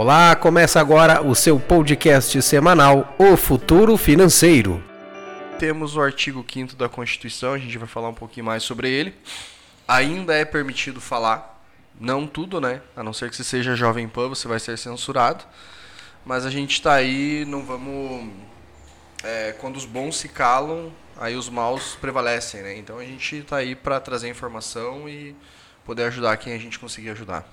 Olá, 0.00 0.36
começa 0.36 0.78
agora 0.78 1.26
o 1.26 1.34
seu 1.34 1.58
podcast 1.58 2.40
semanal 2.40 3.16
O 3.18 3.36
Futuro 3.36 3.96
Financeiro. 3.96 4.80
Temos 5.58 5.96
o 5.96 6.00
artigo 6.00 6.46
5 6.48 6.76
da 6.76 6.88
Constituição, 6.88 7.52
a 7.52 7.58
gente 7.58 7.76
vai 7.76 7.88
falar 7.88 8.08
um 8.08 8.14
pouquinho 8.14 8.46
mais 8.46 8.62
sobre 8.62 8.88
ele. 8.88 9.12
Ainda 9.88 10.36
é 10.36 10.44
permitido 10.44 11.00
falar, 11.00 11.60
não 11.98 12.28
tudo, 12.28 12.60
né? 12.60 12.80
A 12.94 13.02
não 13.02 13.12
ser 13.12 13.28
que 13.28 13.34
você 13.34 13.42
seja 13.42 13.74
jovem 13.74 14.06
pan, 14.06 14.28
você 14.28 14.46
vai 14.46 14.60
ser 14.60 14.78
censurado. 14.78 15.44
Mas 16.24 16.46
a 16.46 16.50
gente 16.50 16.74
está 16.74 16.92
aí, 16.92 17.44
não 17.44 17.64
vamos. 17.64 18.30
É, 19.24 19.50
quando 19.58 19.78
os 19.78 19.84
bons 19.84 20.16
se 20.16 20.28
calam, 20.28 20.92
aí 21.16 21.34
os 21.34 21.48
maus 21.48 21.96
prevalecem, 21.96 22.62
né? 22.62 22.76
Então 22.76 23.00
a 23.00 23.04
gente 23.04 23.38
está 23.38 23.56
aí 23.56 23.74
para 23.74 23.98
trazer 23.98 24.28
informação 24.28 25.08
e 25.08 25.34
poder 25.84 26.04
ajudar 26.04 26.36
quem 26.36 26.52
a 26.52 26.58
gente 26.58 26.78
conseguir 26.78 27.10
ajudar. 27.10 27.44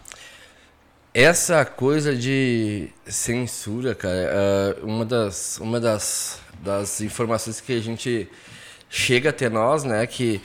Essa 1.17 1.63
coisa 1.63 2.13
de 2.13 2.89
censura, 3.05 3.95
cara, 3.95 4.13
é 4.13 4.83
uma 4.83 5.05
das, 5.05 5.57
uma 5.59 5.79
das, 5.79 6.41
das 6.59 6.99
informações 6.99 7.61
que 7.61 7.71
a 7.71 7.79
gente 7.79 8.29
chega 8.89 9.29
até 9.29 9.47
nós, 9.47 9.85
né, 9.85 10.05
que, 10.05 10.41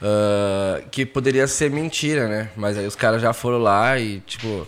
uh, 0.00 0.88
que 0.88 1.04
poderia 1.04 1.46
ser 1.46 1.70
mentira, 1.70 2.26
né? 2.26 2.50
Mas 2.56 2.78
aí 2.78 2.86
os 2.86 2.96
caras 2.96 3.20
já 3.20 3.34
foram 3.34 3.58
lá 3.58 3.98
e, 3.98 4.20
tipo, 4.20 4.66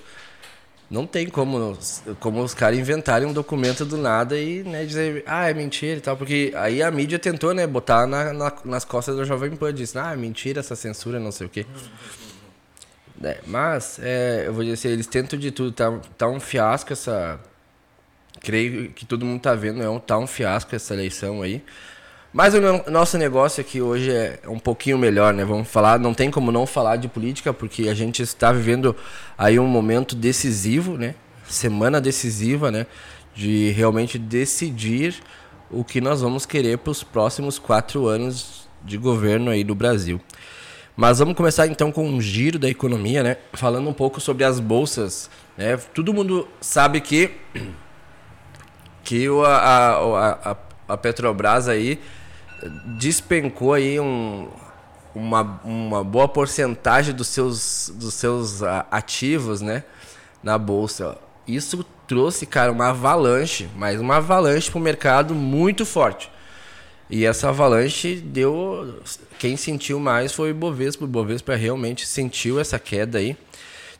não 0.90 1.06
tem 1.06 1.26
como, 1.26 1.78
como 2.20 2.42
os 2.42 2.52
caras 2.52 2.78
inventarem 2.78 3.26
um 3.26 3.32
documento 3.32 3.86
do 3.86 3.96
nada 3.96 4.38
e 4.38 4.62
né, 4.62 4.84
dizer, 4.84 5.24
ah, 5.26 5.48
é 5.48 5.54
mentira 5.54 5.96
e 5.96 6.02
tal, 6.02 6.18
porque 6.18 6.52
aí 6.54 6.82
a 6.82 6.90
mídia 6.90 7.18
tentou, 7.18 7.54
né, 7.54 7.66
botar 7.66 8.06
na, 8.06 8.30
na 8.30 8.52
nas 8.62 8.84
costas 8.84 9.16
do 9.16 9.24
Jovem 9.24 9.56
Pan, 9.56 9.72
disse, 9.72 9.98
ah, 9.98 10.12
é 10.12 10.16
mentira 10.16 10.60
essa 10.60 10.76
censura, 10.76 11.18
não 11.18 11.32
sei 11.32 11.46
o 11.46 11.48
quê. 11.50 11.64
É, 13.22 13.38
mas, 13.46 13.98
é, 14.02 14.44
eu 14.46 14.52
vou 14.52 14.62
dizer 14.62 14.74
assim, 14.74 14.88
eles 14.88 15.06
tentam 15.06 15.38
de 15.38 15.50
tudo. 15.50 15.72
Tá, 15.72 15.98
tá 16.16 16.28
um 16.28 16.40
fiasco 16.40 16.92
essa. 16.92 17.40
Creio 18.40 18.90
que 18.90 19.06
todo 19.06 19.24
mundo 19.24 19.40
tá 19.40 19.54
vendo, 19.54 19.82
é 19.82 19.88
um, 19.88 19.98
tá 19.98 20.18
um 20.18 20.26
fiasco 20.26 20.74
essa 20.74 20.94
eleição 20.94 21.42
aí. 21.42 21.62
Mas 22.32 22.52
o 22.54 22.60
nosso 22.90 23.16
negócio 23.16 23.62
aqui 23.62 23.80
hoje 23.80 24.10
é 24.10 24.38
um 24.46 24.58
pouquinho 24.58 24.98
melhor, 24.98 25.32
né? 25.32 25.42
Vamos 25.42 25.68
falar, 25.68 25.98
não 25.98 26.12
tem 26.12 26.30
como 26.30 26.52
não 26.52 26.66
falar 26.66 26.96
de 26.96 27.08
política, 27.08 27.50
porque 27.50 27.88
a 27.88 27.94
gente 27.94 28.22
está 28.22 28.52
vivendo 28.52 28.94
aí 29.38 29.58
um 29.58 29.66
momento 29.66 30.14
decisivo, 30.14 30.98
né? 30.98 31.14
Semana 31.48 31.98
decisiva, 31.98 32.70
né? 32.70 32.86
De 33.34 33.70
realmente 33.70 34.18
decidir 34.18 35.22
o 35.70 35.82
que 35.82 35.98
nós 35.98 36.20
vamos 36.20 36.44
querer 36.44 36.76
para 36.76 36.90
os 36.90 37.02
próximos 37.02 37.58
quatro 37.58 38.06
anos 38.06 38.68
de 38.84 38.98
governo 38.98 39.50
aí 39.50 39.64
do 39.64 39.74
Brasil. 39.74 40.20
Mas 40.96 41.18
vamos 41.18 41.34
começar 41.34 41.66
então 41.66 41.92
com 41.92 42.08
um 42.08 42.22
giro 42.22 42.58
da 42.58 42.70
economia, 42.70 43.22
né? 43.22 43.36
Falando 43.52 43.86
um 43.86 43.92
pouco 43.92 44.18
sobre 44.18 44.44
as 44.44 44.58
bolsas. 44.58 45.28
Né? 45.54 45.76
Todo 45.76 46.14
mundo 46.14 46.48
sabe 46.58 47.02
que, 47.02 47.32
que 49.04 49.28
a, 49.44 49.46
a, 49.46 50.50
a, 50.52 50.56
a 50.88 50.96
Petrobras 50.96 51.68
aí 51.68 52.00
despencou 52.98 53.74
aí 53.74 54.00
um, 54.00 54.48
uma, 55.14 55.60
uma 55.62 56.02
boa 56.02 56.26
porcentagem 56.26 57.14
dos 57.14 57.28
seus, 57.28 57.92
dos 57.94 58.14
seus 58.14 58.62
ativos 58.90 59.60
né? 59.60 59.84
na 60.42 60.56
bolsa. 60.56 61.18
Isso 61.46 61.84
trouxe, 62.08 62.46
cara, 62.46 62.72
uma 62.72 62.88
avalanche, 62.88 63.68
mas 63.76 64.00
uma 64.00 64.16
avalanche 64.16 64.70
para 64.70 64.78
o 64.78 64.82
mercado 64.82 65.34
muito 65.34 65.84
forte. 65.84 66.30
E 67.08 67.24
essa 67.24 67.48
avalanche 67.48 68.16
deu. 68.16 69.00
Quem 69.38 69.56
sentiu 69.56 70.00
mais 70.00 70.32
foi 70.32 70.50
o 70.50 70.54
Bovespa. 70.54 71.04
O 71.04 71.08
Bovespa 71.08 71.54
realmente 71.54 72.06
sentiu 72.06 72.58
essa 72.58 72.78
queda 72.78 73.18
aí. 73.18 73.36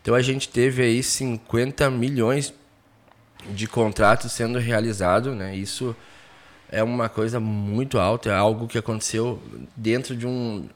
Então 0.03 0.15
a 0.15 0.23
gente 0.23 0.49
teve 0.49 0.83
aí 0.83 1.03
50 1.03 1.89
milhões 1.91 2.53
de 3.51 3.67
contratos 3.67 4.33
sendo 4.33 4.59
realizados, 4.59 5.35
né? 5.37 5.55
Isso 5.55 5.95
é 6.71 6.83
uma 6.83 7.09
coisa 7.09 7.39
muito 7.39 7.99
alta, 7.99 8.31
é 8.31 8.35
algo 8.35 8.67
que 8.67 8.79
aconteceu 8.79 9.41
dentro 9.77 10.17
de 10.17 10.27
um 10.27 10.69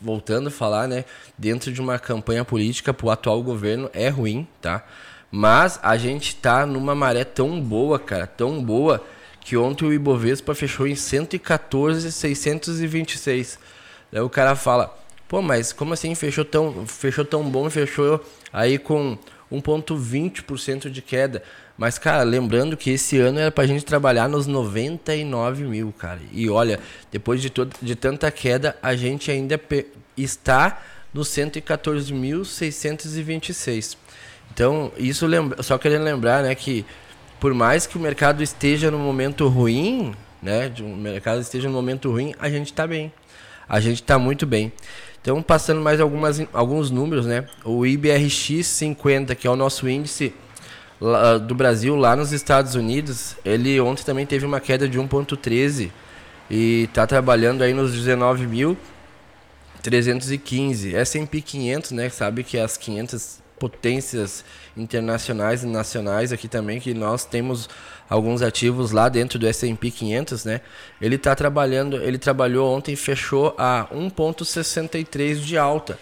voltando 0.00 0.48
a 0.48 0.50
falar, 0.50 0.86
né, 0.86 1.04
dentro 1.36 1.72
de 1.72 1.80
uma 1.80 1.98
campanha 1.98 2.44
política 2.44 2.94
para 2.94 3.06
o 3.06 3.10
atual 3.10 3.42
governo 3.42 3.90
é 3.92 4.08
ruim, 4.08 4.46
tá? 4.60 4.84
Mas 5.30 5.78
a 5.82 5.96
gente 5.96 6.36
tá 6.36 6.64
numa 6.64 6.94
maré 6.94 7.24
tão 7.24 7.60
boa, 7.60 7.98
cara, 7.98 8.26
tão 8.26 8.62
boa 8.62 9.04
que 9.40 9.56
ontem 9.56 9.86
o 9.86 9.92
Ibovespa 9.92 10.54
fechou 10.54 10.86
em 10.86 10.94
114,626. 10.94 13.58
Daí 14.12 14.22
o 14.22 14.30
cara 14.30 14.54
fala, 14.56 14.96
pô, 15.26 15.42
mas 15.42 15.72
como 15.72 15.94
assim 15.94 16.14
fechou 16.14 16.44
tão, 16.44 16.86
fechou 16.86 17.24
tão 17.24 17.42
bom, 17.42 17.68
fechou 17.70 18.24
aí 18.52 18.78
com 18.78 19.18
1,20% 19.52 20.90
de 20.90 21.02
queda. 21.02 21.42
Mas, 21.76 21.98
cara, 21.98 22.22
lembrando 22.24 22.76
que 22.76 22.90
esse 22.90 23.18
ano 23.18 23.38
era 23.38 23.52
pra 23.52 23.66
gente 23.66 23.84
trabalhar 23.84 24.28
nos 24.28 24.48
99 24.48 25.64
mil, 25.64 25.94
cara. 25.96 26.18
E 26.32 26.50
olha, 26.50 26.80
depois 27.10 27.40
de, 27.40 27.50
todo, 27.50 27.72
de 27.80 27.94
tanta 27.94 28.28
queda, 28.32 28.76
a 28.82 28.96
gente 28.96 29.30
ainda 29.30 29.60
está 30.16 30.82
no 31.14 31.20
114.626. 31.22 33.96
Então, 34.52 34.90
isso 34.96 35.24
lembra, 35.24 35.62
só 35.62 35.78
querendo 35.78 36.02
lembrar, 36.02 36.42
né, 36.42 36.52
que 36.54 36.84
por 37.40 37.54
mais 37.54 37.86
que 37.86 37.96
o 37.96 38.00
mercado 38.00 38.42
esteja 38.42 38.90
no 38.90 38.98
momento 38.98 39.48
ruim, 39.48 40.14
né? 40.42 40.72
O 40.80 40.96
mercado 40.96 41.40
esteja 41.40 41.68
no 41.68 41.74
momento 41.74 42.10
ruim, 42.10 42.34
a 42.38 42.48
gente 42.48 42.66
está 42.66 42.86
bem. 42.86 43.12
A 43.68 43.80
gente 43.80 44.02
está 44.02 44.18
muito 44.18 44.46
bem. 44.46 44.72
Então, 45.20 45.42
passando 45.42 45.80
mais 45.80 46.00
algumas, 46.00 46.40
alguns 46.52 46.90
números, 46.90 47.26
né? 47.26 47.46
O 47.64 47.84
IBRX 47.84 48.66
50, 48.66 49.34
que 49.34 49.46
é 49.46 49.50
o 49.50 49.56
nosso 49.56 49.88
índice 49.88 50.32
do 51.46 51.54
Brasil 51.54 51.94
lá 51.94 52.16
nos 52.16 52.32
Estados 52.32 52.74
Unidos, 52.74 53.36
ele 53.44 53.80
ontem 53.80 54.02
também 54.02 54.26
teve 54.26 54.44
uma 54.44 54.58
queda 54.58 54.88
de 54.88 54.98
1,13 54.98 55.92
e 56.50 56.84
está 56.84 57.06
trabalhando 57.06 57.62
aí 57.62 57.72
nos 57.72 57.94
19.315. 57.94 60.94
S&P 60.94 61.40
500, 61.40 61.90
né? 61.92 62.08
Sabe 62.08 62.42
que 62.42 62.58
as 62.58 62.76
500 62.76 63.38
potências 63.58 64.44
internacionais 64.76 65.62
e 65.62 65.66
nacionais 65.66 66.32
aqui 66.32 66.48
também, 66.48 66.80
que 66.80 66.94
nós 66.94 67.24
temos 67.24 67.68
alguns 68.08 68.40
ativos 68.40 68.90
lá 68.90 69.08
dentro 69.08 69.38
do 69.38 69.46
S&P 69.46 69.90
500, 69.90 70.44
né? 70.44 70.60
Ele 71.00 71.16
está 71.16 71.34
trabalhando, 71.34 71.96
ele 71.96 72.18
trabalhou 72.18 72.74
ontem 72.74 72.92
e 72.92 72.96
fechou 72.96 73.54
a 73.58 73.86
1.63 73.92 75.34
de 75.36 75.58
alta, 75.58 75.98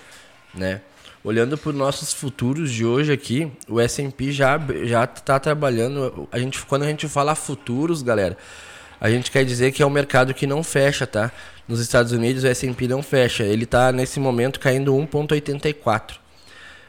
né? 0.55 0.81
Olhando 1.25 1.59
para 1.59 1.71
os 1.71 1.77
nossos 1.77 2.13
futuros 2.13 2.71
de 2.71 2.85
hoje 2.85 3.13
aqui, 3.13 3.51
o 3.69 3.81
S&P 3.81 4.31
já 4.31 4.61
já 4.85 5.05
está 5.05 5.41
trabalhando. 5.41 6.29
A 6.31 6.39
gente 6.39 6.65
quando 6.67 6.85
a 6.85 6.87
gente 6.87 7.09
fala 7.09 7.35
futuros, 7.35 8.03
galera, 8.03 8.37
a 9.01 9.11
gente 9.11 9.31
quer 9.31 9.45
dizer 9.45 9.73
que 9.73 9.83
é 9.83 9.87
um 9.87 9.91
mercado 9.91 10.33
que 10.33 10.47
não 10.47 10.63
fecha, 10.63 11.07
tá? 11.07 11.33
Nos 11.67 11.81
Estados 11.81 12.13
Unidos 12.13 12.45
o 12.45 12.47
S&P 12.47 12.87
não 12.87 13.03
fecha, 13.03 13.43
ele 13.43 13.65
está 13.65 13.91
nesse 13.91 14.21
momento 14.21 14.61
caindo 14.61 14.95
1.84 14.95 16.26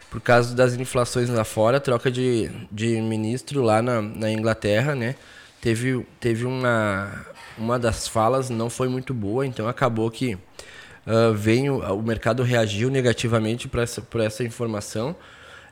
por 0.10 0.22
causa 0.22 0.56
das 0.56 0.74
inflações 0.74 1.30
lá 1.30 1.44
fora, 1.44 1.80
troca 1.80 2.10
de, 2.10 2.50
de 2.72 3.02
ministro 3.02 3.62
lá 3.62 3.82
na, 3.82 4.02
na 4.02 4.32
Inglaterra, 4.32 4.96
né? 4.96 5.16
Teve, 5.62 6.06
teve 6.20 6.46
uma, 6.46 7.26
uma 7.58 7.78
das 7.78 8.08
falas 8.08 8.50
não 8.50 8.70
foi 8.70 8.88
muito 8.88 9.14
boa, 9.14 9.46
então 9.46 9.68
acabou 9.68 10.10
que 10.10 10.36
uh, 10.36 11.34
veio, 11.34 11.80
o 11.80 12.02
mercado 12.02 12.44
reagiu 12.44 12.90
negativamente 12.90 13.68
para 13.68 13.82
essa, 13.82 14.02
por 14.02 14.22
essa 14.22 14.44
informação. 14.44 15.16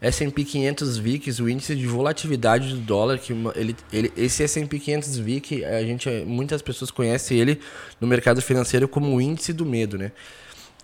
S&P 0.02 0.44
500 0.44 0.98
VIX, 0.98 1.40
o 1.40 1.50
índice 1.50 1.76
de 1.76 1.88
volatilidade 1.88 2.70
do 2.70 2.78
dólar, 2.82 3.18
que 3.18 3.34
ele, 3.56 3.76
ele, 3.92 4.14
esse 4.18 4.44
S&P 4.44 4.78
500 4.78 5.18
VIX, 5.18 5.64
a 5.64 5.82
gente, 5.82 6.10
muitas 6.28 6.62
pessoas 6.62 6.92
conhecem 6.92 7.40
ele 7.40 7.60
no 8.00 8.08
mercado 8.08 8.42
financeiro 8.42 8.88
como 8.88 9.16
o 9.16 9.22
índice 9.22 9.54
do 9.54 9.66
medo, 9.66 9.98
né? 9.98 10.12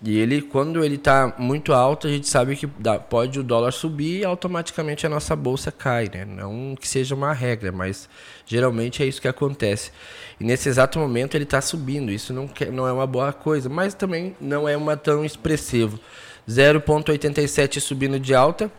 E 0.04 0.18
ele, 0.18 0.42
quando 0.42 0.84
ele 0.84 0.96
está 0.96 1.32
muito 1.38 1.72
alto, 1.72 2.08
a 2.08 2.10
gente 2.10 2.28
sabe 2.28 2.56
que 2.56 2.66
dá, 2.66 2.98
pode 2.98 3.38
o 3.38 3.42
dólar 3.42 3.70
subir 3.70 4.20
e 4.20 4.24
automaticamente 4.24 5.06
a 5.06 5.08
nossa 5.08 5.36
bolsa 5.36 5.70
cai, 5.70 6.10
né? 6.12 6.24
Não 6.24 6.74
que 6.74 6.88
seja 6.88 7.14
uma 7.14 7.32
regra, 7.32 7.70
mas 7.70 8.08
geralmente 8.44 9.00
é 9.00 9.06
isso 9.06 9.22
que 9.22 9.28
acontece. 9.28 9.92
E 10.40 10.44
nesse 10.44 10.68
exato 10.68 10.98
momento 10.98 11.36
ele 11.36 11.44
está 11.44 11.60
subindo. 11.60 12.10
Isso 12.10 12.32
não, 12.32 12.50
não 12.72 12.88
é 12.88 12.92
uma 12.92 13.06
boa 13.06 13.32
coisa, 13.32 13.68
mas 13.68 13.94
também 13.94 14.34
não 14.40 14.68
é 14.68 14.76
uma 14.76 14.96
tão 14.96 15.24
expressivo. 15.24 16.00
0,87 16.48 17.78
subindo 17.78 18.18
de 18.18 18.34
alta. 18.34 18.72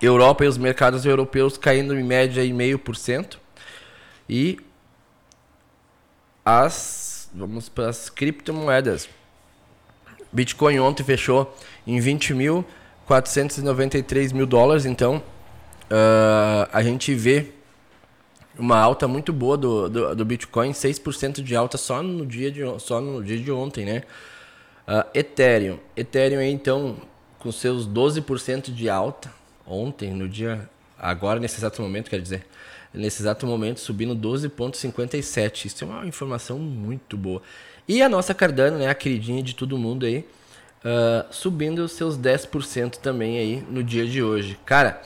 Europa 0.00 0.46
e 0.46 0.48
os 0.48 0.56
mercados 0.56 1.04
europeus 1.04 1.58
caindo 1.58 1.94
em 1.94 2.02
média 2.02 2.42
em 2.42 2.54
meio 2.54 2.78
por 2.78 2.96
cento. 2.96 3.38
E 4.26 4.58
as 6.42 7.28
vamos 7.34 7.68
para 7.68 7.90
as 7.90 8.08
criptomoedas. 8.08 9.19
Bitcoin 10.32 10.78
ontem 10.78 11.02
fechou 11.02 11.52
em 11.86 11.98
20.493 11.98 14.32
mil 14.32 14.46
dólares, 14.46 14.86
então 14.86 15.22
uh, 15.90 16.68
a 16.72 16.82
gente 16.82 17.14
vê 17.14 17.52
uma 18.58 18.78
alta 18.78 19.06
muito 19.08 19.32
boa 19.32 19.56
do, 19.56 19.88
do, 19.88 20.14
do, 20.14 20.24
Bitcoin, 20.24 20.72
6% 20.72 21.42
de 21.42 21.56
alta 21.56 21.78
só 21.78 22.02
no 22.02 22.26
dia 22.26 22.50
de, 22.50 22.60
só 22.78 23.00
no 23.00 23.24
dia 23.24 23.38
de 23.38 23.50
ontem, 23.50 23.84
né? 23.84 24.02
Uh, 24.86 25.04
Ethereum. 25.14 25.78
Ethereum 25.96 26.42
então, 26.42 26.96
com 27.38 27.50
seus 27.50 27.88
12% 27.88 28.72
de 28.72 28.88
alta 28.88 29.32
ontem, 29.66 30.12
no 30.12 30.28
dia 30.28 30.68
agora 30.98 31.40
nesse 31.40 31.58
exato 31.58 31.80
momento, 31.80 32.10
quer 32.10 32.20
dizer, 32.20 32.46
nesse 32.92 33.22
exato 33.22 33.46
momento 33.46 33.80
subindo 33.80 34.14
12,57. 34.14 35.66
Isso 35.66 35.84
é 35.84 35.86
uma 35.86 36.06
informação 36.06 36.58
muito 36.58 37.16
boa. 37.16 37.40
E 37.90 38.02
a 38.02 38.08
nossa 38.08 38.32
Cardano, 38.32 38.78
né, 38.78 38.88
a 38.88 38.94
queridinha 38.94 39.42
de 39.42 39.52
todo 39.52 39.76
mundo 39.76 40.06
aí, 40.06 40.18
uh, 40.84 41.26
subindo 41.32 41.88
seus 41.88 42.16
10% 42.16 42.98
também 42.98 43.36
aí 43.36 43.64
no 43.68 43.82
dia 43.82 44.06
de 44.06 44.22
hoje. 44.22 44.56
Cara, 44.64 45.02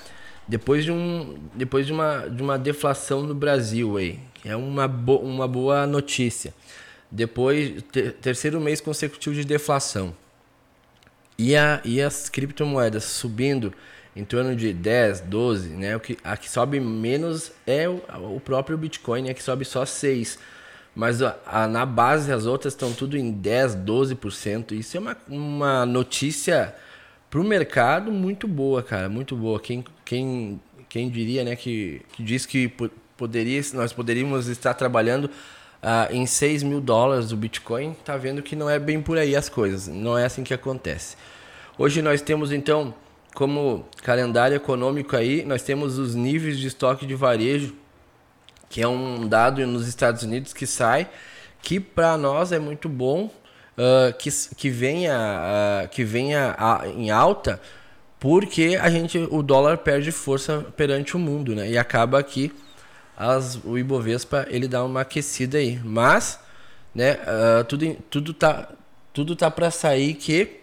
depois 0.46 0.84
de, 0.84 0.92
um, 0.92 1.38
depois 1.54 1.86
de, 1.86 1.94
uma, 1.94 2.28
de 2.28 2.42
uma 2.42 2.58
deflação 2.58 3.22
no 3.22 3.34
Brasil 3.34 3.96
aí, 3.96 4.20
é 4.44 4.54
uma, 4.54 4.86
bo 4.86 5.16
uma 5.16 5.48
boa 5.48 5.86
notícia. 5.86 6.52
Depois, 7.10 7.82
ter, 7.90 8.12
terceiro 8.16 8.60
mês 8.60 8.82
consecutivo 8.82 9.34
de 9.34 9.44
deflação. 9.44 10.14
E, 11.38 11.56
a, 11.56 11.80
e 11.86 12.02
as 12.02 12.28
criptomoedas 12.28 13.04
subindo 13.04 13.72
em 14.14 14.26
torno 14.26 14.54
de 14.54 14.74
10, 14.74 15.22
12, 15.22 15.70
né? 15.70 15.96
O 15.96 16.00
que, 16.00 16.18
a 16.22 16.36
que 16.36 16.50
sobe 16.50 16.80
menos 16.80 17.50
é 17.66 17.88
o, 17.88 18.02
o 18.36 18.40
próprio 18.44 18.76
Bitcoin, 18.76 19.22
né? 19.22 19.32
Que 19.32 19.42
sobe 19.42 19.64
só 19.64 19.86
6. 19.86 20.38
Mas 20.94 21.22
a, 21.22 21.36
a, 21.46 21.66
na 21.66 21.84
base 21.84 22.32
as 22.32 22.46
outras 22.46 22.72
estão 22.72 22.92
tudo 22.92 23.16
em 23.16 23.32
10, 23.32 23.76
12%. 23.76 24.72
Isso 24.72 24.96
é 24.96 25.00
uma, 25.00 25.16
uma 25.28 25.86
notícia 25.86 26.74
para 27.28 27.40
o 27.40 27.44
mercado 27.44 28.12
muito 28.12 28.46
boa, 28.46 28.82
cara. 28.82 29.08
Muito 29.08 29.34
boa. 29.34 29.58
Quem, 29.58 29.84
quem, 30.04 30.60
quem 30.88 31.10
diria, 31.10 31.42
né? 31.42 31.56
Que, 31.56 32.02
que 32.12 32.22
diz 32.22 32.46
que 32.46 32.72
poderia, 33.16 33.60
nós 33.72 33.92
poderíamos 33.92 34.46
estar 34.46 34.74
trabalhando 34.74 35.24
uh, 35.24 36.12
em 36.12 36.26
6 36.26 36.62
mil 36.62 36.80
dólares 36.80 37.32
o 37.32 37.36
Bitcoin. 37.36 37.94
Tá 38.04 38.16
vendo 38.16 38.40
que 38.40 38.54
não 38.54 38.70
é 38.70 38.78
bem 38.78 39.02
por 39.02 39.18
aí 39.18 39.34
as 39.34 39.48
coisas. 39.48 39.88
Não 39.88 40.16
é 40.16 40.24
assim 40.24 40.44
que 40.44 40.54
acontece. 40.54 41.16
Hoje 41.76 42.00
nós 42.02 42.22
temos 42.22 42.52
então 42.52 42.94
como 43.34 43.84
calendário 44.02 44.54
econômico 44.54 45.16
aí, 45.16 45.44
nós 45.44 45.62
temos 45.62 45.98
os 45.98 46.14
níveis 46.14 46.56
de 46.56 46.68
estoque 46.68 47.04
de 47.04 47.16
varejo, 47.16 47.74
que 48.68 48.82
é 48.82 48.88
um 48.88 49.26
dado 49.26 49.66
nos 49.66 49.86
Estados 49.86 50.22
Unidos 50.22 50.52
que 50.52 50.66
sai, 50.66 51.08
que 51.62 51.80
para 51.80 52.16
nós 52.16 52.52
é 52.52 52.58
muito 52.58 52.88
bom, 52.88 53.30
uh, 53.78 54.12
que, 54.18 54.30
que 54.56 54.70
venha, 54.70 55.16
uh, 55.16 55.88
que 55.88 56.04
venha 56.04 56.54
a, 56.58 56.86
em 56.88 57.10
alta, 57.10 57.60
porque 58.18 58.78
a 58.80 58.88
gente, 58.90 59.18
o 59.30 59.42
dólar 59.42 59.78
perde 59.78 60.10
força 60.10 60.64
perante 60.76 61.16
o 61.16 61.18
mundo, 61.18 61.54
né? 61.54 61.68
E 61.70 61.76
acaba 61.76 62.18
aqui 62.18 62.52
as, 63.16 63.56
o 63.64 63.78
Ibovespa 63.78 64.46
ele 64.48 64.66
dá 64.66 64.82
uma 64.82 65.02
aquecida 65.02 65.58
aí, 65.58 65.78
mas, 65.84 66.40
né? 66.94 67.14
Uh, 67.14 67.64
tudo, 67.64 67.96
tudo 68.10 68.34
tá, 68.34 68.68
tudo 69.12 69.36
tá 69.36 69.50
para 69.50 69.70
sair 69.70 70.14
que 70.14 70.60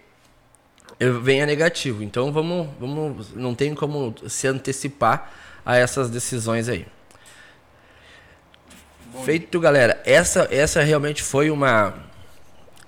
venha 1.20 1.46
negativo. 1.46 2.02
Então 2.02 2.32
vamos, 2.32 2.68
vamos, 2.78 3.34
não 3.34 3.54
tem 3.54 3.74
como 3.74 4.14
se 4.28 4.46
antecipar 4.46 5.32
a 5.64 5.76
essas 5.76 6.10
decisões 6.10 6.68
aí. 6.68 6.86
Feito, 9.24 9.60
galera. 9.60 10.00
Essa, 10.04 10.48
essa 10.50 10.82
realmente 10.82 11.22
foi 11.22 11.50
uma 11.50 11.94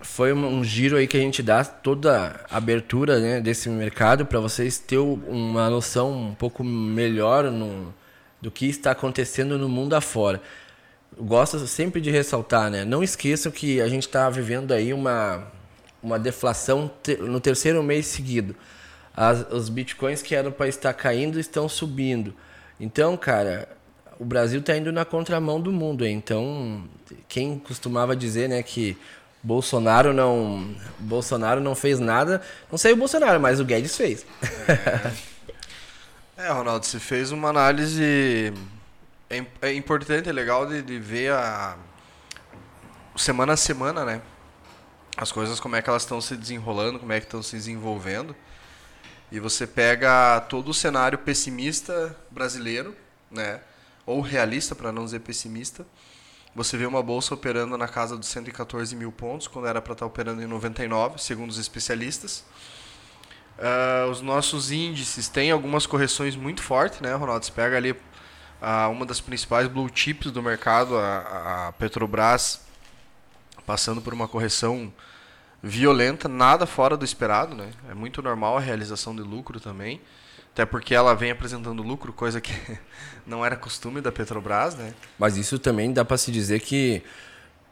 foi 0.01 0.33
um 0.33 0.63
giro 0.63 0.97
aí 0.97 1.07
que 1.07 1.17
a 1.17 1.21
gente 1.21 1.43
dá 1.43 1.65
toda 1.65 2.41
a 2.51 2.57
abertura 2.57 3.19
né, 3.19 3.41
desse 3.41 3.69
mercado 3.71 4.27
para 4.27 4.39
vocês 4.39 4.79
ter 4.79 4.99
uma 4.99 5.71
noção 5.71 6.13
um 6.13 6.35
pouco 6.35 6.63
melhor 6.63 7.45
no, 7.45 7.93
do 8.41 8.51
que 8.51 8.67
está 8.67 8.91
acontecendo 8.91 9.59
no 9.59 9.69
mundo 9.69 9.95
afora. 9.95 10.43
Gosto 11.19 11.59
sempre 11.67 12.01
de 12.01 12.11
ressaltar, 12.11 12.71
né? 12.71 12.85
Não 12.85 13.03
esqueçam 13.03 13.51
que 13.51 13.81
a 13.81 13.89
gente 13.89 14.03
está 14.03 14.29
vivendo 14.29 14.73
aí 14.73 14.93
uma 14.93 15.51
uma 16.05 16.19
deflação 16.19 16.91
no 17.21 17.41
terceiro 17.41 17.83
mês 17.83 18.07
seguido. 18.07 18.55
As, 19.17 19.47
os 19.51 19.71
bitcoins 19.71 20.21
que 20.21 20.35
eram 20.35 20.53
para 20.53 20.69
estar 20.69 20.93
caindo 20.93 21.41
estão 21.41 21.67
subindo. 21.67 22.35
Então, 22.79 23.17
cara, 23.17 23.69
o 24.25 24.27
Brasil 24.27 24.61
está 24.61 24.75
indo 24.75 24.91
na 24.91 25.05
contramão 25.05 25.61
do 25.61 25.71
mundo. 25.71 26.07
Então, 26.07 26.89
quem 27.29 27.59
costumava 27.59 28.17
dizer, 28.17 28.49
né, 28.49 28.63
que 28.63 28.97
Bolsonaro 29.43 30.15
não, 30.15 30.75
Bolsonaro 30.99 31.61
não 31.61 31.75
fez 31.75 32.01
nada, 32.01 32.41
não 32.73 32.79
sei 32.79 32.95
o 32.95 32.97
Bolsonaro, 32.97 33.39
mas 33.39 33.61
o 33.61 33.65
Guedes 33.67 33.95
fez. 33.95 34.25
É, 36.39 36.49
é 36.49 36.49
Ronaldo, 36.51 36.87
você 36.87 36.99
fez 36.99 37.31
uma 37.33 37.51
análise 37.51 38.55
é, 39.29 39.45
é 39.61 39.75
importante, 39.75 40.27
é 40.27 40.33
legal 40.33 40.65
de, 40.65 40.81
de 40.81 40.99
ver 40.99 41.33
a 41.33 41.77
semana 43.15 43.53
a 43.53 43.57
semana, 43.59 44.07
né? 44.07 44.23
as 45.17 45.31
coisas 45.31 45.61
como 45.61 45.77
é 45.77 45.83
que 45.83 45.91
elas 45.91 46.03
estão 46.03 46.21
se 46.21 46.35
desenrolando, 46.35 46.99
como 46.99 47.13
é 47.13 47.21
que 47.21 47.27
estão 47.27 47.43
se 47.43 47.57
desenvolvendo. 47.57 48.35
E 49.31 49.39
você 49.39 49.67
pega 49.67 50.41
todo 50.49 50.71
o 50.71 50.75
cenário 50.75 51.19
pessimista 51.19 52.17
brasileiro, 52.31 52.97
né? 53.31 53.61
Ou 54.07 54.21
realista, 54.21 54.75
para 54.75 54.93
não 54.93 55.05
dizer 55.05 55.21
pessimista. 55.21 55.87
Você 56.55 56.77
vê 56.77 56.87
uma 56.87 57.03
bolsa 57.03 57.35
operando 57.35 57.77
na 57.77 57.89
casa 57.89 58.17
dos 58.17 58.29
114 58.29 58.95
mil 58.95 59.11
pontos, 59.11 59.49
quando 59.49 59.67
era 59.67 59.83
para 59.83 59.93
estar 59.93 60.05
tá 60.05 60.07
operando 60.07 60.43
em 60.43 60.47
99, 60.47 61.19
segundo 61.19 61.51
os 61.51 61.59
especialistas. 61.59 62.45
Uh, 63.59 64.11
os 64.11 64.21
nossos 64.21 64.71
índices 64.71 65.29
têm 65.29 65.51
algumas 65.51 65.87
correções 65.87 66.37
muito 66.37 66.63
fortes, 66.63 67.01
né, 67.01 67.15
Ronaldo? 67.15 67.45
Você 67.45 67.53
pega 67.53 67.77
ali 67.77 67.93
uh, 67.93 68.91
uma 68.91 69.07
das 69.07 69.21
principais 69.21 69.69
blue 69.69 69.89
chips 69.93 70.31
do 70.31 70.43
mercado, 70.43 70.97
a, 70.97 71.69
a 71.69 71.73
Petrobras, 71.73 72.61
passando 73.67 74.01
por 74.01 74.13
uma 74.13 74.29
correção 74.29 74.93
violenta, 75.63 76.29
nada 76.29 76.67
fora 76.67 76.97
do 76.97 77.05
esperado, 77.05 77.55
né? 77.55 77.71
É 77.89 77.95
muito 77.95 78.21
normal 78.21 78.59
a 78.59 78.61
realização 78.61 79.15
de 79.15 79.23
lucro 79.23 79.59
também, 79.59 80.01
até 80.55 80.65
porque 80.65 80.95
ela 80.95 81.13
vem 81.15 81.33
apresentando 81.33 81.83
lucro, 81.83 82.13
coisa 82.13 82.41
que 82.41 82.53
não 83.27 83.45
era 83.45 83.57
costume 83.57 84.01
da 84.01 84.11
Petrobras, 84.11 84.75
né? 84.77 84.95
Mas 85.19 85.37
isso 85.37 85.59
também 85.59 85.93
dá 85.93 86.05
para 86.05 86.17
se 86.17 86.31
dizer 86.31 86.61
que 86.61 87.03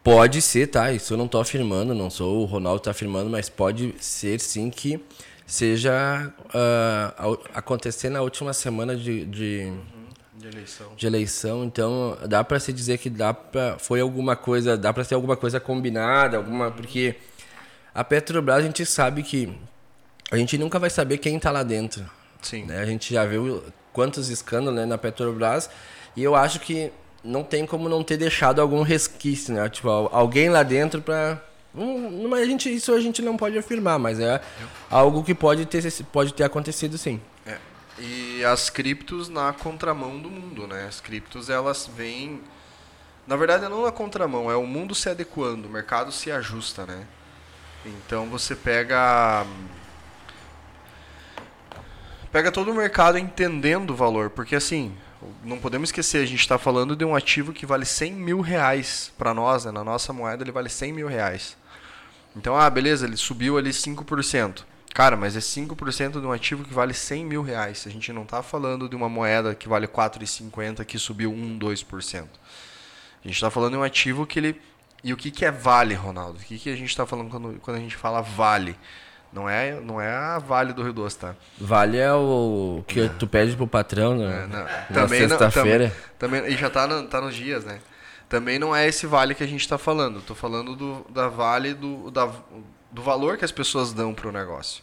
pode 0.05 0.43
ser, 0.43 0.67
tá? 0.67 0.93
Isso 0.93 1.15
eu 1.15 1.17
não 1.17 1.27
estou 1.27 1.41
afirmando, 1.41 1.95
não 1.95 2.11
sou 2.11 2.43
o 2.43 2.45
Ronaldo 2.45 2.79
está 2.79 2.91
afirmando, 2.91 3.31
mas 3.31 3.49
pode 3.49 3.95
ser 4.01 4.39
sim 4.41 4.69
que 4.69 5.03
seja 5.47 6.33
uh, 6.47 7.39
acontecer 7.55 8.11
na 8.11 8.21
última 8.21 8.53
semana 8.53 8.97
de, 8.97 9.25
de 9.27 9.67
uhum 9.67 10.03
de 10.43 10.49
eleição. 10.49 10.93
De 10.97 11.07
eleição, 11.07 11.65
então 11.65 12.19
dá 12.29 12.43
para 12.43 12.59
se 12.59 12.73
dizer 12.73 12.99
que 12.99 13.09
dá 13.09 13.33
para 13.33 13.79
foi 13.79 14.01
alguma 14.01 14.35
coisa, 14.35 14.77
dá 14.77 14.93
para 14.93 15.05
ser 15.05 15.15
alguma 15.15 15.37
coisa 15.37 15.61
combinada, 15.61 16.37
alguma 16.37 16.71
porque 16.71 17.15
a 17.95 18.03
Petrobras 18.03 18.59
a 18.59 18.63
gente 18.63 18.85
sabe 18.85 19.23
que 19.23 19.57
a 20.31 20.37
gente 20.37 20.59
nunca 20.59 20.79
vai 20.79 20.91
saber 20.91 21.19
quem 21.19 21.37
está 21.37 21.51
lá 21.51 21.63
dentro. 21.63 22.05
Sim. 22.43 22.65
Né? 22.65 22.81
A 22.81 22.85
gente 22.85 23.15
já 23.15 23.25
viu 23.25 23.63
quantos 23.93 24.29
escândalos 24.29 24.75
né, 24.75 24.85
na 24.85 24.99
Petrobras 24.99 25.71
e 26.17 26.23
eu 26.23 26.35
acho 26.35 26.61
que 26.61 26.93
não 27.25 27.45
tem 27.45 27.65
como 27.65 27.89
não 27.89 28.03
ter 28.03 28.17
deixado 28.17 28.61
algum 28.61 28.83
resquício, 28.83 29.55
né? 29.55 29.69
Tipo, 29.69 29.89
alguém 29.89 30.49
lá 30.49 30.63
dentro 30.63 31.01
para 31.01 31.41
mas 31.75 32.43
a 32.43 32.45
gente, 32.45 32.75
isso 32.75 32.93
a 32.93 33.01
gente 33.01 33.23
não 33.23 33.37
pode 33.37 33.57
afirmar, 33.57 33.99
mas 33.99 34.21
é 34.21 34.43
algo 34.91 35.25
que 35.25 35.35
pode 35.35 35.65
ter, 35.65 35.83
pode 36.13 36.35
ter 36.35 36.45
acontecido 36.45 36.99
sim. 36.99 37.19
É. 37.47 37.57
E 37.99 38.45
as 38.45 38.69
criptos 38.69 39.29
na 39.29 39.53
contramão 39.55 40.19
do 40.19 40.31
mundo, 40.31 40.67
né? 40.67 40.85
As 40.87 41.01
criptos 41.01 41.49
elas 41.49 41.89
vêm. 41.97 42.41
Na 43.27 43.37
verdade, 43.37 43.67
não 43.69 43.85
na 43.85 43.93
contramão, 43.93 44.51
é 44.51 44.57
o 44.57 44.67
mundo 44.67 44.95
se 44.95 45.09
adequando, 45.09 45.67
o 45.67 45.71
mercado 45.71 46.13
se 46.13 46.31
ajusta, 46.31 46.85
né? 46.85 47.07
Então 47.87 48.27
você 48.27 48.55
pega. 48.55 49.47
Pega 52.33 52.51
todo 52.51 52.71
o 52.71 52.75
mercado 52.75 53.19
entendendo 53.19 53.91
o 53.91 53.95
valor, 53.95 54.31
porque 54.31 54.57
assim, 54.57 54.97
não 55.45 55.59
podemos 55.59 55.91
esquecer, 55.91 56.23
a 56.23 56.27
gente 56.27 56.41
está 56.41 56.57
falando 56.57 56.97
de 56.97 57.05
um 57.05 57.15
ativo 57.15 57.53
que 57.53 57.67
vale 57.67 57.85
100 57.85 58.15
mil 58.15 58.41
reais 58.41 59.13
para 59.19 59.35
nós, 59.35 59.67
né? 59.67 59.71
na 59.71 59.85
nossa 59.85 60.15
moeda 60.15 60.43
ele 60.43 60.51
vale 60.51 60.71
100 60.71 60.95
mil 60.95 61.07
reais. 61.07 61.59
Então, 62.35 62.57
ah, 62.57 62.71
beleza, 62.71 63.05
ele 63.07 63.19
subiu 63.19 63.59
ali 63.59 63.69
5%. 63.69 64.65
Cara, 64.95 65.15
mas 65.15 65.37
é 65.37 65.41
5% 65.41 66.21
de 66.21 66.27
um 66.27 66.33
ativo 66.33 66.65
que 66.65 66.73
vale 66.73 66.95
100 66.95 67.25
mil 67.27 67.43
reais. 67.43 67.85
A 67.87 67.91
gente 67.91 68.11
não 68.15 68.23
está 68.23 68.43
falando 68.43 68.89
de 68.89 68.97
uma 68.97 69.11
moeda 69.11 69.55
que 69.55 69.69
vale 69.69 69.87
4,50 69.87 70.87
que 70.87 70.99
subiu 70.99 71.31
1, 71.31 71.59
2%. 71.59 72.23
A 72.23 73.29
gente 73.29 73.35
está 73.35 73.51
falando 73.51 73.73
de 73.73 73.79
um 73.79 73.83
ativo 73.83 74.27
que 74.27 74.39
ele. 74.39 74.61
E 75.05 75.13
o 75.13 75.17
que, 75.19 75.31
que 75.31 75.45
é 75.45 75.51
vale, 75.51 75.95
Ronaldo? 75.95 76.39
O 76.39 76.43
que, 76.43 76.59
que 76.59 76.71
a 76.71 76.77
gente 76.77 76.89
está 76.89 77.05
falando 77.05 77.31
quando, 77.31 77.61
quando 77.61 77.77
a 77.77 77.81
gente 77.81 77.97
fala 77.97 78.23
vale? 78.23 78.77
Não 79.33 79.49
é, 79.49 79.81
não 79.81 79.99
é 79.99 80.13
a 80.15 80.39
Vale 80.39 80.75
do 80.75 80.83
Rio 80.83 80.93
Doce, 80.93 81.19
tá? 81.19 81.35
Vale 81.59 81.97
é 81.97 82.13
o 82.13 82.85
que 82.87 83.01
não. 83.01 83.19
tu 83.19 83.27
pede 83.27 83.57
pro 83.57 83.67
patrão 83.67 84.15
né? 84.17 84.47
não. 84.47 85.01
na 85.03 85.09
sexta-feira. 85.09 85.91
Também, 86.19 86.41
também, 86.41 86.55
e 86.55 86.57
já 86.59 86.69
tá, 86.69 86.87
no, 86.87 87.07
tá 87.09 87.21
nos 87.21 87.35
dias, 87.35 87.65
né? 87.65 87.81
Também 88.29 88.59
não 88.59 88.75
é 88.75 88.87
esse 88.87 89.07
vale 89.07 89.35
que 89.35 89.43
a 89.43 89.47
gente 89.47 89.63
está 89.63 89.79
falando. 89.79 90.19
Estou 90.19 90.37
falando 90.37 90.77
do, 90.77 91.07
da 91.11 91.29
vale 91.29 91.73
do, 91.73 92.11
da, 92.11 92.31
do 92.91 93.03
valor 93.03 93.39
que 93.39 93.45
as 93.45 93.53
pessoas 93.53 93.93
dão 93.93 94.13
para 94.13 94.29
o 94.29 94.33
negócio. 94.33 94.83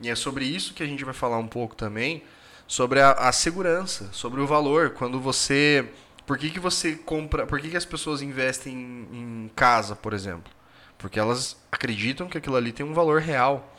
E 0.00 0.08
é 0.08 0.14
sobre 0.14 0.44
isso 0.44 0.74
que 0.74 0.82
a 0.82 0.86
gente 0.86 1.04
vai 1.04 1.14
falar 1.14 1.38
um 1.38 1.46
pouco 1.46 1.74
também, 1.74 2.22
sobre 2.66 3.00
a, 3.00 3.12
a 3.12 3.32
segurança, 3.32 4.08
sobre 4.12 4.40
o 4.40 4.46
valor. 4.46 4.90
Quando 4.90 5.20
você. 5.20 5.88
Por 6.26 6.36
que, 6.36 6.50
que 6.50 6.60
você 6.60 6.96
compra. 6.96 7.46
Por 7.46 7.60
que, 7.60 7.70
que 7.70 7.76
as 7.76 7.84
pessoas 7.84 8.20
investem 8.20 8.72
em, 8.74 9.44
em 9.44 9.50
casa, 9.54 9.94
por 9.94 10.12
exemplo? 10.12 10.52
Porque 10.98 11.18
elas 11.18 11.56
acreditam 11.70 12.28
que 12.28 12.38
aquilo 12.38 12.56
ali 12.56 12.72
tem 12.72 12.84
um 12.84 12.94
valor 12.94 13.20
real. 13.20 13.75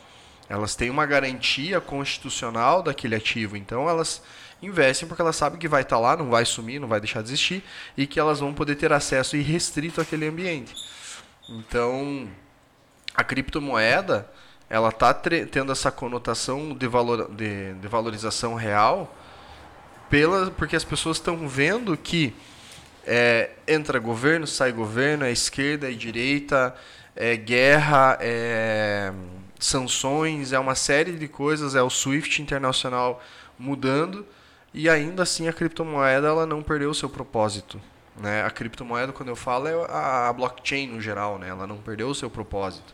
Elas 0.49 0.75
têm 0.75 0.89
uma 0.89 1.05
garantia 1.05 1.81
constitucional 1.81 2.81
daquele 2.81 3.15
ativo, 3.15 3.57
então 3.57 3.89
elas 3.89 4.21
investem 4.61 5.07
porque 5.07 5.21
elas 5.21 5.35
sabem 5.35 5.59
que 5.59 5.67
vai 5.67 5.81
estar 5.81 5.99
lá, 5.99 6.15
não 6.15 6.29
vai 6.29 6.45
sumir, 6.45 6.79
não 6.79 6.87
vai 6.87 6.99
deixar 6.99 7.21
de 7.21 7.29
existir 7.29 7.63
e 7.95 8.07
que 8.07 8.19
elas 8.19 8.39
vão 8.39 8.53
poder 8.53 8.75
ter 8.75 8.91
acesso 8.93 9.35
irrestrito 9.35 9.99
àquele 9.99 10.27
ambiente. 10.27 10.73
Então, 11.49 12.29
a 13.13 13.23
criptomoeda, 13.23 14.29
ela 14.69 14.89
está 14.89 15.13
tendo 15.13 15.71
essa 15.71 15.91
conotação 15.91 16.73
de, 16.73 16.87
valor, 16.87 17.29
de, 17.31 17.73
de 17.73 17.87
valorização 17.87 18.55
real 18.55 19.15
pela, 20.09 20.51
porque 20.51 20.75
as 20.75 20.83
pessoas 20.83 21.17
estão 21.17 21.47
vendo 21.47 21.95
que 21.97 22.33
é, 23.05 23.51
entra 23.67 23.99
governo, 23.99 24.47
sai 24.47 24.71
governo, 24.71 25.25
é 25.25 25.31
esquerda, 25.31 25.89
é 25.89 25.93
direita, 25.93 26.75
é 27.15 27.35
guerra, 27.35 28.17
é 28.19 29.11
sanções, 29.59 30.53
é 30.53 30.59
uma 30.59 30.75
série 30.75 31.13
de 31.13 31.27
coisas, 31.27 31.75
é 31.75 31.81
o 31.81 31.89
SWIFT 31.89 32.41
internacional 32.41 33.21
mudando 33.57 34.25
e 34.73 34.89
ainda 34.89 35.23
assim 35.23 35.47
a 35.47 35.53
criptomoeda 35.53 36.27
ela 36.27 36.45
não 36.45 36.61
perdeu 36.61 36.89
o 36.89 36.95
seu 36.95 37.09
propósito. 37.09 37.81
Né? 38.15 38.43
A 38.43 38.49
criptomoeda, 38.49 39.11
quando 39.13 39.29
eu 39.29 39.35
falo, 39.35 39.67
é 39.67 39.73
a, 39.89 40.33
blockchain 40.33 40.87
no 40.87 41.01
geral, 41.01 41.37
né? 41.37 41.49
ela 41.49 41.67
não 41.67 41.77
perdeu 41.77 42.09
o 42.09 42.15
seu 42.15 42.29
propósito. 42.29 42.93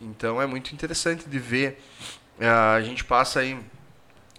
Então 0.00 0.40
é 0.40 0.46
muito 0.46 0.72
interessante 0.72 1.28
de 1.28 1.38
ver. 1.38 1.82
É, 2.38 2.48
a 2.48 2.80
gente 2.80 3.04
passa 3.04 3.40
aí. 3.40 3.58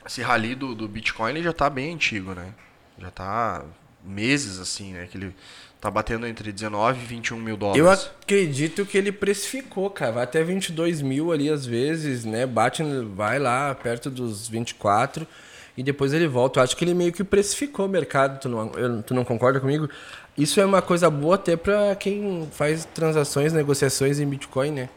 Esse 0.03 0.22
rally 0.22 0.55
do, 0.55 0.74
do 0.74 0.88
Bitcoin 0.88 1.31
ele 1.31 1.43
já 1.43 1.51
está 1.51 1.70
bem 1.70 1.93
antigo, 1.93 2.34
né? 2.34 2.55
Já 2.98 3.10
está 3.10 3.63
meses 4.03 4.60
assim, 4.60 4.93
né? 4.93 5.05
Que 5.05 5.15
ele 5.15 5.36
tá 5.81 5.89
batendo 5.89 6.27
entre 6.27 6.51
19 6.51 7.00
e 7.01 7.05
21 7.05 7.38
mil 7.38 7.57
dólares. 7.57 7.79
Eu 7.79 7.89
acredito 7.89 8.85
que 8.85 8.95
ele 8.95 9.11
precificou, 9.11 9.89
cara. 9.89 10.11
Vai 10.11 10.23
até 10.23 10.43
22 10.43 11.01
mil 11.01 11.31
ali 11.31 11.50
às 11.50 11.65
vezes, 11.65 12.23
né? 12.23 12.45
Bate, 12.45 12.83
vai 13.15 13.39
lá 13.39 13.73
perto 13.73 14.11
dos 14.11 14.47
24 14.47 15.27
e 15.75 15.81
depois 15.81 16.13
ele 16.13 16.27
volta. 16.27 16.59
Eu 16.59 16.63
acho 16.63 16.77
que 16.77 16.85
ele 16.85 16.93
meio 16.93 17.11
que 17.11 17.23
precificou 17.23 17.88
o 17.88 17.89
mercado. 17.89 18.39
Tu 18.39 18.47
não, 18.47 18.71
eu, 18.73 19.01
tu 19.01 19.15
não 19.15 19.25
concorda 19.25 19.59
comigo? 19.59 19.89
Isso 20.38 20.61
é 20.61 20.65
uma 20.65 20.83
coisa 20.83 21.09
boa 21.09 21.33
até 21.33 21.57
para 21.57 21.95
quem 21.95 22.47
faz 22.51 22.85
transações, 22.85 23.51
negociações 23.51 24.19
em 24.19 24.27
Bitcoin, 24.27 24.71
né? 24.71 24.89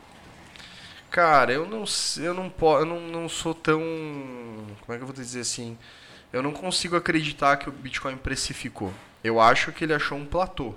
Cara, 1.11 1.53
eu 1.53 1.67
não 1.67 1.85
eu 2.19 2.35
não 2.35 2.53
eu 2.61 2.85
não, 2.85 3.01
não 3.01 3.29
sou 3.29 3.55
tão, 3.55 3.81
como 4.81 4.95
é 4.95 4.97
que 4.97 5.03
eu 5.03 5.07
vou 5.07 5.15
dizer 5.15 5.41
assim, 5.41 5.79
eu 6.33 6.43
não 6.43 6.53
consigo 6.53 6.97
acreditar 6.97 7.57
que 7.57 7.69
o 7.69 7.73
Bitcoin 7.73 8.17
precificou. 8.17 8.93
Eu 9.25 9.41
acho 9.41 9.73
que 9.73 9.85
ele 9.85 9.95
achou 9.95 10.19
um 10.19 10.27
platô. 10.27 10.75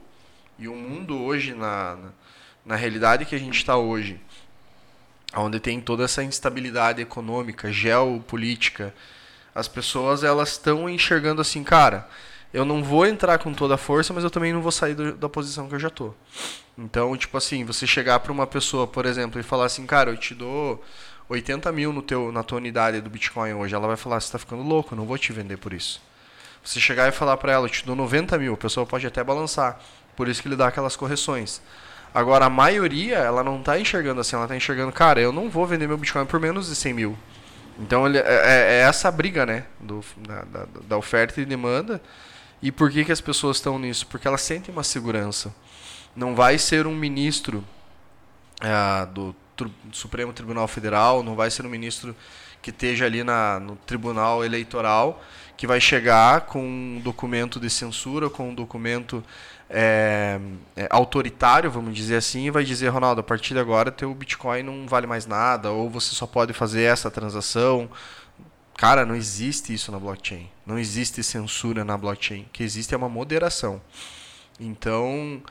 E 0.58 0.68
o 0.68 0.74
mundo 0.74 1.22
hoje 1.22 1.54
na 1.54 1.96
na, 1.98 2.10
na 2.66 2.76
realidade 2.76 3.26
que 3.26 3.36
a 3.36 3.40
gente 3.40 3.58
está 3.58 3.78
hoje, 3.78 4.20
onde 5.36 5.60
tem 5.60 5.80
toda 5.82 6.06
essa 6.06 6.24
instabilidade 6.24 7.02
econômica, 7.02 7.72
geopolítica, 7.72 8.94
as 9.54 9.68
pessoas 9.68 10.24
elas 10.24 10.52
estão 10.52 10.90
enxergando 10.90 11.42
assim, 11.42 11.64
cara, 11.64 12.08
eu 12.54 12.64
não 12.64 12.84
vou 12.84 13.06
entrar 13.06 13.38
com 13.40 13.54
toda 13.54 13.76
a 13.76 13.78
força, 13.78 14.14
mas 14.14 14.24
eu 14.24 14.30
também 14.30 14.54
não 14.54 14.62
vou 14.62 14.72
sair 14.72 14.96
do, 14.96 15.14
da 15.14 15.28
posição 15.28 15.68
que 15.68 15.76
eu 15.76 15.80
já 15.80 15.90
tô. 15.90 16.14
Então, 16.78 17.16
tipo 17.18 17.38
assim, 17.38 17.66
você 17.66 17.86
chegar 17.86 18.20
para 18.20 18.32
uma 18.32 18.48
pessoa, 18.48 18.88
por 18.88 19.06
exemplo, 19.06 19.40
e 19.40 19.44
falar 19.44 19.66
assim, 19.66 19.86
cara, 19.86 20.12
eu 20.12 20.18
te 20.18 20.34
dou 20.34 20.84
80 21.28 21.72
mil 21.72 21.92
no 21.92 22.02
teu, 22.02 22.32
na 22.32 22.44
tua 22.44 22.60
unidade 22.60 23.02
do 23.02 23.10
Bitcoin 23.10 23.54
hoje, 23.54 23.76
ela 23.76 23.88
vai 23.88 23.98
falar, 23.98 24.22
você 24.22 24.28
está 24.28 24.40
ficando 24.40 24.64
louco, 24.64 24.94
eu 24.94 24.98
não 24.98 25.06
vou 25.06 25.18
te 25.18 25.34
vender 25.34 25.58
por 25.58 25.74
isso. 25.74 26.02
Você 26.64 26.80
chegar 26.80 27.08
e 27.08 27.12
falar 27.12 27.38
para 27.38 27.54
ela, 27.54 27.66
eu 27.66 27.70
te 27.70 27.86
dou 27.86 27.96
90 27.96 28.38
mil, 28.38 28.54
a 28.54 28.58
pessoa 28.58 28.86
pode 28.86 29.08
até 29.08 29.24
balançar. 29.24 29.80
Por 30.16 30.28
isso 30.28 30.42
que 30.42 30.48
ele 30.48 30.56
dá 30.56 30.68
aquelas 30.68 30.96
correções. 30.96 31.62
Agora, 32.14 32.46
a 32.46 32.50
maioria, 32.50 33.18
ela 33.18 33.44
não 33.44 33.60
está 33.60 33.80
enxergando 33.80 34.22
assim, 34.22 34.36
ela 34.36 34.46
está 34.46 34.56
enxergando, 34.56 34.92
cara, 34.92 35.20
eu 35.20 35.32
não 35.32 35.50
vou 35.50 35.66
vender 35.66 35.88
meu 35.88 35.98
Bitcoin 35.98 36.26
por 36.26 36.40
menos 36.40 36.68
de 36.68 36.76
100 36.76 36.94
mil. 36.94 37.18
Então, 37.80 38.08
ele, 38.08 38.18
é, 38.18 38.22
é, 38.22 38.74
é 38.74 38.80
essa 38.82 39.12
briga, 39.12 39.46
né, 39.46 39.66
do, 39.80 40.04
da, 40.18 40.42
da, 40.44 40.68
da 40.88 40.98
oferta 40.98 41.40
e 41.40 41.46
demanda 41.46 42.02
e 42.62 42.72
por 42.72 42.90
que, 42.92 43.06
que 43.06 43.12
as 43.12 43.22
pessoas 43.22 43.58
estão 43.58 43.78
nisso? 43.78 44.08
Porque 44.08 44.28
elas 44.28 44.42
sentem 44.42 44.74
uma 44.74 44.84
segurança. 44.84 45.54
Não 46.16 46.36
vai 46.36 46.58
ser 46.58 46.88
um 46.88 46.96
ministro 46.96 47.64
é, 48.60 49.06
do, 49.06 49.36
Supremo 49.92 50.34
Tribunal 50.34 50.68
Federal, 50.68 51.22
não 51.22 51.36
vai 51.36 51.52
ser 51.52 51.66
um 51.66 51.70
ministro 51.70 52.16
que 52.62 52.72
esteja 52.72 53.06
ali 53.06 53.24
na, 53.24 53.60
no 53.60 53.76
Tribunal 53.76 54.44
Eleitoral 54.44 55.24
que 55.58 55.68
vai 55.68 55.82
chegar 55.82 56.42
com 56.42 56.62
um 56.62 57.02
documento 57.04 57.60
de 57.60 57.70
censura, 57.70 58.30
com 58.30 58.50
um 58.50 58.56
documento 58.56 59.24
é, 59.70 60.40
é, 60.76 60.88
autoritário, 60.90 61.70
vamos 61.70 61.96
dizer 61.96 62.16
assim, 62.16 62.46
e 62.46 62.52
vai 62.52 62.64
dizer, 62.64 62.88
Ronaldo, 62.90 63.20
a 63.22 63.24
partir 63.24 63.54
de 63.56 63.60
agora 63.60 63.92
teu 63.92 64.14
Bitcoin 64.14 64.64
não 64.64 64.88
vale 64.88 65.08
mais 65.08 65.26
nada, 65.26 65.72
ou 65.72 65.90
você 65.90 66.14
só 66.14 66.28
pode 66.28 66.54
fazer 66.54 66.84
essa 66.84 67.12
transação, 67.12 67.90
Cara, 68.78 69.08
não 69.08 69.16
existe 69.16 69.74
isso 69.74 69.92
na 69.92 69.98
blockchain. 69.98 70.48
Não 70.64 70.78
existe 70.78 71.24
censura 71.24 71.84
na 71.84 71.98
blockchain. 71.98 72.44
O 72.44 72.50
que 72.54 72.64
existe 72.64 72.94
é 72.94 72.98
uma 72.98 73.10
moderação. 73.10 73.82
Então, 74.60 75.42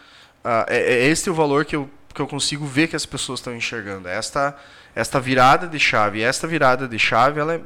uh, 0.44 0.64
é, 0.68 0.78
é 0.78 1.04
esse 1.08 1.28
o 1.28 1.34
valor 1.34 1.64
que 1.64 1.74
eu, 1.74 1.90
que 2.14 2.22
eu 2.22 2.28
consigo 2.28 2.64
ver 2.64 2.86
que 2.86 2.94
as 2.94 3.04
pessoas 3.04 3.40
estão 3.40 3.54
enxergando. 3.54 4.06
Esta, 4.06 4.56
esta 4.94 5.18
virada 5.18 5.66
de 5.66 5.78
chave. 5.80 6.22
Esta 6.22 6.46
virada 6.46 6.86
de 6.86 7.00
chave, 7.00 7.40
ela 7.40 7.56
é, 7.56 7.60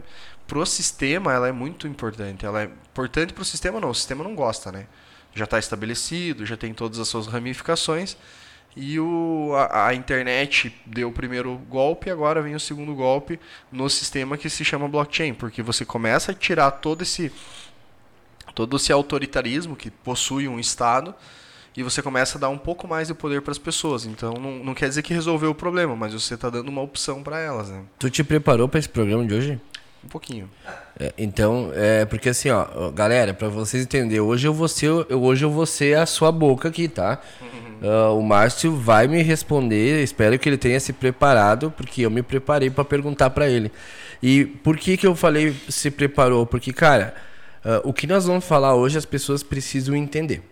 para 0.51 0.59
o 0.59 0.67
sistema, 0.67 1.33
ela 1.33 1.47
é 1.47 1.53
muito 1.53 1.87
importante. 1.87 2.45
Ela 2.45 2.63
é 2.63 2.65
importante 2.65 3.33
para 3.33 3.43
o 3.43 3.45
sistema, 3.45 3.79
não. 3.79 3.91
O 3.91 3.95
sistema 3.95 4.25
não 4.25 4.35
gosta, 4.35 4.73
né? 4.73 4.87
Já 5.33 5.45
está 5.45 5.61
estabelecido, 5.61 6.45
já 6.45 6.57
tem 6.57 6.75
todas 6.75 6.99
as 6.99 7.07
suas 7.07 7.29
ramificações. 7.29 8.17
E 8.77 8.99
o, 8.99 9.53
a, 9.55 9.87
a, 9.87 9.95
internet 9.95 10.75
deu 10.85 11.09
o 11.09 11.13
primeiro 11.13 11.57
golpe, 11.69 12.11
agora 12.11 12.43
vem 12.43 12.57
o 12.57 12.61
segundo 12.61 12.93
golpe 12.97 13.39
no 13.71 13.89
sistema 13.89 14.37
que 14.37 14.51
se 14.51 14.65
chama 14.65 14.89
blockchain, 14.89 15.35
porque 15.35 15.63
você 15.63 15.85
começa 15.85 16.33
a 16.33 16.35
tirar 16.35 16.73
todo 16.73 17.03
esse 17.03 17.33
todo 18.53 18.77
esse 18.77 18.93
autoritarismo 18.93 19.77
que 19.77 19.89
possui 19.91 20.49
um 20.49 20.59
estado 20.59 21.15
e 21.77 21.83
você 21.85 22.03
começa 22.03 22.37
a 22.37 22.41
dar 22.41 22.49
um 22.49 22.59
pouco 22.59 22.89
mais 22.89 23.07
de 23.07 23.15
poder 23.15 23.43
para 23.43 23.53
as 23.53 23.59
pessoas. 23.59 24.05
Então 24.05 24.35
não, 24.35 24.65
não 24.65 24.75
quer 24.75 24.89
dizer 24.89 25.03
que 25.03 25.15
resolveu 25.15 25.51
o 25.51 25.55
problema, 25.55 25.95
mas 25.95 26.13
você 26.13 26.35
está 26.35 26.51
dando 26.51 26.69
uma 26.69 26.81
opção 26.81 27.23
para 27.23 27.39
elas. 27.39 27.69
Né? 27.69 27.85
Tu 28.01 28.11
te 28.11 28.25
preparou 28.25 28.69
para 28.69 28.81
esse 28.81 28.89
programa 28.89 29.25
de 29.25 29.35
hoje? 29.35 29.61
Um 30.03 30.09
pouquinho. 30.09 30.51
É, 30.99 31.13
então, 31.19 31.71
é 31.75 32.05
porque 32.07 32.31
assim, 32.31 32.49
ó, 32.49 32.91
galera, 32.91 33.35
para 33.35 33.49
vocês 33.49 33.85
entenderem, 33.85 34.21
hoje 34.21 34.49
eu 34.49 34.55
vou 34.55 34.67
ser, 34.67 34.87
eu, 34.87 35.23
hoje 35.23 35.45
eu 35.45 35.51
vou 35.51 35.67
ser 35.67 35.99
a 35.99 36.07
sua 36.07 36.33
boca 36.33 36.69
aqui, 36.69 36.89
tá? 36.89 37.21
Uh, 37.83 38.17
o 38.19 38.23
Márcio 38.23 38.75
vai 38.75 39.07
me 39.07 39.23
responder, 39.23 40.03
espero 40.03 40.39
que 40.39 40.49
ele 40.49 40.57
tenha 40.57 40.81
se 40.81 40.93
preparado, 40.93 41.71
porque 41.77 42.03
eu 42.03 42.11
me 42.11 42.23
preparei 42.23 42.71
para 42.71 42.85
perguntar 42.85 43.31
para 43.31 43.49
ele. 43.49 43.71
E 44.23 44.45
por 44.45 44.77
que 44.77 44.97
que 44.97 45.07
eu 45.07 45.15
falei 45.15 45.55
se 45.69 45.91
preparou? 45.91 46.47
Porque, 46.47 46.73
cara, 46.73 47.15
uh, 47.63 47.89
o 47.89 47.93
que 47.93 48.07
nós 48.07 48.25
vamos 48.25 48.45
falar 48.47 48.75
hoje 48.75 48.97
as 48.97 49.05
pessoas 49.05 49.43
precisam 49.43 49.95
entender, 49.95 50.43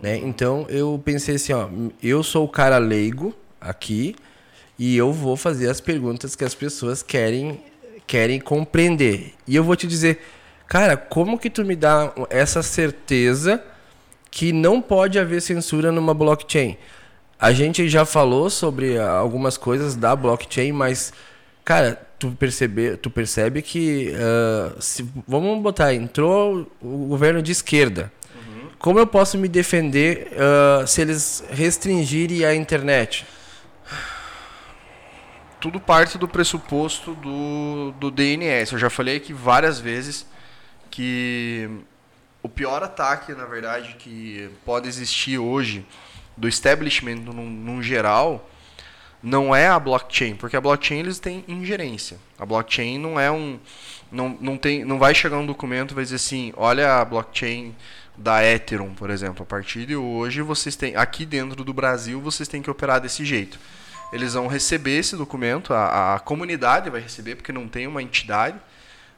né? 0.00 0.16
Então, 0.18 0.66
eu 0.68 1.00
pensei 1.04 1.34
assim, 1.34 1.52
ó, 1.52 1.68
eu 2.00 2.22
sou 2.22 2.44
o 2.44 2.48
cara 2.48 2.78
leigo 2.78 3.34
aqui 3.60 4.14
e 4.78 4.96
eu 4.96 5.12
vou 5.12 5.36
fazer 5.36 5.68
as 5.68 5.80
perguntas 5.80 6.36
que 6.36 6.44
as 6.44 6.54
pessoas 6.54 7.02
querem 7.02 7.60
querem 8.06 8.40
compreender. 8.40 9.34
E 9.46 9.56
eu 9.56 9.64
vou 9.64 9.76
te 9.76 9.86
dizer, 9.86 10.20
cara, 10.66 10.96
como 10.96 11.38
que 11.38 11.50
tu 11.50 11.64
me 11.64 11.76
dá 11.76 12.12
essa 12.30 12.62
certeza 12.62 13.62
que 14.30 14.52
não 14.52 14.80
pode 14.80 15.18
haver 15.18 15.40
censura 15.40 15.92
numa 15.92 16.14
blockchain? 16.14 16.76
A 17.38 17.52
gente 17.52 17.88
já 17.88 18.04
falou 18.04 18.48
sobre 18.48 18.98
algumas 18.98 19.56
coisas 19.56 19.94
da 19.96 20.14
blockchain, 20.14 20.72
mas, 20.72 21.12
cara, 21.64 22.00
tu 22.18 22.30
percebe, 22.30 22.96
tu 22.96 23.10
percebe 23.10 23.60
que, 23.60 24.12
uh, 24.12 24.80
se, 24.80 25.04
vamos 25.26 25.62
botar, 25.62 25.92
entrou 25.92 26.70
o 26.80 27.06
governo 27.08 27.42
de 27.42 27.52
esquerda. 27.52 28.10
Uhum. 28.34 28.68
Como 28.78 28.98
eu 28.98 29.06
posso 29.06 29.36
me 29.36 29.48
defender 29.48 30.28
uh, 30.32 30.86
se 30.86 31.02
eles 31.02 31.44
restringirem 31.50 32.44
a 32.44 32.54
internet? 32.54 33.26
Tudo 35.64 35.80
parte 35.80 36.18
do 36.18 36.28
pressuposto 36.28 37.14
do, 37.14 37.94
do 37.98 38.10
DNS. 38.10 38.70
Eu 38.74 38.78
já 38.78 38.90
falei 38.90 39.16
aqui 39.16 39.32
várias 39.32 39.80
vezes 39.80 40.26
que 40.90 41.70
o 42.42 42.50
pior 42.50 42.82
ataque, 42.82 43.32
na 43.32 43.46
verdade, 43.46 43.96
que 43.98 44.50
pode 44.62 44.86
existir 44.86 45.38
hoje 45.38 45.86
do 46.36 46.46
establishment 46.46 47.14
num, 47.14 47.48
num 47.48 47.82
geral 47.82 48.46
não 49.22 49.56
é 49.56 49.66
a 49.66 49.80
blockchain, 49.80 50.34
porque 50.34 50.54
a 50.54 50.60
blockchain 50.60 50.98
eles 50.98 51.18
têm 51.18 51.42
ingerência. 51.48 52.18
A 52.38 52.44
blockchain 52.44 52.98
não 52.98 53.18
é 53.18 53.30
um 53.30 53.58
não, 54.12 54.36
não 54.38 54.58
tem 54.58 54.84
não 54.84 54.98
vai 54.98 55.14
chegar 55.14 55.38
um 55.38 55.46
documento 55.46 55.92
e 55.92 55.94
vai 55.94 56.04
dizer 56.04 56.16
assim, 56.16 56.52
olha 56.58 57.00
a 57.00 57.04
blockchain 57.06 57.74
da 58.18 58.44
Ethereum, 58.44 58.92
por 58.92 59.08
exemplo, 59.08 59.44
a 59.44 59.46
partir 59.46 59.86
de 59.86 59.96
hoje 59.96 60.42
vocês 60.42 60.76
têm 60.76 60.94
aqui 60.94 61.24
dentro 61.24 61.64
do 61.64 61.72
Brasil 61.72 62.20
vocês 62.20 62.46
têm 62.46 62.60
que 62.60 62.70
operar 62.70 63.00
desse 63.00 63.24
jeito. 63.24 63.58
Eles 64.14 64.34
vão 64.34 64.46
receber 64.46 64.96
esse 64.96 65.16
documento, 65.16 65.74
a, 65.74 66.14
a 66.14 66.20
comunidade 66.20 66.88
vai 66.88 67.00
receber, 67.00 67.34
porque 67.34 67.50
não 67.50 67.66
tem 67.66 67.88
uma 67.88 68.00
entidade, 68.00 68.56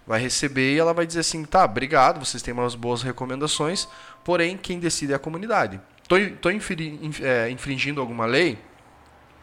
vai 0.06 0.18
receber 0.18 0.74
e 0.74 0.78
ela 0.78 0.94
vai 0.94 1.06
dizer 1.06 1.20
assim, 1.20 1.44
tá, 1.44 1.66
obrigado, 1.66 2.18
vocês 2.18 2.42
têm 2.42 2.54
umas 2.54 2.74
boas 2.74 3.02
recomendações, 3.02 3.86
porém 4.24 4.56
quem 4.56 4.80
decide 4.80 5.12
é 5.12 5.16
a 5.16 5.18
comunidade. 5.18 5.78
Estou 6.02 6.18
é, 6.18 7.50
infringindo 7.50 8.00
alguma 8.00 8.24
lei? 8.24 8.58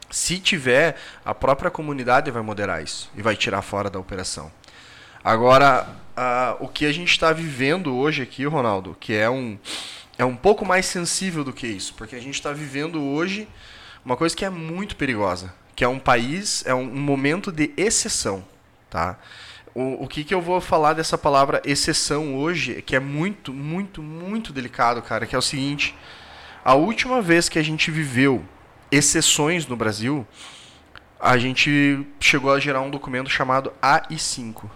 Se 0.10 0.40
tiver, 0.40 0.96
a 1.24 1.36
própria 1.36 1.70
comunidade 1.70 2.32
vai 2.32 2.42
moderar 2.42 2.82
isso 2.82 3.12
e 3.16 3.22
vai 3.22 3.36
tirar 3.36 3.62
fora 3.62 3.92
da 3.92 4.00
operação. 4.00 4.52
Agora, 5.24 5.88
uh, 6.18 6.64
o 6.64 6.68
que 6.68 6.88
a 6.88 6.92
gente 6.92 7.12
está 7.12 7.32
vivendo 7.32 7.96
hoje 7.96 8.24
aqui, 8.24 8.44
Ronaldo, 8.46 8.98
que 9.00 9.14
é 9.14 9.30
um, 9.30 9.60
é 10.18 10.26
um 10.26 10.36
pouco 10.36 10.66
mais 10.66 10.88
sensível 10.88 11.44
do 11.44 11.54
que 11.54 11.68
isso, 11.68 11.94
porque 11.94 12.16
a 12.16 12.20
gente 12.20 12.34
está 12.34 12.52
vivendo 12.52 13.00
hoje 13.04 13.48
uma 14.06 14.18
coisa 14.18 14.36
que 14.36 14.44
é 14.44 14.50
muito 14.50 14.96
perigosa, 14.96 15.54
que 15.76 15.84
é 15.84 15.88
um 15.88 16.00
país, 16.00 16.64
é 16.66 16.74
um, 16.74 16.86
momento 16.86 17.52
de 17.52 17.72
exceção, 17.78 18.44
tá? 18.90 19.18
O, 19.74 20.04
o 20.04 20.08
que, 20.08 20.24
que 20.24 20.34
eu 20.34 20.42
vou 20.42 20.62
falar 20.62 20.94
dessa 20.94 21.18
palavra 21.18 21.62
exceção 21.66 22.36
hoje, 22.36 22.82
que 22.82 22.96
é 22.96 23.00
muito, 23.00 23.54
muito, 23.54 24.04
muito 24.04 24.54
delicado, 24.54 25.02
cara, 25.02 25.26
que 25.26 25.36
é 25.36 25.38
o 25.38 25.42
seguinte: 25.42 25.96
a 26.64 26.76
última 26.76 27.22
vez 27.22 27.50
que 27.50 27.58
a 27.58 27.64
gente 27.64 27.90
viveu 27.90 28.44
exceções 28.92 29.66
no 29.66 29.76
Brasil, 29.76 30.28
a 31.20 31.38
gente 31.38 32.06
chegou 32.20 32.52
a 32.52 32.60
gerar 32.60 32.82
um 32.82 32.92
documento 32.92 33.30
chamado 33.30 33.74
AI5, 33.82 34.70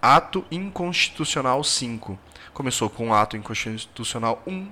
Ato 0.00 0.44
Inconstitucional 0.50 1.64
5. 1.64 2.18
Começou 2.52 2.88
com 2.88 3.08
o 3.08 3.14
Ato 3.14 3.36
Inconstitucional 3.36 4.40
1, 4.46 4.68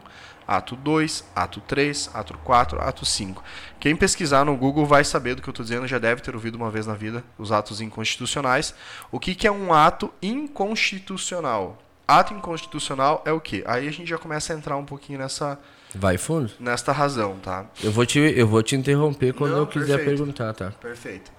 ato 0.46 0.76
2, 0.76 1.24
ato 1.34 1.60
3, 1.60 2.10
ato 2.14 2.36
4, 2.38 2.80
ato 2.80 3.04
5. 3.04 3.42
Quem 3.80 3.94
pesquisar 3.96 4.44
no 4.44 4.56
Google 4.56 4.86
vai 4.86 5.04
saber 5.04 5.34
do 5.34 5.42
que 5.42 5.48
eu 5.48 5.52
estou 5.52 5.64
dizendo, 5.64 5.86
já 5.86 5.98
deve 5.98 6.20
ter 6.22 6.34
ouvido 6.34 6.56
uma 6.56 6.70
vez 6.70 6.86
na 6.86 6.94
vida 6.94 7.24
os 7.38 7.52
atos 7.52 7.80
inconstitucionais. 7.80 8.74
O 9.10 9.18
que, 9.18 9.34
que 9.34 9.46
é 9.46 9.52
um 9.52 9.72
ato 9.72 10.12
inconstitucional? 10.22 11.78
Ato 12.06 12.34
inconstitucional 12.34 13.22
é 13.24 13.32
o 13.32 13.40
quê? 13.40 13.62
Aí 13.66 13.88
a 13.88 13.90
gente 13.92 14.08
já 14.08 14.18
começa 14.18 14.52
a 14.52 14.56
entrar 14.56 14.76
um 14.76 14.84
pouquinho 14.84 15.18
nessa. 15.18 15.58
Vai 15.94 16.18
fundo? 16.18 16.50
Nesta 16.58 16.90
razão, 16.92 17.36
tá? 17.42 17.66
Eu 17.82 17.92
vou 17.92 18.04
te, 18.04 18.18
eu 18.18 18.46
vou 18.46 18.62
te 18.62 18.74
interromper 18.76 19.32
quando 19.34 19.52
Não, 19.52 19.58
eu 19.58 19.66
quiser 19.66 19.96
perfeito. 19.98 20.18
perguntar, 20.18 20.52
tá? 20.54 20.70
Perfeito. 20.80 21.30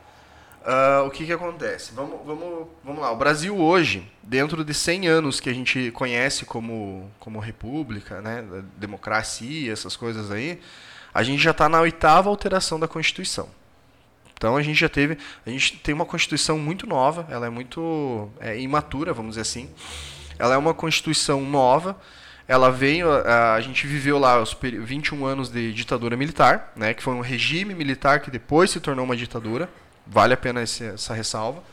Uh, 0.64 1.06
o 1.06 1.12
que, 1.12 1.26
que 1.26 1.34
acontece? 1.34 1.92
Vamos, 1.94 2.26
vamos, 2.26 2.68
vamos 2.84 3.02
lá. 3.02 3.12
O 3.12 3.18
Brasil 3.18 3.58
hoje, 3.58 4.10
dentro 4.24 4.64
de 4.64 4.74
100 4.74 5.08
anos 5.10 5.40
que 5.42 5.50
a 5.50 5.54
gente 5.54 5.92
conhece 5.92 6.46
como, 6.46 7.12
como 7.20 7.38
república, 7.40 8.22
né, 8.22 8.46
democracia, 8.78 9.74
essas 9.74 9.98
coisas 9.98 10.32
aí, 10.32 10.62
a 11.14 11.22
gente 11.22 11.44
já 11.44 11.52
está 11.52 11.68
na 11.68 11.82
oitava 11.82 12.30
alteração 12.30 12.80
da 12.80 12.88
Constituição. 12.88 13.50
Então 14.34 14.56
a 14.56 14.62
gente 14.62 14.80
já 14.80 14.88
teve, 14.88 15.18
a 15.46 15.50
gente 15.50 15.78
tem 15.78 15.94
uma 15.94 16.06
Constituição 16.06 16.58
muito 16.58 16.88
nova, 16.88 17.28
ela 17.30 17.46
é 17.46 17.50
muito 17.50 18.30
é, 18.40 18.58
imatura, 18.58 19.12
vamos 19.12 19.32
dizer 19.32 19.42
assim. 19.42 19.70
Ela 20.40 20.56
é 20.56 20.58
uma 20.58 20.74
Constituição 20.74 21.42
nova. 21.42 21.98
Ela 22.48 22.72
veio, 22.72 23.10
a, 23.10 23.54
a 23.54 23.62
gente 23.62 23.86
viveu 23.86 24.18
lá 24.18 24.42
os 24.42 24.58
21 24.62 25.26
anos 25.26 25.50
de 25.50 25.74
ditadura 25.74 26.16
militar, 26.16 26.72
né, 26.74 26.94
que 26.94 27.04
foi 27.04 27.14
um 27.14 27.22
regime 27.22 27.74
militar 27.74 28.22
que 28.22 28.32
depois 28.32 28.72
se 28.72 28.80
tornou 28.80 29.04
uma 29.04 29.16
ditadura. 29.16 29.70
Vale 30.06 30.34
a 30.34 30.38
pena 30.38 30.62
esse, 30.62 30.84
essa 30.84 31.14
ressalva. 31.14 31.64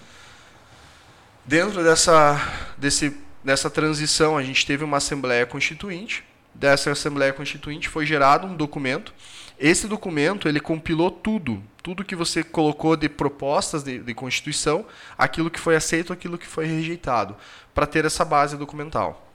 Dentro 1.44 1.82
dessa, 1.82 2.40
desse, 2.76 3.16
dessa 3.42 3.68
transição, 3.68 4.36
a 4.36 4.42
gente 4.42 4.64
teve 4.64 4.84
uma 4.84 4.98
Assembleia 4.98 5.46
Constituinte. 5.46 6.24
Dessa 6.54 6.90
Assembleia 6.90 7.32
Constituinte 7.32 7.88
foi 7.88 8.06
gerado 8.06 8.46
um 8.46 8.56
documento. 8.56 9.12
Esse 9.58 9.86
documento 9.86 10.48
ele 10.48 10.60
compilou 10.60 11.10
tudo, 11.10 11.62
tudo 11.82 12.04
que 12.04 12.16
você 12.16 12.42
colocou 12.42 12.96
de 12.96 13.08
propostas 13.08 13.82
de, 13.82 13.98
de 13.98 14.14
Constituição, 14.14 14.86
aquilo 15.18 15.50
que 15.50 15.60
foi 15.60 15.76
aceito, 15.76 16.12
aquilo 16.12 16.38
que 16.38 16.46
foi 16.46 16.66
rejeitado, 16.66 17.36
para 17.74 17.86
ter 17.86 18.04
essa 18.04 18.24
base 18.24 18.56
documental. 18.56 19.28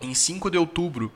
Em 0.00 0.14
5 0.14 0.50
de 0.50 0.58
outubro 0.58 1.12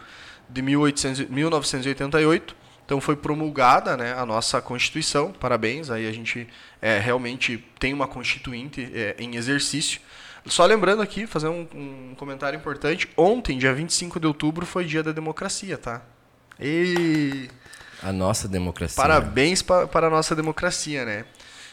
de 0.48 0.62
1800, 0.62 1.28
1988, 1.28 2.56
então 2.88 3.02
foi 3.02 3.16
promulgada 3.16 3.98
né, 3.98 4.14
a 4.14 4.24
nossa 4.24 4.62
Constituição, 4.62 5.30
parabéns, 5.30 5.90
aí 5.90 6.08
a 6.08 6.10
gente 6.10 6.48
é, 6.80 6.98
realmente 6.98 7.62
tem 7.78 7.92
uma 7.92 8.08
Constituinte 8.08 8.90
é, 8.94 9.14
em 9.18 9.36
exercício. 9.36 10.00
Só 10.46 10.64
lembrando 10.64 11.02
aqui, 11.02 11.26
fazer 11.26 11.48
um, 11.48 11.68
um, 11.74 12.14
comentário 12.16 12.56
importante, 12.56 13.06
ontem, 13.14 13.58
dia 13.58 13.74
25 13.74 14.18
de 14.18 14.26
outubro, 14.26 14.64
foi 14.64 14.86
dia 14.86 15.02
da 15.02 15.12
democracia, 15.12 15.76
tá? 15.76 16.00
E... 16.58 17.50
A 18.02 18.10
nossa 18.10 18.48
democracia. 18.48 18.96
Parabéns 18.96 19.60
pa, 19.60 19.86
para 19.86 20.06
a 20.06 20.10
nossa 20.10 20.34
democracia, 20.34 21.04
né? 21.04 21.26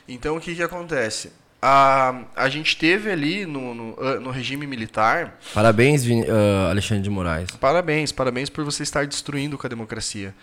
Então 0.10 0.36
o 0.36 0.42
que, 0.42 0.54
que 0.54 0.64
acontece? 0.64 1.32
A, 1.62 2.24
a 2.36 2.50
gente 2.50 2.76
teve 2.76 3.10
ali 3.10 3.46
no, 3.46 3.74
no, 3.74 4.20
no 4.20 4.32
regime 4.32 4.68
militar. 4.68 5.40
Parabéns, 5.54 6.06
uh, 6.06 6.70
Alexandre 6.70 7.04
de 7.04 7.10
Moraes. 7.10 7.52
Parabéns, 7.52 8.12
parabéns 8.12 8.50
por 8.50 8.66
você 8.66 8.84
estar 8.84 9.08
destruindo 9.08 9.58
com 9.58 9.66
a 9.66 9.70
democracia. 9.70 10.36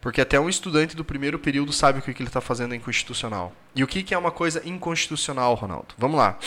Porque 0.00 0.20
até 0.20 0.40
um 0.40 0.48
estudante 0.48 0.96
do 0.96 1.04
primeiro 1.04 1.38
período 1.38 1.72
sabe 1.72 1.98
o 1.98 2.02
que 2.02 2.10
ele 2.10 2.24
está 2.24 2.40
fazendo 2.40 2.72
é 2.72 2.76
inconstitucional. 2.76 3.52
E 3.74 3.84
o 3.84 3.86
que 3.86 4.14
é 4.14 4.18
uma 4.18 4.30
coisa 4.30 4.62
inconstitucional, 4.66 5.54
Ronaldo? 5.54 5.94
Vamos 5.98 6.16
lá. 6.16 6.38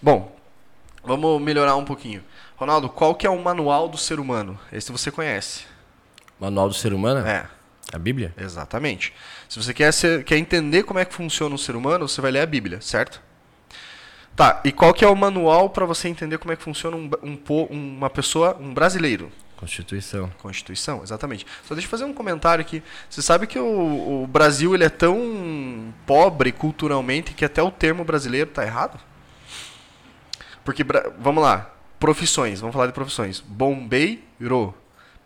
Bom, 0.00 0.36
vamos 1.02 1.42
melhorar 1.42 1.74
um 1.76 1.84
pouquinho. 1.84 2.22
Ronaldo, 2.56 2.88
qual 2.88 3.14
que 3.14 3.26
é 3.26 3.30
o 3.30 3.42
manual 3.42 3.88
do 3.88 3.98
ser 3.98 4.20
humano? 4.20 4.58
Esse 4.72 4.92
você 4.92 5.10
conhece. 5.10 5.64
Manual 6.38 6.68
do 6.68 6.74
ser 6.74 6.92
humano? 6.92 7.26
É. 7.26 7.48
A 7.92 7.98
Bíblia? 7.98 8.34
Exatamente. 8.36 9.12
Se 9.48 9.62
você 9.62 9.72
quer, 9.72 9.92
ser, 9.92 10.24
quer 10.24 10.36
entender 10.36 10.82
como 10.82 10.98
é 10.98 11.04
que 11.04 11.14
funciona 11.14 11.54
o 11.54 11.58
ser 11.58 11.76
humano, 11.76 12.08
você 12.08 12.20
vai 12.20 12.30
ler 12.30 12.40
a 12.40 12.46
Bíblia, 12.46 12.80
certo? 12.80 13.20
Tá, 14.34 14.60
e 14.64 14.72
qual 14.72 14.92
que 14.92 15.04
é 15.04 15.08
o 15.08 15.16
manual 15.16 15.70
para 15.70 15.86
você 15.86 16.08
entender 16.08 16.38
como 16.38 16.52
é 16.52 16.56
que 16.56 16.62
funciona 16.62 16.96
um, 16.96 17.10
um, 17.22 17.38
uma 17.70 18.10
pessoa, 18.10 18.56
um 18.60 18.74
brasileiro? 18.74 19.32
Constituição. 19.56 20.30
Constituição, 20.38 21.02
exatamente. 21.02 21.46
Só 21.64 21.74
deixa 21.74 21.86
eu 21.86 21.90
fazer 21.90 22.04
um 22.04 22.12
comentário 22.12 22.60
aqui. 22.60 22.82
Você 23.08 23.22
sabe 23.22 23.46
que 23.46 23.58
o, 23.58 24.22
o 24.22 24.26
Brasil 24.26 24.74
ele 24.74 24.84
é 24.84 24.90
tão 24.90 25.92
pobre 26.06 26.52
culturalmente 26.52 27.32
que 27.32 27.44
até 27.44 27.62
o 27.62 27.70
termo 27.70 28.04
brasileiro 28.04 28.50
está 28.50 28.64
errado? 28.64 29.00
Porque, 30.62 30.84
vamos 31.18 31.42
lá, 31.42 31.74
profissões, 31.98 32.60
vamos 32.60 32.74
falar 32.74 32.88
de 32.88 32.92
profissões. 32.92 33.40
Bombeiro, 33.40 34.74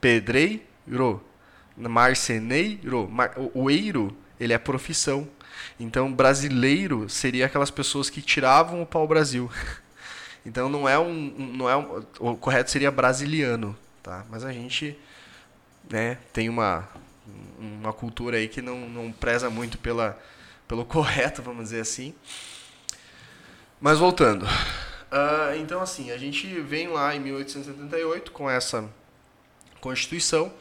pedreiro, 0.01 1.23
marceneiro. 1.77 3.09
Mar, 3.09 3.33
o, 3.55 3.69
eiro, 3.71 4.17
ele 4.39 4.53
é 4.53 4.59
profissão. 4.59 5.29
Então, 5.79 6.13
brasileiro 6.13 7.09
seria 7.09 7.47
aquelas 7.47 7.71
pessoas 7.71 8.09
que 8.09 8.23
tiravam 8.23 8.83
o 8.83 8.87
pau-brasil. 8.87 9.51
Então, 10.43 10.71
não 10.71 10.89
é 10.89 10.99
um, 10.99 11.13
não 11.55 11.69
é 11.69 11.77
um, 11.77 12.03
o 12.19 12.35
correto 12.35 12.71
seria 12.71 12.91
brasiliano. 12.91 13.77
Tá? 14.03 14.25
Mas 14.31 14.45
a 14.45 14.53
gente 14.53 14.99
né, 15.89 16.19
tem 16.33 16.49
uma, 16.49 16.89
uma 17.59 17.93
cultura 17.93 18.37
aí 18.37 18.49
que 18.49 18.63
não, 18.63 18.89
não 18.89 19.13
preza 19.13 19.51
muito 19.51 19.79
pela, 19.79 20.19
pelo 20.67 20.85
correto, 20.87 21.43
vamos 21.43 21.65
dizer 21.65 21.81
assim. 21.81 22.15
Mas 23.81 23.99
voltando. 23.99 24.45
Uh, 24.45 25.57
então, 25.59 25.81
assim, 25.81 26.11
a 26.11 26.19
gente 26.19 26.47
vem 26.61 26.89
lá 26.89 27.15
em 27.15 27.21
1878 27.21 28.31
com 28.31 28.49
essa 28.49 28.89
Constituição. 29.81 30.53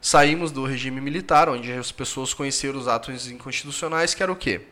Saímos 0.00 0.50
do 0.50 0.64
regime 0.64 1.00
militar, 1.00 1.48
onde 1.48 1.70
as 1.72 1.92
pessoas 1.92 2.34
conheceram 2.34 2.78
os 2.78 2.88
atos 2.88 3.30
inconstitucionais, 3.30 4.14
que 4.14 4.22
era 4.22 4.32
o 4.32 4.36
quê? 4.36 4.62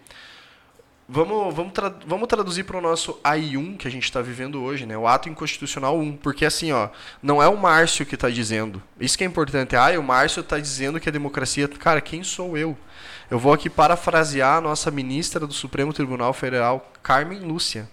Vamos, 1.13 1.53
vamos, 1.53 1.73
tra 1.73 1.93
vamos 2.07 2.29
traduzir 2.29 2.63
para 2.63 2.79
o 2.79 2.81
nosso 2.81 3.19
AI1 3.25 3.79
que 3.79 3.89
a 3.89 3.91
gente 3.91 4.05
está 4.05 4.23
vivendo 4.23 4.63
hoje, 4.63 4.87
né? 4.87 4.97
O 4.97 5.09
ato 5.09 5.29
inconstitucional 5.29 5.99
1. 5.99 6.19
Porque 6.19 6.45
assim, 6.45 6.71
ó, 6.71 6.89
não 7.21 7.43
é 7.43 7.49
o 7.49 7.57
Márcio 7.57 8.07
que 8.07 8.15
está 8.15 8.31
dizendo. 8.31 8.81
Isso 9.01 9.19
que 9.19 9.25
é 9.25 9.27
importante. 9.27 9.75
Ah, 9.75 9.91
o 9.99 10.05
Márcio 10.05 10.41
está 10.41 10.57
dizendo 10.57 11.01
que 11.01 11.09
a 11.09 11.13
democracia. 11.13 11.67
Cara, 11.67 12.01
quem 12.01 12.23
sou 12.23 12.57
eu? 12.57 12.79
Eu 13.29 13.41
vou 13.41 13.53
aqui 13.53 13.69
parafrasear 13.69 14.59
a 14.59 14.61
nossa 14.61 14.89
ministra 14.89 15.49
do 15.49 15.53
Supremo 15.53 15.93
Tribunal 15.93 16.33
Federal, 16.33 16.93
Carmen 17.03 17.41
Lúcia. 17.41 17.91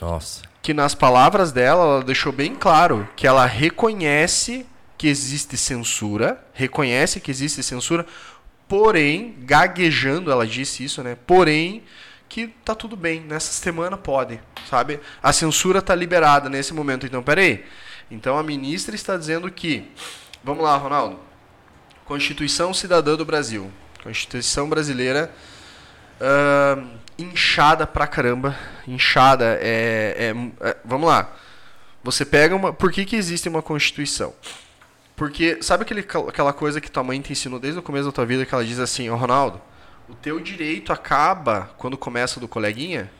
Nossa. 0.00 0.42
Que 0.62 0.72
nas 0.72 0.94
palavras 0.94 1.50
dela, 1.50 1.82
ela 1.82 2.04
deixou 2.04 2.30
bem 2.30 2.54
claro 2.54 3.08
que 3.16 3.26
ela 3.26 3.44
reconhece 3.44 4.64
que 4.96 5.08
existe 5.08 5.56
censura, 5.56 6.40
reconhece 6.52 7.20
que 7.20 7.30
existe 7.32 7.60
censura, 7.60 8.06
porém, 8.68 9.34
gaguejando, 9.40 10.30
ela 10.30 10.46
disse 10.46 10.84
isso, 10.84 11.02
né? 11.02 11.16
Porém, 11.26 11.82
que 12.34 12.48
tá 12.64 12.74
tudo 12.74 12.96
bem, 12.96 13.20
nessa 13.20 13.52
semana 13.52 13.96
pode, 13.96 14.40
sabe? 14.68 14.98
A 15.22 15.32
censura 15.32 15.80
tá 15.80 15.94
liberada 15.94 16.48
nesse 16.48 16.74
momento. 16.74 17.06
Então, 17.06 17.22
peraí. 17.22 17.64
Então 18.10 18.36
a 18.36 18.42
ministra 18.42 18.96
está 18.96 19.16
dizendo 19.16 19.48
que, 19.52 19.88
vamos 20.42 20.64
lá, 20.64 20.76
Ronaldo. 20.76 21.20
Constituição 22.04 22.74
Cidadã 22.74 23.14
do 23.14 23.24
Brasil. 23.24 23.70
Constituição 24.02 24.68
brasileira 24.68 25.30
uh, 26.20 26.84
inchada 27.16 27.86
pra 27.86 28.04
caramba. 28.04 28.58
Inchada 28.84 29.56
é, 29.62 30.34
é, 30.34 30.68
é, 30.68 30.76
Vamos 30.84 31.06
lá. 31.06 31.32
Você 32.02 32.24
pega 32.24 32.56
uma. 32.56 32.72
Por 32.72 32.90
que, 32.90 33.04
que 33.04 33.14
existe 33.14 33.48
uma 33.48 33.62
Constituição? 33.62 34.34
Porque 35.14 35.62
sabe 35.62 35.84
aquele, 35.84 36.00
aquela 36.00 36.52
coisa 36.52 36.80
que 36.80 36.90
tua 36.90 37.04
mãe 37.04 37.20
te 37.20 37.30
ensinou 37.30 37.60
desde 37.60 37.78
o 37.78 37.82
começo 37.82 38.06
da 38.06 38.12
tua 38.12 38.26
vida 38.26 38.44
que 38.44 38.52
ela 38.52 38.64
diz 38.64 38.80
assim, 38.80 39.08
oh, 39.08 39.14
Ronaldo, 39.14 39.62
o 40.08 40.14
teu 40.14 40.40
direito 40.40 40.92
acaba 40.92 41.70
quando 41.78 41.96
começa 41.96 42.38
do 42.38 42.48
coleguinha? 42.48 43.10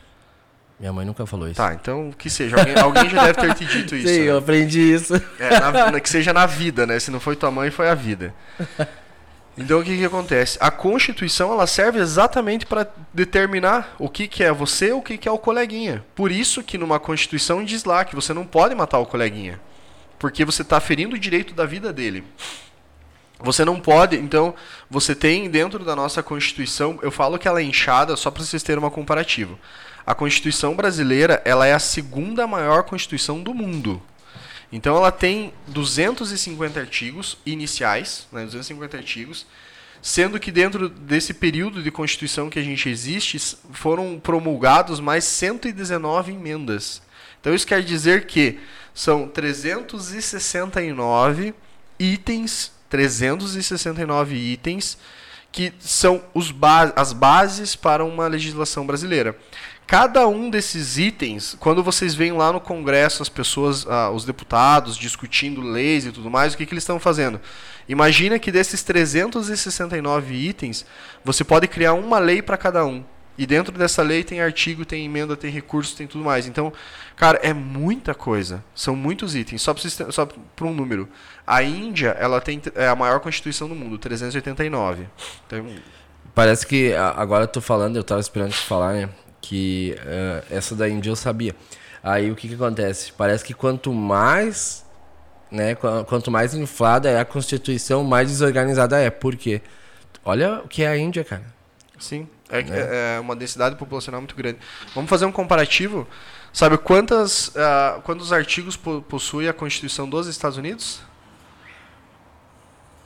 Minha 0.79 0.92
mãe 0.92 1.07
nunca 1.07 1.25
falou 1.25 1.47
isso. 1.47 1.57
Tá, 1.57 1.73
então 1.73 2.12
que 2.12 2.29
seja. 2.29 2.57
Alguém, 2.57 2.79
alguém 2.79 3.09
já 3.09 3.25
deve 3.25 3.40
ter 3.40 3.55
te 3.55 3.64
dito 3.64 3.94
isso. 3.97 4.09
Sim, 4.09 4.20
né? 4.20 4.31
eu 4.31 4.38
aprendi 4.38 4.81
isso. 4.81 5.14
É, 5.38 5.61
na, 5.61 6.01
que 6.01 6.11
seja 6.11 6.33
na 6.33 6.47
vida, 6.47 6.87
né? 6.87 6.99
Se 6.99 7.11
não 7.11 7.20
foi 7.20 7.37
tua 7.37 7.51
mãe, 7.51 7.70
foi 7.70 7.88
a 7.88 7.94
vida. 7.94 8.35
Então 9.57 9.79
o 9.79 9.85
que, 9.85 9.97
que 9.97 10.05
acontece? 10.05 10.59
A 10.61 10.70
Constituição 10.70 11.53
ela 11.53 11.66
serve 11.66 12.01
exatamente 12.01 12.66
para 12.66 12.88
determinar 13.12 13.94
o 13.99 14.09
que, 14.09 14.27
que 14.27 14.42
é 14.42 14.53
você 14.53 14.92
o 14.92 15.01
que, 15.01 15.16
que 15.16 15.29
é 15.29 15.31
o 15.31 15.38
coleguinha. 15.38 16.05
Por 16.14 16.33
isso 16.33 16.62
que 16.62 16.77
numa 16.77 16.99
Constituição 16.99 17.64
diz 17.64 17.85
lá 17.85 18.05
que 18.05 18.16
você 18.16 18.35
não 18.35 18.44
pode 18.44 18.75
matar 18.75 18.99
o 18.99 19.07
coleguinha. 19.07 19.61
Porque 20.18 20.44
você 20.44 20.62
está 20.62 20.81
ferindo 20.81 21.14
o 21.14 21.18
direito 21.18 21.55
da 21.55 21.64
vida 21.64 21.92
dele. 21.92 22.25
Você 23.40 23.64
não 23.64 23.81
pode, 23.81 24.16
então, 24.16 24.55
você 24.88 25.14
tem 25.14 25.51
dentro 25.51 25.85
da 25.85 25.94
nossa 25.94 26.23
Constituição, 26.23 26.99
eu 27.03 27.11
falo 27.11 27.38
que 27.38 27.49
ela 27.49 27.61
é 27.61 27.64
inchada 27.64 28.16
só 28.16 28.31
para 28.31 28.42
vocês 28.42 28.62
terem 28.62 28.79
uma 28.79 28.90
comparativa. 28.90 29.59
A 30.07 30.14
Constituição 30.14 30.75
brasileira, 30.75 31.42
ela 31.44 31.66
é 31.66 31.73
a 31.73 31.79
segunda 31.79 32.47
maior 32.47 32.85
Constituição 32.85 33.42
do 33.42 33.53
mundo. 33.53 34.01
Então 34.70 34.97
ela 34.97 35.12
tem 35.12 35.53
250 35.68 36.81
artigos 36.81 37.38
iniciais, 37.47 38.27
né, 38.33 38.44
250 38.44 38.97
artigos, 38.97 39.47
sendo 40.03 40.40
que 40.40 40.53
dentro 40.53 40.88
desse 40.88 41.33
período 41.33 41.83
de 41.83 41.90
Constituição 41.90 42.51
que 42.51 42.59
a 42.59 42.62
gente 42.62 42.88
existe, 42.88 43.57
foram 43.73 44.20
promulgados 44.20 45.01
mais 45.01 45.25
119 45.25 46.33
emendas. 46.33 47.01
Então 47.40 47.55
isso 47.55 47.66
quer 47.66 47.83
dizer 47.83 48.27
que 48.27 48.59
são 48.92 49.27
369 49.29 51.55
itens, 51.99 52.73
369 52.94 54.37
itens 54.37 54.96
que 55.50 55.72
são 55.80 56.22
ba 56.54 56.92
as 56.94 57.12
bases 57.12 57.74
para 57.74 58.04
uma 58.04 58.28
legislação 58.28 58.87
brasileira. 58.87 59.37
Cada 59.85 60.28
um 60.28 60.48
desses 60.48 60.96
itens, 60.96 61.57
quando 61.59 61.83
vocês 61.83 62.14
veem 62.14 62.33
lá 62.33 62.52
no 62.52 62.61
Congresso 62.61 63.20
as 63.20 63.28
pessoas, 63.28 63.85
ah, 63.88 64.11
os 64.11 64.24
deputados 64.24 64.96
discutindo 64.96 65.61
leis 65.61 66.07
e 66.07 66.12
tudo 66.12 66.30
mais, 66.30 66.54
o 66.54 66.57
que, 66.57 66.64
que 66.64 66.72
eles 66.72 66.85
estão 66.85 67.00
fazendo? 67.00 67.40
Imagina 67.88 68.38
que 68.38 68.52
desses 68.52 68.85
369 68.85 70.33
itens, 70.33 70.87
você 71.24 71.42
pode 71.42 71.66
criar 71.66 71.94
uma 71.94 72.20
lei 72.20 72.40
para 72.40 72.57
cada 72.57 72.87
um. 72.87 73.04
E 73.37 73.47
dentro 73.47 73.77
dessa 73.77 74.03
lei 74.03 74.23
tem 74.23 74.40
artigo, 74.40 74.85
tem 74.85 75.05
emenda, 75.05 75.37
tem 75.37 75.51
recurso, 75.51 75.97
tem 75.97 76.07
tudo 76.07 76.23
mais. 76.25 76.47
Então, 76.47 76.73
cara, 77.16 77.38
é 77.42 77.53
muita 77.53 78.14
coisa. 78.14 78.62
São 78.75 78.94
muitos 78.94 79.35
itens. 79.35 79.61
Só 79.62 80.27
para 80.57 80.66
um 80.66 80.73
número. 80.73 81.09
A 81.47 81.62
Índia, 81.62 82.16
ela 82.18 82.40
tem 82.40 82.62
é 82.75 82.87
a 82.87 82.94
maior 82.94 83.20
constituição 83.20 83.68
do 83.68 83.75
mundo, 83.75 83.99
389. 83.99 85.07
Então, 85.47 85.66
Parece 86.35 86.66
que 86.66 86.92
agora 86.94 87.44
eu 87.44 87.49
tô 87.49 87.61
falando, 87.61 87.94
eu 87.94 88.01
estava 88.01 88.20
esperando 88.20 88.51
te 88.51 88.59
falar, 88.66 88.94
né? 88.94 89.09
que 89.44 89.94
uh, 89.99 90.44
essa 90.51 90.75
da 90.75 90.88
Índia 90.88 91.11
eu 91.11 91.16
sabia. 91.16 91.55
Aí 92.03 92.31
o 92.31 92.35
que, 92.35 92.49
que 92.49 92.55
acontece? 92.55 93.12
Parece 93.12 93.44
que 93.44 93.53
quanto 93.53 93.92
mais, 93.92 94.85
né, 95.51 95.75
quanto 95.75 96.31
mais 96.31 96.55
inflada 96.55 97.11
é 97.11 97.20
a 97.20 97.25
Constituição, 97.25 98.03
mais 98.03 98.29
desorganizada 98.29 98.99
é. 98.99 99.11
Por 99.11 99.37
quê? 99.37 99.61
Olha 100.25 100.61
o 100.64 100.68
que 100.68 100.83
é 100.83 100.88
a 100.88 100.97
Índia, 100.97 101.25
cara. 101.25 101.44
Sim, 101.99 102.27
é, 102.50 102.61
é. 102.61 103.16
é 103.16 103.20
uma 103.20 103.35
densidade 103.35 103.76
populacional 103.76 104.20
muito 104.20 104.35
grande. 104.35 104.59
Vamos 104.94 105.09
fazer 105.09 105.24
um 105.24 105.33
comparativo. 105.33 106.07
Sabe 106.52 106.78
quantas, 106.78 107.48
uh, 107.48 108.00
quantos 108.02 108.33
artigos 108.33 108.76
possui 108.76 109.48
a 109.48 109.52
Constituição 109.52 110.09
dos 110.09 110.26
Estados 110.26 110.57
Unidos? 110.57 111.00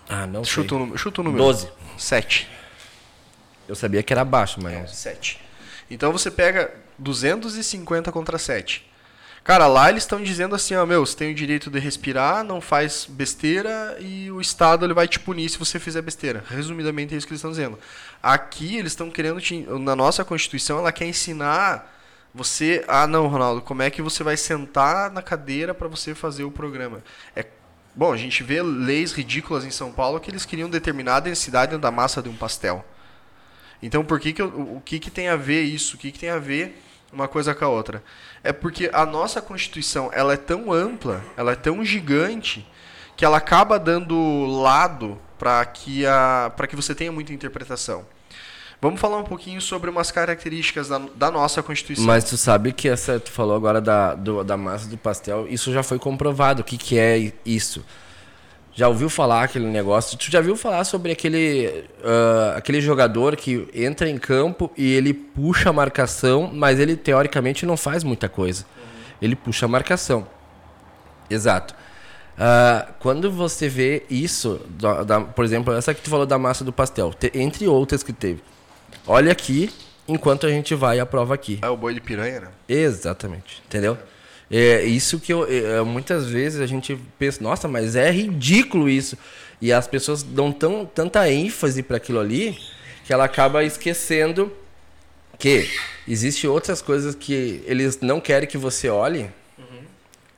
Ah, 0.09 0.27
não 0.27 0.45
chuta 0.45 0.75
sei. 0.75 0.85
O, 0.85 0.99
chuta 0.99 1.21
o 1.21 1.25
número. 1.25 1.43
Doze. 1.43 1.71
Sete. 1.97 2.49
Eu 3.67 3.75
sabia 3.75 4.03
que 4.03 4.13
era 4.13 4.25
baixo, 4.25 4.59
mas... 4.63 4.75
É, 4.75 4.87
sete. 4.87 5.41
Então 5.91 6.13
você 6.13 6.31
pega 6.31 6.73
250 6.99 8.11
contra 8.13 8.39
7. 8.39 8.89
Cara, 9.49 9.67
lá 9.67 9.89
eles 9.89 10.03
estão 10.03 10.23
dizendo 10.23 10.55
assim, 10.55 10.75
ó, 10.75 10.85
meu, 10.85 11.07
você 11.07 11.17
tem 11.17 11.33
o 11.33 11.35
direito 11.35 11.71
de 11.71 11.79
respirar, 11.79 12.45
não 12.45 12.61
faz 12.61 13.07
besteira 13.09 13.97
e 13.99 14.31
o 14.31 14.43
Estado 14.43 14.85
ele 14.85 14.93
vai 14.93 15.09
te 15.09 15.19
punir 15.19 15.49
se 15.49 15.59
você 15.59 15.79
fizer 15.79 16.03
besteira. 16.03 16.45
Resumidamente 16.51 17.15
é 17.15 17.17
isso 17.17 17.27
que 17.27 17.33
eles 17.33 17.39
estão 17.39 17.53
dizendo. 17.53 17.79
Aqui 18.23 18.77
eles 18.77 18.93
estão 18.93 19.11
querendo, 19.11 19.41
te, 19.41 19.61
na 19.61 19.97
nossa 19.97 20.23
Constituição, 20.23 20.81
ela 20.81 20.93
quer 20.93 21.07
ensinar 21.07 21.99
você, 22.35 22.85
ah 22.87 23.07
não, 23.07 23.27
Ronaldo, 23.27 23.63
como 23.63 23.81
é 23.81 23.89
que 23.89 24.03
você 24.03 24.23
vai 24.23 24.37
sentar 24.37 25.11
na 25.11 25.23
cadeira 25.23 25.73
para 25.73 25.89
você 25.89 26.15
fazer 26.15 26.45
o 26.45 26.51
programa? 26.51 27.03
É 27.35 27.47
Bom, 27.97 28.13
a 28.13 28.19
gente 28.19 28.43
vê 28.43 28.61
leis 28.61 29.13
ridículas 29.13 29.65
em 29.65 29.71
São 29.71 29.91
Paulo 29.91 30.21
que 30.21 30.31
eles 30.31 30.45
queriam 30.45 30.69
determinar 30.69 31.17
a 31.17 31.21
densidade 31.21 31.79
da 31.79 31.91
massa 31.91 32.21
de 32.21 32.29
um 32.29 32.37
pastel. 32.37 32.85
Então, 33.83 34.05
por 34.05 34.21
que 34.21 34.35
que 34.35 34.43
eu, 34.43 34.49
o 34.49 34.83
que, 34.85 34.99
que 34.99 35.11
tem 35.11 35.29
a 35.29 35.37
ver 35.37 35.63
isso? 35.63 35.97
O 35.97 35.99
que, 35.99 36.13
que 36.13 36.19
tem 36.19 36.29
a 36.29 36.39
ver 36.39 36.85
uma 37.13 37.29
coisa 37.29 37.55
com 37.55 37.65
a 37.65 37.69
outra? 37.69 38.03
É 38.43 38.53
porque 38.53 38.91
a 38.93 39.05
nossa 39.05 39.41
Constituição 39.41 40.11
ela 40.13 40.35
é 40.35 40.37
tão 40.37 40.73
ampla, 40.73 41.23
ela 41.37 41.53
é 41.53 41.57
tão 41.57 41.85
gigante, 41.85 42.67
que 43.17 43.25
ela 43.25 43.39
acaba 43.39 43.79
dando 43.79 44.47
lado 44.47 45.19
para 45.39 45.65
que, 45.65 46.07
a, 46.07 46.53
que 46.69 46.77
você 46.77 46.95
tenha 46.95 47.13
muita 47.13 47.33
interpretação. 47.33 48.05
Vamos 48.81 49.01
falar 49.01 49.19
um 49.19 49.25
pouquinho 49.25 49.61
sobre 49.61 49.91
umas 49.91 50.13
características 50.13 50.89
da, 50.89 50.99
da 51.17 51.31
nossa 51.31 51.63
Constituição. 51.63 52.05
Mas 52.07 52.25
tu 52.25 52.37
sabe 52.37 52.73
que 52.73 52.89
essa, 52.89 53.19
tu 53.19 53.33
falou 53.33 53.57
agora 53.57 53.81
da, 53.81 54.15
do, 54.15 54.45
da 54.45 54.57
massa 54.57 54.89
do 54.89 54.97
pastel, 54.97 55.49
isso 55.49 55.73
já 55.73 55.83
foi 55.83 55.99
comprovado. 55.99 56.63
O 56.63 56.65
que, 56.65 56.79
que 56.79 56.97
é 56.97 57.33
isso? 57.45 57.85
Já 58.79 58.87
ouviu 58.87 59.11
falar 59.11 59.43
aquele 59.43 59.67
negócio? 59.67 60.17
Tu 60.17 60.31
já 60.31 60.41
viu 60.41 60.55
falar 60.55 60.85
sobre 60.85 61.11
aquele, 61.11 61.67
uh, 61.99 62.57
aquele 62.57 62.81
jogador 62.81 63.35
que 63.35 63.67
entra 63.75 64.09
em 64.09 64.17
campo 64.17 64.71
e 64.77 64.93
ele 64.93 65.13
puxa 65.13 65.71
a 65.71 65.73
marcação, 65.73 66.49
mas 66.55 66.79
ele 66.79 66.97
teoricamente 66.97 67.67
não 67.67 67.77
faz 67.77 68.05
muita 68.05 68.29
coisa. 68.29 68.65
Ele 69.21 69.35
puxa 69.35 69.67
a 69.67 69.69
marcação. 69.69 70.29
Exato. 71.29 71.75
Uh, 72.35 72.93
quando 73.01 73.33
você 73.33 73.69
vê 73.69 74.05
isso, 74.09 74.61
da, 74.69 75.03
da, 75.03 75.21
por 75.23 75.45
exemplo, 75.45 75.75
essa 75.75 75.93
que 75.93 76.01
tu 76.01 76.09
falou 76.09 76.25
da 76.25 76.39
massa 76.39 76.63
do 76.63 76.73
pastel, 76.73 77.13
te, 77.13 77.33
entre 77.35 77.67
outras 77.67 78.05
que 78.05 78.13
teve. 78.13 78.45
Olha 79.05 79.33
aqui, 79.33 79.75
enquanto 80.07 80.47
a 80.47 80.51
gente 80.51 80.77
vai 80.77 81.01
à 81.01 81.05
prova 81.05 81.35
aqui. 81.35 81.59
É 81.63 81.69
o 81.69 81.77
boi 81.77 81.95
de 81.95 82.01
piranha, 82.01 82.43
né? 82.43 82.49
Exatamente. 82.69 83.61
Entendeu? 83.67 83.99
É. 84.15 84.18
É 84.51 84.83
isso 84.85 85.21
que 85.21 85.33
eu, 85.33 85.47
é, 85.47 85.83
muitas 85.83 86.27
vezes 86.27 86.61
a 86.61 86.67
gente 86.67 86.99
pensa, 87.19 87.43
nossa, 87.43 87.69
mas 87.69 87.97
é 87.97 88.11
ridículo 88.11 88.89
isso. 88.89 89.17
E 89.61 89.73
as 89.73 89.87
pessoas 89.87 90.23
dão 90.23 90.51
tão, 90.53 90.87
tanta 90.87 91.31
ênfase 91.31 91.83
para 91.83 91.99
aquilo 91.99 92.19
ali 92.19 92.59
que 93.05 93.13
ela 93.13 93.25
acaba 93.25 93.65
esquecendo 93.65 94.53
que 95.39 95.71
existem 96.07 96.49
outras 96.49 96.83
coisas 96.83 97.15
que 97.15 97.63
eles 97.67 98.01
não 98.01 98.21
querem 98.21 98.49
que 98.49 98.59
você 98.59 98.89
olhe, 98.89 99.31
uhum. 99.57 99.83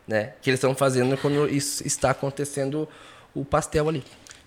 né? 0.06 0.34
Que 0.42 0.50
eles 0.50 0.58
estão 0.58 0.74
fazendo 0.74 1.16
quando 1.16 1.48
isso 1.48 1.86
está 1.86 2.10
acontecendo 2.10 2.88
o 3.34 3.44
pastel 3.44 3.88
ali. 3.88 4.04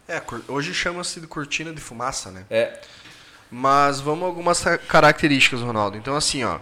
É, 0.08 0.22
hoje 0.48 0.74
chama-se 0.74 1.20
de 1.20 1.28
cortina 1.28 1.74
de 1.74 1.82
fumaça, 1.82 2.30
né? 2.30 2.46
É. 2.50 2.80
Mas 3.50 4.00
vamos 4.00 4.24
a 4.24 4.28
algumas 4.28 4.64
características, 4.88 5.62
Ronaldo. 5.62 5.98
Então, 5.98 6.16
assim, 6.16 6.44
ó. 6.44 6.60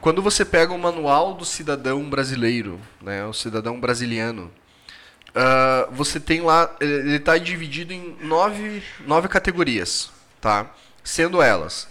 Quando 0.00 0.22
você 0.22 0.44
pega 0.44 0.72
o 0.72 0.78
manual 0.78 1.34
do 1.34 1.44
cidadão 1.44 2.08
brasileiro, 2.08 2.80
né, 3.02 3.24
o 3.26 3.34
cidadão 3.34 3.78
brasiliano, 3.78 4.50
uh, 5.30 5.92
você 5.92 6.18
tem 6.18 6.40
lá, 6.40 6.74
ele 6.80 7.16
está 7.16 7.36
dividido 7.36 7.92
em 7.92 8.16
nove, 8.22 8.82
nove 9.06 9.28
categorias, 9.28 10.10
tá? 10.40 10.70
Sendo 11.04 11.42
elas 11.42 11.86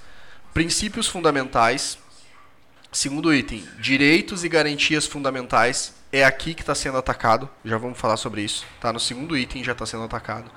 princípios 0.53 1.07
fundamentais, 1.07 1.99
segundo 2.91 3.33
item, 3.33 3.63
direitos 3.79 4.43
e 4.43 4.49
garantias 4.49 5.05
fundamentais, 5.05 5.93
é 6.11 6.25
aqui 6.25 6.55
que 6.55 6.61
está 6.61 6.73
sendo 6.73 6.97
atacado, 6.97 7.47
já 7.63 7.77
vamos 7.77 7.99
falar 7.99 8.17
sobre 8.17 8.41
isso, 8.41 8.65
tá? 8.81 8.91
No 8.91 8.99
segundo 8.99 9.37
item 9.37 9.63
já 9.63 9.73
está 9.73 9.85
sendo 9.85 10.03
atacado. 10.03 10.49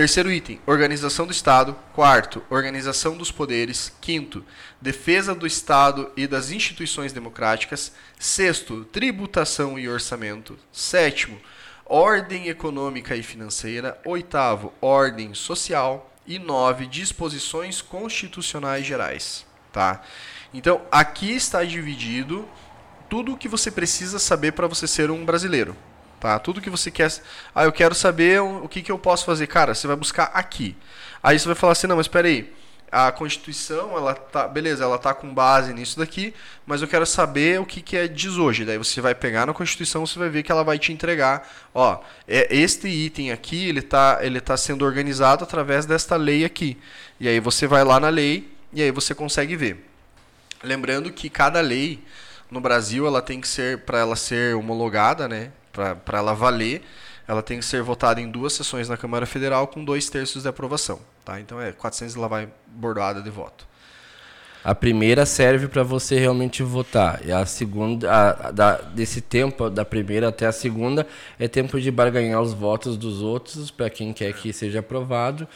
Terceiro 0.00 0.32
item, 0.32 0.58
organização 0.66 1.26
do 1.26 1.30
Estado. 1.30 1.76
Quarto, 1.92 2.42
organização 2.48 3.18
dos 3.18 3.30
poderes. 3.30 3.92
Quinto, 4.00 4.42
defesa 4.80 5.34
do 5.34 5.46
Estado 5.46 6.10
e 6.16 6.26
das 6.26 6.50
instituições 6.50 7.12
democráticas. 7.12 7.92
Sexto, 8.18 8.86
tributação 8.86 9.78
e 9.78 9.86
orçamento. 9.90 10.58
Sétimo, 10.72 11.38
ordem 11.84 12.48
econômica 12.48 13.14
e 13.14 13.22
financeira. 13.22 14.00
Oitavo, 14.06 14.72
ordem 14.80 15.34
social. 15.34 16.10
E 16.26 16.38
nove, 16.38 16.86
disposições 16.86 17.82
constitucionais 17.82 18.86
gerais. 18.86 19.44
Tá? 19.70 20.00
Então, 20.54 20.80
aqui 20.90 21.30
está 21.30 21.62
dividido 21.62 22.48
tudo 23.06 23.34
o 23.34 23.36
que 23.36 23.48
você 23.48 23.70
precisa 23.70 24.18
saber 24.18 24.52
para 24.52 24.66
você 24.66 24.86
ser 24.86 25.10
um 25.10 25.26
brasileiro. 25.26 25.76
Tá? 26.20 26.38
Tudo 26.38 26.60
que 26.60 26.68
você 26.68 26.90
quer. 26.90 27.10
Ah, 27.54 27.64
eu 27.64 27.72
quero 27.72 27.94
saber 27.94 28.42
o 28.42 28.68
que, 28.68 28.82
que 28.82 28.92
eu 28.92 28.98
posso 28.98 29.24
fazer. 29.24 29.46
Cara, 29.46 29.74
você 29.74 29.86
vai 29.86 29.96
buscar 29.96 30.24
aqui. 30.34 30.76
Aí 31.22 31.38
você 31.38 31.46
vai 31.46 31.54
falar 31.54 31.72
assim: 31.72 31.86
não, 31.86 31.96
mas 31.96 32.04
espera 32.04 32.28
aí. 32.28 32.52
A 32.92 33.10
Constituição, 33.10 33.96
ela 33.96 34.14
tá. 34.14 34.46
Beleza, 34.46 34.84
ela 34.84 34.98
tá 34.98 35.14
com 35.14 35.32
base 35.32 35.72
nisso 35.72 35.98
daqui, 35.98 36.34
mas 36.66 36.82
eu 36.82 36.88
quero 36.88 37.06
saber 37.06 37.58
o 37.58 37.64
que, 37.64 37.80
que 37.80 37.96
é 37.96 38.06
diz 38.06 38.36
hoje. 38.36 38.64
Daí 38.64 38.76
você 38.76 39.00
vai 39.00 39.14
pegar 39.14 39.46
na 39.46 39.54
Constituição, 39.54 40.04
você 40.04 40.18
vai 40.18 40.28
ver 40.28 40.42
que 40.42 40.52
ela 40.52 40.64
vai 40.64 40.78
te 40.78 40.92
entregar. 40.92 41.48
Ó, 41.72 42.00
é, 42.28 42.54
este 42.54 42.88
item 42.88 43.30
aqui, 43.30 43.68
ele 43.68 43.80
tá, 43.80 44.18
ele 44.20 44.40
tá 44.40 44.56
sendo 44.56 44.84
organizado 44.84 45.44
através 45.44 45.86
desta 45.86 46.16
lei 46.16 46.44
aqui. 46.44 46.76
E 47.18 47.28
aí 47.28 47.40
você 47.40 47.66
vai 47.66 47.82
lá 47.82 47.98
na 47.98 48.08
lei 48.08 48.52
e 48.72 48.82
aí 48.82 48.90
você 48.90 49.14
consegue 49.14 49.56
ver. 49.56 49.88
Lembrando 50.62 51.10
que 51.12 51.30
cada 51.30 51.60
lei 51.60 52.04
no 52.50 52.60
Brasil 52.60 53.06
ela 53.06 53.22
tem 53.22 53.40
que 53.40 53.48
ser 53.48 53.78
para 53.78 54.00
ela 54.00 54.16
ser 54.16 54.56
homologada, 54.56 55.28
né? 55.28 55.52
Para 55.72 56.18
ela 56.18 56.34
valer, 56.34 56.82
ela 57.26 57.42
tem 57.42 57.58
que 57.58 57.64
ser 57.64 57.82
votada 57.82 58.20
em 58.20 58.30
duas 58.30 58.52
sessões 58.52 58.88
na 58.88 58.96
Câmara 58.96 59.26
Federal 59.26 59.66
com 59.66 59.84
dois 59.84 60.08
terços 60.08 60.42
de 60.42 60.48
aprovação. 60.48 61.00
Tá? 61.24 61.40
Então 61.40 61.60
é 61.60 61.72
400 61.72 62.14
e 62.14 62.18
lá 62.18 62.28
vai 62.28 62.48
bordoada 62.66 63.22
de 63.22 63.30
voto. 63.30 63.70
A 64.62 64.74
primeira 64.74 65.24
serve 65.24 65.68
para 65.68 65.82
você 65.82 66.18
realmente 66.18 66.62
votar. 66.62 67.20
E 67.24 67.32
a 67.32 67.46
segunda, 67.46 68.10
a, 68.10 68.48
a, 68.48 68.50
da, 68.50 68.76
desse 68.76 69.22
tempo, 69.22 69.70
da 69.70 69.86
primeira 69.86 70.28
até 70.28 70.46
a 70.46 70.52
segunda, 70.52 71.06
é 71.38 71.48
tempo 71.48 71.80
de 71.80 71.90
barganhar 71.90 72.42
os 72.42 72.52
votos 72.52 72.98
dos 72.98 73.22
outros 73.22 73.70
para 73.70 73.88
quem 73.88 74.12
quer 74.12 74.34
que 74.34 74.52
seja 74.52 74.80
aprovado. 74.80 75.48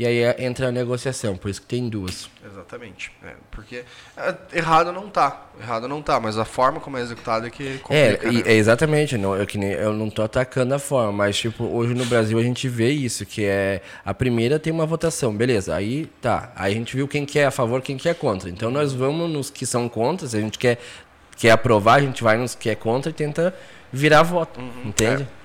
E 0.00 0.06
aí 0.06 0.20
é, 0.20 0.34
entra 0.46 0.68
a 0.68 0.72
negociação, 0.72 1.36
por 1.36 1.50
isso 1.50 1.60
que 1.60 1.66
tem 1.66 1.86
duas. 1.86 2.30
Exatamente. 2.42 3.12
É, 3.22 3.34
porque 3.50 3.84
é, 4.16 4.34
errado 4.54 4.90
não 4.92 5.10
tá. 5.10 5.48
Errado 5.60 5.86
não 5.86 6.00
tá, 6.00 6.18
mas 6.18 6.38
a 6.38 6.44
forma 6.46 6.80
como 6.80 6.96
é 6.96 7.02
executado 7.02 7.46
é 7.46 7.50
que 7.50 7.76
complica, 7.80 8.26
é, 8.26 8.32
né? 8.32 8.42
é 8.46 8.54
exatamente. 8.54 9.18
Não, 9.18 9.36
eu, 9.36 9.46
que 9.46 9.58
nem, 9.58 9.72
eu 9.72 9.92
não 9.92 10.08
tô 10.08 10.22
atacando 10.22 10.74
a 10.74 10.78
forma, 10.78 11.12
mas 11.12 11.36
tipo, 11.36 11.64
hoje 11.64 11.92
no 11.92 12.06
Brasil 12.06 12.38
a 12.38 12.42
gente 12.42 12.66
vê 12.66 12.88
isso, 12.90 13.26
que 13.26 13.44
é 13.44 13.82
a 14.02 14.14
primeira 14.14 14.58
tem 14.58 14.72
uma 14.72 14.86
votação, 14.86 15.36
beleza. 15.36 15.76
Aí 15.76 16.06
tá. 16.22 16.50
Aí 16.56 16.72
a 16.72 16.74
gente 16.74 16.96
viu 16.96 17.06
quem 17.06 17.26
quer 17.26 17.44
a 17.44 17.50
favor, 17.50 17.82
quem 17.82 17.98
quer 17.98 18.14
contra. 18.14 18.48
Então 18.48 18.70
nós 18.70 18.94
vamos 18.94 19.30
nos 19.30 19.50
que 19.50 19.66
são 19.66 19.86
contra, 19.86 20.26
se 20.26 20.34
a 20.34 20.40
gente 20.40 20.58
quer, 20.58 20.78
quer 21.36 21.50
aprovar, 21.50 21.96
a 21.96 22.00
gente 22.00 22.22
vai 22.22 22.38
nos 22.38 22.54
que 22.54 22.70
é 22.70 22.74
contra 22.74 23.10
e 23.10 23.12
tenta 23.12 23.54
virar 23.92 24.22
voto. 24.22 24.60
Uhum, 24.60 24.82
entende? 24.86 25.24
É. 25.24 25.39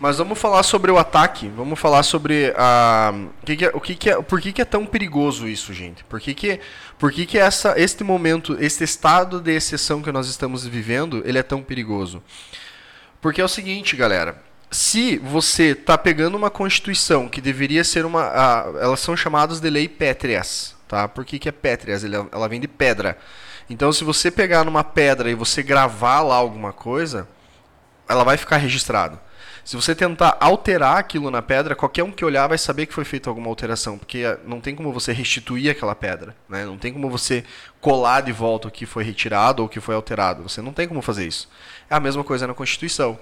Mas 0.00 0.18
vamos 0.18 0.38
falar 0.38 0.62
sobre 0.62 0.92
o 0.92 0.98
ataque. 0.98 1.48
Vamos 1.48 1.78
falar 1.78 2.04
sobre 2.04 2.54
a, 2.56 3.12
o 3.42 3.44
que, 3.44 3.56
que 3.56 3.64
é, 3.64 3.68
o 3.74 3.80
que, 3.80 3.94
que 3.96 4.10
é, 4.10 4.22
por 4.22 4.40
que, 4.40 4.52
que 4.52 4.62
é 4.62 4.64
tão 4.64 4.86
perigoso 4.86 5.48
isso, 5.48 5.72
gente? 5.72 6.04
Por 6.04 6.20
que, 6.20 6.34
que, 6.34 6.60
por 6.98 7.10
que, 7.10 7.26
que 7.26 7.36
essa, 7.36 7.74
este 7.76 8.04
momento, 8.04 8.56
este 8.60 8.84
estado 8.84 9.40
de 9.40 9.52
exceção 9.52 10.00
que 10.00 10.12
nós 10.12 10.28
estamos 10.28 10.64
vivendo, 10.64 11.22
ele 11.24 11.38
é 11.38 11.42
tão 11.42 11.62
perigoso? 11.62 12.22
Porque 13.20 13.40
é 13.40 13.44
o 13.44 13.48
seguinte, 13.48 13.96
galera. 13.96 14.40
Se 14.70 15.16
você 15.18 15.70
está 15.70 15.98
pegando 15.98 16.36
uma 16.36 16.50
constituição 16.50 17.26
que 17.26 17.40
deveria 17.40 17.82
ser 17.82 18.04
uma, 18.04 18.22
a, 18.22 18.66
elas 18.80 19.00
são 19.00 19.16
chamadas 19.16 19.60
de 19.60 19.70
lei 19.70 19.88
pétreas, 19.88 20.76
tá? 20.86 21.08
Por 21.08 21.24
que, 21.24 21.38
que 21.38 21.48
é 21.48 21.52
pétreas? 21.52 22.04
Ela, 22.04 22.28
ela 22.30 22.48
vem 22.48 22.60
de 22.60 22.68
pedra. 22.68 23.18
Então, 23.68 23.92
se 23.92 24.04
você 24.04 24.30
pegar 24.30 24.64
numa 24.64 24.84
pedra 24.84 25.30
e 25.30 25.34
você 25.34 25.62
gravar 25.62 26.20
lá 26.20 26.36
alguma 26.36 26.72
coisa, 26.72 27.26
ela 28.08 28.22
vai 28.24 28.36
ficar 28.36 28.58
registrado. 28.58 29.18
Se 29.68 29.76
você 29.76 29.94
tentar 29.94 30.34
alterar 30.40 30.96
aquilo 30.96 31.30
na 31.30 31.42
pedra, 31.42 31.76
qualquer 31.76 32.02
um 32.02 32.10
que 32.10 32.24
olhar 32.24 32.46
vai 32.46 32.56
saber 32.56 32.86
que 32.86 32.94
foi 32.94 33.04
feita 33.04 33.28
alguma 33.28 33.50
alteração, 33.50 33.98
porque 33.98 34.20
eh, 34.20 34.38
não 34.46 34.62
tem 34.62 34.74
como 34.74 34.90
você 34.90 35.12
restituir 35.12 35.70
aquela 35.70 35.94
pedra, 35.94 36.34
né? 36.48 36.64
Não 36.64 36.78
tem 36.78 36.90
como 36.90 37.10
você 37.10 37.44
colar 37.78 38.22
de 38.22 38.32
volta 38.32 38.68
o 38.68 38.70
que 38.70 38.86
foi 38.86 39.04
retirado 39.04 39.60
ou 39.60 39.66
o 39.66 39.68
que 39.68 39.78
foi 39.78 39.94
alterado. 39.94 40.42
Você 40.42 40.62
não 40.62 40.72
tem 40.72 40.88
como 40.88 41.02
fazer 41.02 41.26
isso. 41.26 41.50
É 41.90 41.94
a 41.94 42.00
mesma 42.00 42.24
coisa 42.24 42.46
na 42.46 42.54
Constituição. 42.54 43.18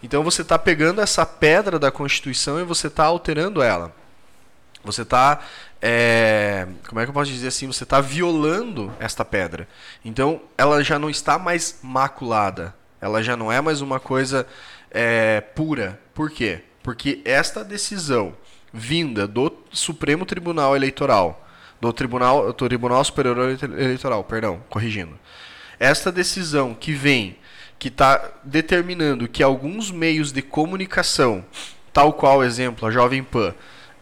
Então 0.00 0.22
você 0.22 0.42
está 0.42 0.56
pegando 0.56 1.00
essa 1.00 1.26
pedra 1.26 1.76
da 1.76 1.90
Constituição 1.90 2.60
e 2.60 2.62
você 2.62 2.86
está 2.86 3.06
alterando 3.06 3.60
ela. 3.60 3.92
Você 4.84 5.02
está, 5.02 5.40
é, 5.82 6.68
como 6.88 7.00
é 7.00 7.04
que 7.04 7.10
eu 7.10 7.14
posso 7.14 7.32
dizer 7.32 7.48
assim? 7.48 7.66
Você 7.66 7.82
está 7.82 8.00
violando 8.00 8.92
esta 9.00 9.24
pedra. 9.24 9.66
Então 10.04 10.40
ela 10.56 10.84
já 10.84 11.00
não 11.00 11.10
está 11.10 11.36
mais 11.36 11.80
maculada. 11.82 12.76
Ela 13.00 13.24
já 13.24 13.36
não 13.36 13.50
é 13.50 13.60
mais 13.60 13.80
uma 13.80 13.98
coisa 13.98 14.46
é, 14.90 15.40
pura. 15.40 16.00
Por 16.14 16.30
quê? 16.30 16.60
Porque 16.82 17.20
esta 17.24 17.62
decisão 17.62 18.34
vinda 18.72 19.26
do 19.26 19.52
Supremo 19.72 20.24
Tribunal 20.24 20.74
Eleitoral, 20.76 21.46
do 21.80 21.92
Tribunal, 21.92 22.52
do 22.52 22.68
Tribunal 22.68 23.04
Superior 23.04 23.58
Eleitoral, 23.62 24.24
perdão, 24.24 24.62
corrigindo. 24.68 25.18
Esta 25.78 26.12
decisão 26.12 26.74
que 26.74 26.92
vem, 26.92 27.36
que 27.78 27.88
está 27.88 28.32
determinando 28.44 29.28
que 29.28 29.42
alguns 29.42 29.90
meios 29.90 30.32
de 30.32 30.42
comunicação, 30.42 31.44
tal 31.92 32.12
qual 32.12 32.44
exemplo 32.44 32.86
a 32.86 32.90
Jovem 32.90 33.22
Pan, 33.22 33.54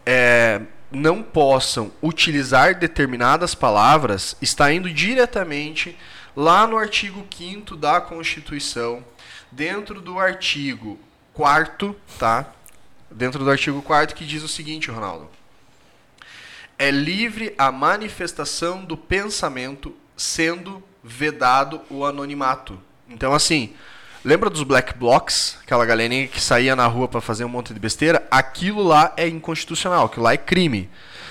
é, 0.05 0.61
não 0.91 1.21
possam 1.23 1.91
utilizar 2.01 2.77
determinadas 2.77 3.55
palavras, 3.55 4.35
está 4.41 4.73
indo 4.73 4.89
diretamente 4.91 5.97
lá 6.35 6.67
no 6.67 6.77
artigo 6.77 7.25
5 7.29 7.75
da 7.75 8.01
Constituição 8.01 9.03
dentro 9.51 10.01
do 10.01 10.19
artigo 10.19 10.99
4 11.33 11.95
tá? 12.17 12.51
Dentro 13.09 13.43
do 13.43 13.49
artigo 13.49 13.81
4 13.81 14.15
que 14.15 14.25
diz 14.25 14.43
o 14.43 14.47
seguinte, 14.47 14.91
Ronaldo. 14.91 15.29
É 16.77 16.91
livre 16.91 17.53
a 17.57 17.71
manifestação 17.71 18.83
do 18.83 18.95
pensamento 18.95 19.95
sendo 20.15 20.83
vedado 21.03 21.81
o 21.89 22.05
anonimato. 22.05 22.79
Então, 23.07 23.33
assim, 23.33 23.73
lembra 24.23 24.49
dos 24.49 24.63
black 24.63 24.97
blocs? 24.97 25.57
Aquela 25.63 25.85
galerinha 25.85 26.27
que 26.27 26.41
saía 26.41 26.75
na 26.75 26.87
rua 26.87 27.07
para 27.07 27.21
fazer 27.21 27.43
um 27.43 27.49
monte 27.49 27.73
de 27.73 27.79
besteira? 27.79 28.25
Aquilo 28.29 28.83
lá 28.83 29.13
é 29.17 29.27
inconstitucional, 29.27 30.05
aquilo 30.05 30.23
lá 30.23 30.33
é 30.33 30.37
crime. 30.37 30.89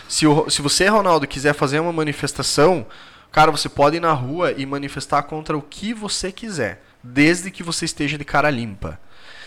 Se, 0.09 0.27
o, 0.27 0.51
se 0.51 0.61
você, 0.63 0.89
Ronaldo, 0.89 1.27
quiser 1.27 1.55
fazer 1.55 1.81
uma 1.81 1.93
manifestação, 1.93 2.87
cara, 3.31 3.51
você 3.51 3.69
pode 3.69 3.97
ir 3.97 4.01
na 4.01 4.13
rua 4.13 4.53
e 4.53 4.67
manifestar 4.67 5.23
contra 5.23 5.57
o 5.57 5.63
que 5.63 5.95
você 5.95 6.33
quiser 6.33 6.83
desde 7.13 7.51
que 7.51 7.63
você 7.63 7.85
esteja 7.85 8.19
de 8.19 8.25
cara 8.25 8.51
limpa. 8.51 9.01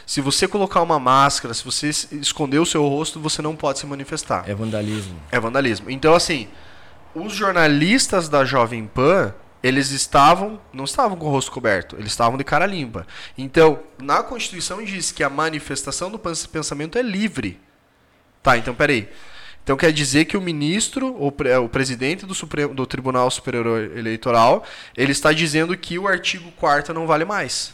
Se 0.06 0.20
você 0.20 0.48
colocar 0.48 0.82
uma 0.82 1.00
máscara, 1.00 1.54
se 1.54 1.64
você 1.64 1.88
esconder 1.88 2.60
o 2.60 2.66
seu 2.66 2.86
rosto, 2.88 3.20
você 3.20 3.42
não 3.42 3.56
pode 3.56 3.80
se 3.80 3.86
manifestar. 3.86 4.44
É 4.50 4.54
vandalismo. 4.54 5.20
É 5.32 5.40
vandalismo. 5.40 5.90
Então, 5.90 6.14
assim, 6.14 6.50
os 7.16 7.34
jornalistas 7.34 8.28
da 8.28 8.44
Jovem 8.44 8.88
Pan, 8.88 9.34
eles 9.64 9.92
estavam, 9.92 10.60
não 10.74 10.86
estavam 10.86 11.16
com 11.18 11.28
o 11.28 11.30
rosto 11.30 11.52
coberto, 11.52 11.96
eles 11.98 12.12
estavam 12.12 12.38
de 12.38 12.44
cara 12.44 12.66
limpa. 12.66 13.06
Então, 13.38 13.80
na 14.02 14.24
Constituição 14.24 14.84
diz 14.84 15.12
que 15.12 15.24
a 15.24 15.30
manifestação 15.30 16.12
do 16.12 16.20
pensamento 16.20 16.98
é 16.98 17.02
livre. 17.02 17.60
Tá, 18.42 18.58
então 18.58 18.74
peraí. 18.74 19.08
Então 19.64 19.78
quer 19.78 19.92
dizer 19.92 20.26
que 20.26 20.36
o 20.36 20.42
ministro, 20.42 21.16
ou 21.16 21.34
o 21.64 21.70
presidente 21.70 22.26
do, 22.26 22.34
Supremo, 22.34 22.74
do 22.74 22.86
Tribunal 22.86 23.30
Superior 23.30 23.96
Eleitoral, 23.96 24.64
ele 24.98 25.12
está 25.12 25.32
dizendo 25.32 25.78
que 25.78 26.00
o 26.00 26.08
artigo 26.08 26.52
4 26.54 26.94
não 26.94 27.06
vale 27.06 27.26
mais. 27.26 27.74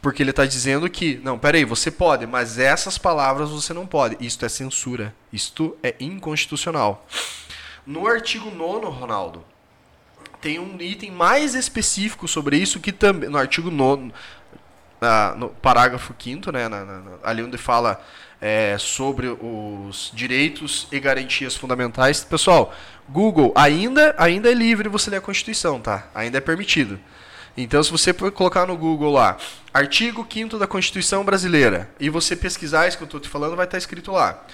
Porque 0.00 0.22
ele 0.22 0.30
está 0.30 0.46
dizendo 0.46 0.88
que, 0.88 1.20
não, 1.24 1.38
peraí, 1.38 1.64
você 1.64 1.90
pode, 1.90 2.26
mas 2.26 2.58
essas 2.58 2.96
palavras 2.96 3.50
você 3.50 3.74
não 3.74 3.86
pode. 3.86 4.16
Isto 4.24 4.46
é 4.46 4.48
censura. 4.48 5.14
Isto 5.32 5.76
é 5.82 5.94
inconstitucional. 5.98 7.06
No 7.84 8.06
artigo 8.06 8.50
9, 8.50 8.86
Ronaldo, 8.86 9.44
tem 10.40 10.58
um 10.58 10.80
item 10.80 11.10
mais 11.10 11.54
específico 11.54 12.28
sobre 12.28 12.56
isso 12.56 12.80
que 12.80 12.92
também. 12.92 13.28
No 13.28 13.38
artigo 13.38 13.70
9, 13.70 14.12
no 15.36 15.48
parágrafo 15.48 16.14
5, 16.16 16.52
né, 16.52 16.68
na, 16.68 16.84
na, 16.84 17.02
ali 17.24 17.42
onde 17.42 17.58
fala 17.58 18.00
é, 18.40 18.76
sobre 18.78 19.28
os 19.28 20.10
direitos 20.14 20.86
e 20.92 21.00
garantias 21.00 21.56
fundamentais. 21.56 22.24
Pessoal, 22.24 22.74
Google 23.08 23.52
ainda, 23.54 24.14
ainda 24.18 24.50
é 24.50 24.54
livre 24.54 24.88
você 24.88 25.10
ler 25.10 25.16
a 25.16 25.20
Constituição, 25.20 25.80
tá? 25.80 26.08
Ainda 26.14 26.38
é 26.38 26.40
permitido. 26.40 26.98
Então, 27.56 27.82
se 27.82 27.90
você 27.90 28.12
colocar 28.12 28.66
no 28.66 28.76
Google 28.76 29.12
lá, 29.12 29.36
artigo 29.74 30.26
5 30.30 30.58
da 30.58 30.66
Constituição 30.66 31.24
Brasileira, 31.24 31.90
e 31.98 32.08
você 32.08 32.36
pesquisar 32.36 32.86
isso 32.86 32.96
que 32.96 33.02
eu 33.02 33.06
estou 33.06 33.20
te 33.20 33.28
falando, 33.28 33.56
vai 33.56 33.64
estar 33.64 33.72
tá 33.72 33.78
escrito 33.78 34.12
lá. 34.12 34.44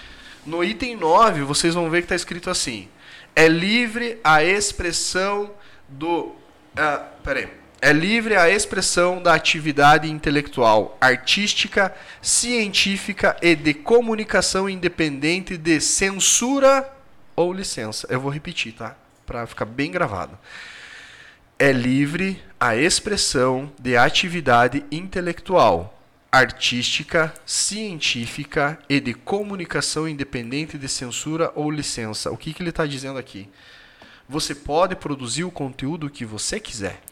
No 0.46 0.64
item 0.64 0.96
9, 0.96 1.42
vocês 1.42 1.74
vão 1.74 1.90
ver 1.90 1.98
que 1.98 2.04
está 2.06 2.16
escrito 2.16 2.48
assim: 2.48 2.88
é 3.36 3.46
livre 3.46 4.18
a 4.24 4.42
expressão 4.42 5.50
do. 5.88 6.34
Uh, 6.76 7.04
peraí 7.22 7.63
é 7.84 7.92
livre 7.92 8.34
a 8.34 8.48
expressão 8.48 9.22
da 9.22 9.34
atividade 9.34 10.10
intelectual, 10.10 10.96
artística, 10.98 11.94
científica 12.22 13.36
e 13.42 13.54
de 13.54 13.74
comunicação 13.74 14.70
independente 14.70 15.58
de 15.58 15.78
censura 15.82 16.90
ou 17.36 17.52
licença. 17.52 18.06
Eu 18.08 18.22
vou 18.22 18.30
repetir, 18.30 18.72
tá? 18.72 18.96
Para 19.26 19.46
ficar 19.46 19.66
bem 19.66 19.90
gravado. 19.90 20.38
É 21.58 21.72
livre 21.72 22.42
a 22.58 22.74
expressão 22.74 23.70
de 23.78 23.98
atividade 23.98 24.82
intelectual, 24.90 26.02
artística, 26.32 27.34
científica 27.44 28.78
e 28.88 28.98
de 28.98 29.12
comunicação 29.12 30.08
independente 30.08 30.78
de 30.78 30.88
censura 30.88 31.52
ou 31.54 31.70
licença. 31.70 32.30
O 32.30 32.36
que, 32.38 32.54
que 32.54 32.62
ele 32.62 32.70
está 32.70 32.86
dizendo 32.86 33.18
aqui? 33.18 33.46
Você 34.26 34.54
pode 34.54 34.96
produzir 34.96 35.44
o 35.44 35.50
conteúdo 35.50 36.08
que 36.08 36.24
você 36.24 36.58
quiser. 36.58 37.02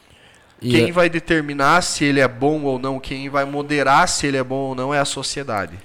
Quem 0.63 0.91
é- 0.91 0.93
vai 0.93 1.11
determinar 1.11 1.83
se 1.83 2.05
ele 2.05 2.21
é 2.21 2.29
bom 2.29 2.63
ou 2.63 2.79
não, 2.79 3.01
quem 3.01 3.29
vai 3.29 3.45
moderar 3.45 4.09
se 4.09 4.27
ele 4.27 4.37
é 4.37 4.45
bom 4.45 4.69
ou 4.69 4.75
não 4.75 4.95
é 4.95 4.99
a 4.99 5.05
sociedade. 5.05 5.79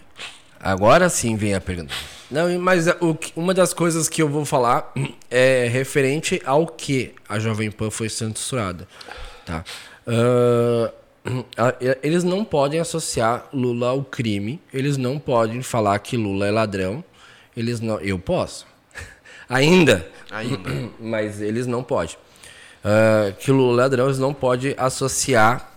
Agora 0.59 1.09
sim 1.09 1.35
vem 1.35 1.53
a 1.53 1.61
pergunta. 1.61 1.93
Não, 2.29 2.59
mas 2.59 2.87
o, 2.87 3.17
uma 3.35 3.53
das 3.53 3.73
coisas 3.73 4.09
que 4.09 4.21
eu 4.21 4.29
vou 4.29 4.45
falar 4.45 4.91
é 5.31 5.67
referente 5.67 6.41
ao 6.45 6.67
que 6.67 7.13
a 7.27 7.39
Jovem 7.39 7.71
Pan 7.71 7.89
foi 7.89 8.09
censurada. 8.09 8.87
Tá? 9.45 9.63
Uh, 10.07 10.89
eles 12.01 12.23
não 12.23 12.45
podem 12.45 12.79
associar 12.79 13.49
Lula 13.51 13.89
ao 13.89 14.01
crime, 14.01 14.61
eles 14.73 14.95
não 14.95 15.19
podem 15.19 15.61
falar 15.61 15.99
que 15.99 16.15
Lula 16.15 16.47
é 16.47 16.51
ladrão. 16.51 17.03
Eles 17.55 17.81
não, 17.81 17.99
eu 17.99 18.17
posso. 18.17 18.65
Ainda. 19.49 20.07
Ainda. 20.31 20.69
Mas 20.97 21.41
eles 21.41 21.67
não 21.67 21.83
podem 21.83 22.15
uh, 22.87 23.33
que 23.37 23.51
Lula 23.51 23.83
ladrão 23.83 24.09
não 24.13 24.33
pode 24.33 24.73
associar 24.77 25.71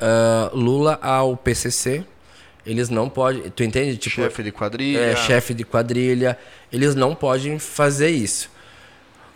uh, 0.00 0.56
Lula 0.56 0.98
ao 1.02 1.36
PCC 1.36 2.04
Eles 2.64 2.88
não 2.88 3.08
podem. 3.08 3.50
Tu 3.50 3.62
entende? 3.62 3.96
Tipo, 3.96 4.22
chefe 4.22 4.42
de 4.42 4.52
quadrilha. 4.52 4.98
É, 4.98 5.16
chefe 5.16 5.52
de 5.52 5.64
quadrilha. 5.64 6.38
Eles 6.72 6.94
não 6.94 7.14
podem 7.14 7.58
fazer 7.58 8.10
isso. 8.10 8.50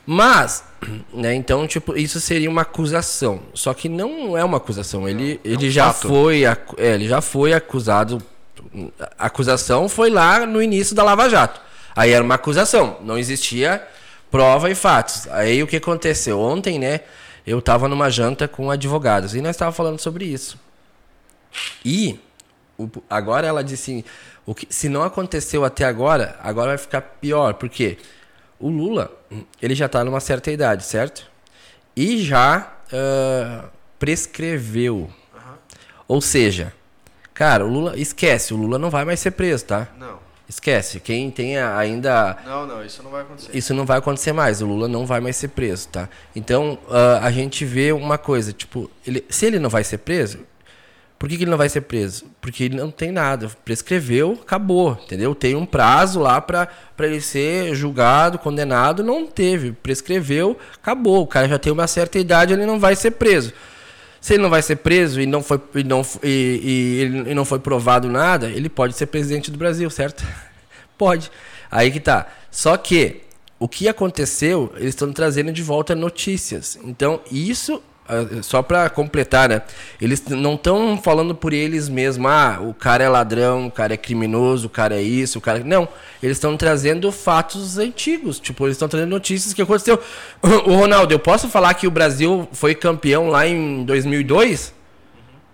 Mas, 0.06 0.64
né, 1.12 1.34
então, 1.34 1.66
tipo, 1.66 1.96
isso 1.96 2.18
seria 2.20 2.48
uma 2.48 2.62
acusação. 2.62 3.40
Só 3.52 3.74
que 3.74 3.88
não 3.88 4.36
é 4.36 4.42
uma 4.42 4.56
acusação. 4.56 5.06
Ele, 5.06 5.38
ele 5.44 5.66
é 5.66 5.68
um 5.68 5.70
já 5.70 5.92
fato. 5.92 6.08
foi. 6.08 6.44
É, 6.44 6.56
ele 6.94 7.06
já 7.06 7.20
foi 7.20 7.52
acusado. 7.52 8.22
A 9.18 9.26
acusação 9.26 9.88
foi 9.88 10.10
lá 10.10 10.46
no 10.46 10.62
início 10.62 10.96
da 10.96 11.02
Lava 11.02 11.28
Jato. 11.28 11.60
Aí 11.94 12.12
era 12.12 12.24
uma 12.24 12.36
acusação. 12.36 12.98
Não 13.02 13.18
existia 13.18 13.86
prova 14.30 14.70
e 14.70 14.74
fatos. 14.74 15.26
Aí 15.28 15.62
o 15.62 15.66
que 15.66 15.76
aconteceu? 15.76 16.40
Ontem, 16.40 16.78
né? 16.78 17.00
Eu 17.46 17.62
tava 17.62 17.88
numa 17.88 18.10
janta 18.10 18.46
com 18.46 18.70
advogados 18.70 19.34
e 19.34 19.40
nós 19.40 19.52
estávamos 19.52 19.76
falando 19.76 19.98
sobre 20.00 20.24
isso. 20.24 20.58
E 21.84 22.20
o, 22.76 22.88
agora 23.08 23.46
ela 23.46 23.64
disse 23.64 24.04
o 24.44 24.54
que, 24.54 24.66
se 24.70 24.88
não 24.88 25.02
aconteceu 25.02 25.64
até 25.64 25.84
agora, 25.84 26.38
agora 26.42 26.68
vai 26.68 26.78
ficar 26.78 27.00
pior. 27.00 27.54
Por 27.54 27.68
quê? 27.68 27.98
O 28.58 28.68
Lula, 28.68 29.10
ele 29.60 29.74
já 29.74 29.86
está 29.86 30.04
numa 30.04 30.20
certa 30.20 30.50
idade, 30.50 30.84
certo? 30.84 31.30
E 31.94 32.22
já 32.22 32.72
uh, 32.92 33.68
prescreveu. 33.98 34.96
Uhum. 34.96 35.10
Ou 36.06 36.20
seja, 36.20 36.72
cara, 37.34 37.64
o 37.64 37.68
Lula, 37.68 37.98
esquece, 37.98 38.54
o 38.54 38.56
Lula 38.56 38.78
não 38.78 38.90
vai 38.90 39.04
mais 39.04 39.20
ser 39.20 39.32
preso, 39.32 39.64
tá? 39.64 39.88
Não. 39.98 40.17
Esquece. 40.48 40.98
Quem 40.98 41.30
tem 41.30 41.58
ainda. 41.58 42.38
Não, 42.44 42.66
não, 42.66 42.84
isso 42.84 43.02
não 43.02 43.10
vai 43.10 43.20
acontecer. 43.20 43.56
Isso 43.56 43.74
não 43.74 43.84
vai 43.84 43.98
acontecer 43.98 44.32
mais. 44.32 44.62
O 44.62 44.66
Lula 44.66 44.88
não 44.88 45.04
vai 45.04 45.20
mais 45.20 45.36
ser 45.36 45.48
preso, 45.48 45.88
tá? 45.88 46.08
Então, 46.34 46.78
uh, 46.88 47.22
a 47.22 47.30
gente 47.30 47.66
vê 47.66 47.92
uma 47.92 48.16
coisa, 48.16 48.52
tipo, 48.52 48.90
ele, 49.06 49.24
se 49.28 49.44
ele 49.44 49.58
não 49.58 49.68
vai 49.68 49.84
ser 49.84 49.98
preso, 49.98 50.38
por 51.18 51.28
que, 51.28 51.36
que, 51.36 51.42
ele 51.42 51.50
não 51.50 51.58
vai 51.58 51.68
ser 51.68 51.80
preso? 51.82 52.26
Porque 52.40 52.64
ele 52.64 52.76
não 52.76 52.90
tem 52.90 53.10
nada. 53.10 53.50
Prescreveu, 53.64 54.38
acabou, 54.40 54.98
entendeu? 55.04 55.34
Tem 55.34 55.56
um 55.56 55.66
prazo 55.66 56.20
lá 56.20 56.40
para 56.40 56.68
ele 57.00 57.20
ser 57.20 57.74
julgado, 57.74 58.38
condenado. 58.38 59.02
Não 59.02 59.26
teve. 59.26 59.72
Prescreveu, 59.72 60.56
acabou. 60.80 61.22
O 61.22 61.26
cara 61.26 61.48
já 61.48 61.58
tem 61.58 61.72
uma 61.72 61.88
certa 61.88 62.18
idade, 62.18 62.52
ele 62.52 62.64
não 62.64 62.78
vai 62.78 62.94
ser 62.94 63.10
preso. 63.12 63.52
Se 64.20 64.34
ele 64.34 64.42
não 64.42 64.50
vai 64.50 64.62
ser 64.62 64.76
preso 64.76 65.20
e 65.20 65.26
não 65.26 65.42
foi, 65.42 65.60
e 65.74 65.84
não, 65.84 66.02
e, 66.22 67.00
e, 67.26 67.30
e 67.30 67.34
não 67.34 67.44
foi 67.44 67.58
provado 67.58 68.08
nada, 68.08 68.48
ele 68.48 68.68
pode 68.68 68.94
ser 68.94 69.06
presidente 69.06 69.50
do 69.50 69.58
Brasil, 69.58 69.88
certo? 69.90 70.24
pode. 70.98 71.30
Aí 71.70 71.90
que 71.90 72.00
tá. 72.00 72.26
Só 72.50 72.76
que 72.76 73.22
o 73.58 73.68
que 73.68 73.88
aconteceu, 73.88 74.72
eles 74.76 74.90
estão 74.90 75.12
trazendo 75.12 75.52
de 75.52 75.62
volta 75.62 75.94
notícias. 75.94 76.78
Então, 76.84 77.20
isso 77.30 77.82
só 78.42 78.62
para 78.62 78.88
completar, 78.88 79.48
né? 79.48 79.62
Eles 80.00 80.22
não 80.28 80.54
estão 80.54 81.00
falando 81.02 81.34
por 81.34 81.52
eles 81.52 81.88
mesmos, 81.88 82.30
ah, 82.30 82.58
o 82.60 82.72
cara 82.72 83.04
é 83.04 83.08
ladrão, 83.08 83.66
o 83.66 83.70
cara 83.70 83.94
é 83.94 83.96
criminoso, 83.96 84.66
o 84.66 84.70
cara 84.70 84.96
é 84.96 85.02
isso, 85.02 85.38
o 85.38 85.40
cara. 85.40 85.60
Não. 85.64 85.88
Eles 86.22 86.36
estão 86.36 86.56
trazendo 86.56 87.12
fatos 87.12 87.78
antigos. 87.78 88.40
Tipo, 88.40 88.66
eles 88.66 88.76
estão 88.76 88.88
trazendo 88.88 89.10
notícias 89.10 89.54
que 89.54 89.62
aconteceu. 89.62 90.00
O 90.42 90.74
Ronaldo, 90.74 91.12
eu 91.12 91.18
posso 91.18 91.48
falar 91.48 91.74
que 91.74 91.86
o 91.86 91.90
Brasil 91.90 92.48
foi 92.52 92.74
campeão 92.74 93.28
lá 93.28 93.46
em 93.46 93.84
2002? 93.84 94.74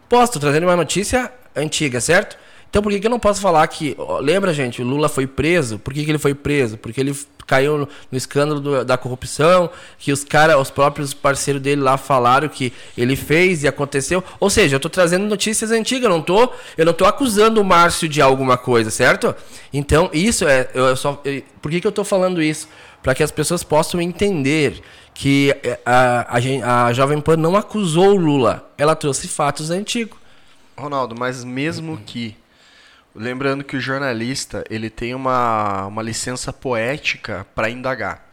Posso, 0.09 0.39
trazendo 0.39 0.65
uma 0.65 0.77
notícia 0.77 1.33
antiga, 1.57 2.01
certo? 2.01 2.37
Então 2.75 2.83
por 2.83 2.91
que, 2.91 2.99
que 2.99 3.07
eu 3.07 3.11
não 3.11 3.21
posso 3.21 3.41
falar 3.41 3.65
que. 3.69 3.97
Lembra, 4.21 4.53
gente, 4.53 4.83
o 4.83 4.85
Lula 4.85 5.09
foi 5.09 5.29
preso? 5.29 5.79
Por 5.79 5.95
que, 5.95 6.05
que 6.05 6.11
ele 6.11 6.19
foi 6.19 6.35
preso? 6.35 6.77
Porque 6.77 7.01
ele 7.01 7.17
caiu 7.47 7.79
no, 7.79 7.89
no 8.11 8.19
escândalo 8.19 8.59
do, 8.59 8.85
da 8.85 8.99
corrupção, 8.99 9.71
que 9.97 10.11
os 10.11 10.25
caras, 10.25 10.57
os 10.57 10.73
próprios 10.73 11.15
parceiros 11.15 11.63
dele 11.63 11.81
lá 11.81 11.97
falaram 11.97 12.49
que 12.49 12.73
ele 12.99 13.15
fez 13.15 13.63
e 13.63 13.69
aconteceu. 13.69 14.25
Ou 14.41 14.51
seja, 14.51 14.75
eu 14.75 14.79
estou 14.79 14.91
trazendo 14.91 15.25
notícias 15.25 15.71
antigas, 15.71 16.03
eu 16.03 16.11
não 16.11 16.21
tô, 16.21 16.51
eu 16.77 16.85
não 16.85 16.93
tô 16.93 17.05
acusando 17.05 17.61
o 17.61 17.65
Márcio 17.65 18.09
de 18.09 18.21
alguma 18.21 18.59
coisa, 18.59 18.91
certo? 18.91 19.33
Então, 19.73 20.11
isso 20.13 20.45
é. 20.49 20.69
Eu 20.75 20.97
só, 20.97 21.23
por 21.63 21.71
que, 21.71 21.81
que 21.81 21.87
eu 21.87 21.91
estou 21.91 22.05
falando 22.05 22.43
isso? 22.43 22.69
Para 23.05 23.15
que 23.15 23.23
as 23.23 23.31
pessoas 23.31 23.63
possam 23.63 24.01
entender 24.01 24.83
que 25.15 25.55
a, 25.87 26.27
a, 26.39 26.87
a 26.87 26.93
Jovem 26.93 27.21
Pan 27.21 27.37
não 27.37 27.55
acusou 27.55 28.17
o 28.17 28.17
Lula, 28.17 28.69
ela 28.77 28.97
trouxe 28.97 29.29
fatos 29.29 29.71
antigos. 29.71 30.19
Ronaldo, 30.77 31.15
mas 31.17 31.45
mesmo 31.45 31.99
que 31.99 32.35
Lembrando 33.15 33.63
que 33.63 33.77
o 33.77 33.81
jornalista 33.81 34.65
ele 34.69 34.91
tem 34.91 35.15
uma, 35.15 35.87
uma 35.87 36.03
licença 36.03 36.53
poética 36.53 37.47
para 37.55 37.71
indagar. 37.71 38.29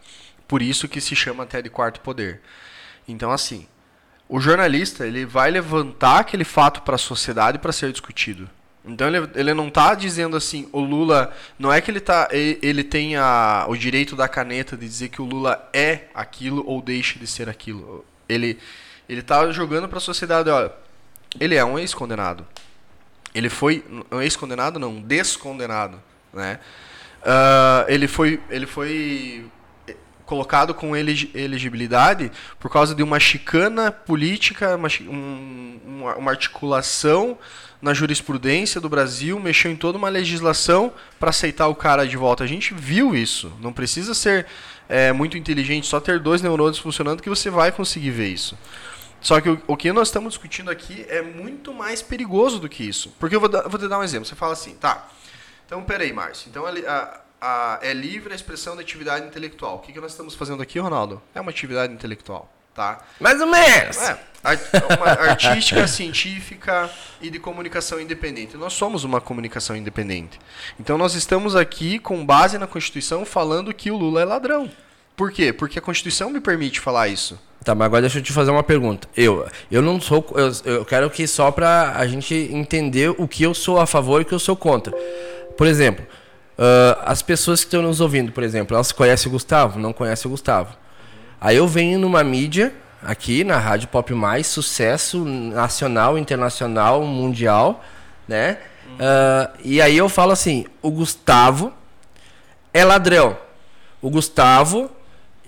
Por 0.47 0.61
isso 0.61 0.87
que 0.87 0.99
se 0.99 1.15
chama 1.15 1.43
até 1.43 1.61
de 1.61 1.69
quarto 1.69 1.99
poder. 2.01 2.41
Então, 3.07 3.31
assim, 3.31 3.67
o 4.27 4.39
jornalista 4.39 5.05
ele 5.05 5.25
vai 5.25 5.51
levantar 5.51 6.19
aquele 6.19 6.43
fato 6.43 6.81
para 6.81 6.95
a 6.95 6.97
sociedade 6.97 7.59
para 7.59 7.71
ser 7.71 7.91
discutido. 7.91 8.49
Então 8.83 9.07
ele, 9.07 9.29
ele 9.35 9.53
não 9.53 9.67
está 9.67 9.93
dizendo 9.93 10.35
assim, 10.35 10.67
o 10.71 10.79
Lula. 10.79 11.31
Não 11.59 11.71
é 11.71 11.79
que 11.79 11.91
ele, 11.91 11.99
tá, 11.99 12.27
ele, 12.31 12.57
ele 12.61 12.83
tem 12.83 13.15
a, 13.15 13.65
o 13.67 13.75
direito 13.75 14.15
da 14.15 14.27
caneta 14.27 14.75
de 14.75 14.87
dizer 14.87 15.09
que 15.09 15.21
o 15.21 15.25
Lula 15.25 15.69
é 15.71 16.05
aquilo 16.15 16.63
ou 16.65 16.81
deixe 16.81 17.19
de 17.19 17.27
ser 17.27 17.47
aquilo. 17.47 18.03
Ele 18.27 18.57
está 19.07 19.51
jogando 19.51 19.87
para 19.87 19.97
a 19.99 20.01
sociedade, 20.01 20.49
olha, 20.49 20.71
ele 21.39 21.55
é 21.55 21.63
um 21.63 21.77
ex-condenado. 21.77 22.47
Ele 23.33 23.49
foi 23.49 23.83
ex-condenado, 24.21 24.79
não, 24.79 25.01
descondenado, 25.01 26.01
né? 26.33 26.59
Uh, 27.21 27.85
ele 27.87 28.07
foi, 28.07 28.41
ele 28.49 28.65
foi 28.65 29.45
colocado 30.25 30.73
com 30.73 30.95
elegibilidade 30.95 32.31
por 32.57 32.71
causa 32.71 32.95
de 32.95 33.03
uma 33.03 33.19
chicana 33.19 33.91
política, 33.91 34.77
uma, 34.77 34.87
um, 35.01 36.05
uma 36.17 36.31
articulação 36.31 37.37
na 37.81 37.93
jurisprudência 37.93 38.79
do 38.79 38.87
Brasil, 38.87 39.39
mexeu 39.39 39.69
em 39.71 39.75
toda 39.75 39.97
uma 39.97 40.07
legislação 40.07 40.93
para 41.19 41.31
aceitar 41.31 41.67
o 41.67 41.75
cara 41.75 42.07
de 42.07 42.15
volta. 42.15 42.43
A 42.43 42.47
gente 42.47 42.73
viu 42.73 43.13
isso. 43.13 43.51
Não 43.59 43.73
precisa 43.73 44.13
ser 44.13 44.45
é, 44.87 45.11
muito 45.11 45.37
inteligente, 45.37 45.87
só 45.87 45.99
ter 45.99 46.19
dois 46.19 46.41
neurônios 46.41 46.77
funcionando 46.77 47.21
que 47.21 47.29
você 47.29 47.49
vai 47.49 47.71
conseguir 47.71 48.11
ver 48.11 48.27
isso. 48.27 48.57
Só 49.21 49.39
que 49.39 49.49
o, 49.49 49.61
o, 49.67 49.77
que 49.77 49.93
nós 49.93 50.07
estamos 50.07 50.33
discutindo 50.33 50.71
aqui 50.71 51.05
é 51.07 51.21
muito 51.21 51.73
mais 51.73 52.01
perigoso 52.01 52.59
do 52.59 52.67
que 52.67 52.83
isso. 52.83 53.13
Porque 53.19 53.35
eu 53.35 53.39
vou, 53.39 53.47
dar, 53.47 53.61
vou 53.69 53.79
te 53.79 53.87
dar 53.87 53.99
um 53.99 54.03
exemplo. 54.03 54.25
Você 54.25 54.35
fala 54.35 54.53
assim, 54.53 54.73
tá. 54.73 55.07
Então, 55.65 55.83
peraí, 55.83 56.11
Márcio. 56.11 56.49
Então, 56.49 56.65
a, 56.65 57.21
a, 57.39 57.79
é 57.83 57.93
livre 57.93 58.33
a 58.33 58.35
expressão 58.35 58.75
da 58.75 58.81
atividade 58.81 59.25
intelectual. 59.25 59.75
O 59.75 59.79
que, 59.79 59.93
que 59.93 60.01
nós 60.01 60.11
estamos 60.11 60.33
fazendo 60.33 60.61
aqui, 60.61 60.79
Ronaldo? 60.79 61.21
É 61.35 61.39
uma 61.39 61.51
atividade 61.51 61.93
intelectual, 61.93 62.51
tá? 62.73 62.99
Mais 63.19 63.39
ou 63.39 63.47
menos. 63.47 63.97
É, 63.97 64.19
uma 64.97 65.07
artística, 65.07 65.85
científica 65.87 66.89
e 67.21 67.29
de 67.29 67.37
comunicação 67.37 68.01
independente. 68.01 68.57
Nós 68.57 68.73
somos 68.73 69.03
uma 69.03 69.21
comunicação 69.21 69.75
independente. 69.75 70.39
Então, 70.79 70.97
nós 70.97 71.13
estamos 71.13 71.55
aqui 71.55 71.99
com 71.99 72.25
base 72.25 72.57
na 72.57 72.65
Constituição 72.65 73.23
falando 73.23 73.71
que 73.71 73.91
o 73.91 73.97
Lula 73.97 74.21
é 74.21 74.25
ladrão. 74.25 74.69
Por 75.15 75.31
quê? 75.31 75.53
Porque 75.53 75.77
a 75.77 75.81
Constituição 75.81 76.31
me 76.31 76.41
permite 76.41 76.79
falar 76.79 77.07
isso. 77.07 77.39
Tá, 77.63 77.75
mas 77.75 77.85
agora 77.85 78.01
deixa 78.01 78.17
eu 78.17 78.23
te 78.23 78.33
fazer 78.33 78.49
uma 78.49 78.63
pergunta. 78.63 79.07
Eu, 79.15 79.47
eu 79.69 79.81
não 79.83 80.01
sou. 80.01 80.25
Eu, 80.35 80.51
eu 80.65 80.85
quero 80.85 81.09
que 81.11 81.27
só 81.27 81.51
para 81.51 81.93
a 81.95 82.07
gente 82.07 82.33
entender 82.51 83.13
o 83.15 83.27
que 83.27 83.43
eu 83.43 83.53
sou 83.53 83.79
a 83.79 83.85
favor 83.85 84.19
e 84.19 84.23
o 84.23 84.25
que 84.25 84.33
eu 84.33 84.39
sou 84.39 84.55
contra. 84.55 84.91
Por 85.55 85.67
exemplo, 85.67 86.03
uh, 86.57 87.01
as 87.05 87.21
pessoas 87.21 87.59
que 87.59 87.67
estão 87.67 87.83
nos 87.83 88.01
ouvindo, 88.01 88.31
por 88.31 88.43
exemplo, 88.43 88.75
elas 88.75 88.91
conhecem 88.91 89.29
o 89.29 89.31
Gustavo? 89.31 89.77
Não 89.77 89.93
conhecem 89.93 90.27
o 90.27 90.31
Gustavo. 90.31 90.75
Aí 91.39 91.55
eu 91.55 91.67
venho 91.67 91.99
numa 91.99 92.23
mídia, 92.23 92.73
aqui 93.03 93.43
na 93.43 93.57
Rádio 93.57 93.89
Pop 93.89 94.11
Mais, 94.11 94.47
sucesso 94.47 95.23
nacional, 95.23 96.17
internacional, 96.17 97.03
mundial, 97.03 97.83
né? 98.27 98.57
Uh, 98.93 99.57
e 99.63 99.79
aí 99.79 99.97
eu 99.97 100.09
falo 100.09 100.31
assim: 100.31 100.65
o 100.81 100.89
Gustavo 100.89 101.71
é 102.73 102.83
ladrão. 102.83 103.37
O 104.01 104.09
Gustavo 104.09 104.89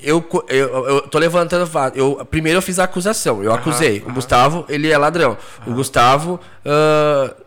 eu, 0.03 0.23
eu, 0.49 0.87
eu 0.87 1.01
tô 1.01 1.17
levantando 1.17 1.69
eu 1.95 2.25
Primeiro 2.25 2.57
eu 2.57 2.61
fiz 2.61 2.79
a 2.79 2.83
acusação, 2.83 3.43
eu 3.43 3.53
acusei. 3.53 4.03
O 4.05 4.11
Gustavo, 4.11 4.65
ele 4.67 4.91
é 4.91 4.97
ladrão. 4.97 5.37
O 5.65 5.73
Gustavo. 5.73 6.39
Uh, 6.65 7.43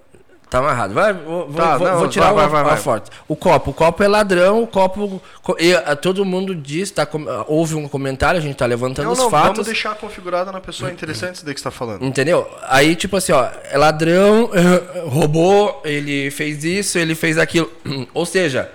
tá 0.49 0.59
amarrado. 0.59 0.95
Vai, 0.95 1.12
vou, 1.12 1.53
tá, 1.53 1.77
vou, 1.77 1.88
não, 1.88 1.99
vou 1.99 2.09
tirar 2.09 2.33
vai, 2.33 2.45
uma, 2.45 2.49
vai, 2.49 2.64
vai, 2.64 2.77
forte. 2.77 3.11
O 3.29 3.37
copo, 3.37 3.71
o 3.71 3.75
copo 3.75 4.03
é 4.03 4.09
ladrão, 4.09 4.62
o 4.62 4.66
copo. 4.66 5.21
E, 5.59 5.75
uh, 5.75 5.97
todo 6.01 6.25
mundo 6.25 6.55
diz, 6.55 6.90
tá, 6.90 7.05
uh, 7.05 7.45
houve 7.47 7.75
um 7.75 7.88
comentário, 7.88 8.38
a 8.38 8.42
gente 8.42 8.57
tá 8.57 8.66
levantando 8.66 9.07
não, 9.07 9.12
os 9.12 9.19
não, 9.19 9.31
fatos. 9.31 9.59
Vamos 9.59 9.66
deixar 9.66 9.95
configurada 9.97 10.51
na 10.51 10.61
pessoa 10.61 10.90
interessante 10.90 11.37
isso 11.37 11.44
daí 11.44 11.54
que 11.54 11.61
você 11.61 11.65
tá 11.65 11.71
falando. 11.71 12.04
Entendeu? 12.04 12.48
Aí, 12.69 12.94
tipo 12.96 13.17
assim, 13.17 13.33
ó, 13.33 13.48
é 13.71 13.77
ladrão, 13.77 14.50
roubou, 15.09 15.83
ele 15.85 16.31
fez 16.31 16.65
isso, 16.65 16.98
ele 16.98 17.15
fez 17.15 17.38
aquilo. 17.38 17.71
Ou 18.15 18.25
seja, 18.25 18.71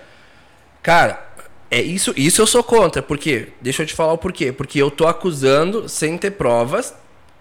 cara 0.84 1.31
é 1.72 1.82
isso, 1.82 2.14
isso 2.18 2.42
eu 2.42 2.46
sou 2.46 2.62
contra, 2.62 3.02
porque 3.02 3.48
deixa 3.62 3.84
eu 3.84 3.88
te 3.88 3.94
falar 3.94 4.12
o 4.12 4.18
porquê, 4.18 4.52
porque 4.52 4.78
eu 4.78 4.92
tô 4.92 5.08
acusando 5.08 5.88
sem 5.88 6.18
ter 6.18 6.32
provas, 6.32 6.94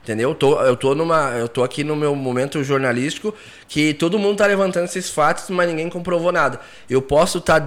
entendeu? 0.04 0.30
Eu 0.30 0.34
tô, 0.36 0.60
eu 0.62 0.76
tô 0.76 0.94
numa, 0.94 1.30
eu 1.32 1.48
tô 1.48 1.64
aqui 1.64 1.82
no 1.82 1.96
meu 1.96 2.14
momento 2.14 2.62
jornalístico 2.62 3.34
que 3.66 3.92
todo 3.92 4.20
mundo 4.20 4.38
tá 4.38 4.46
levantando 4.46 4.84
esses 4.84 5.10
fatos, 5.10 5.50
mas 5.50 5.68
ninguém 5.68 5.90
comprovou 5.90 6.30
nada. 6.30 6.60
Eu 6.88 7.02
posso 7.02 7.38
estar 7.38 7.60
tá 7.60 7.66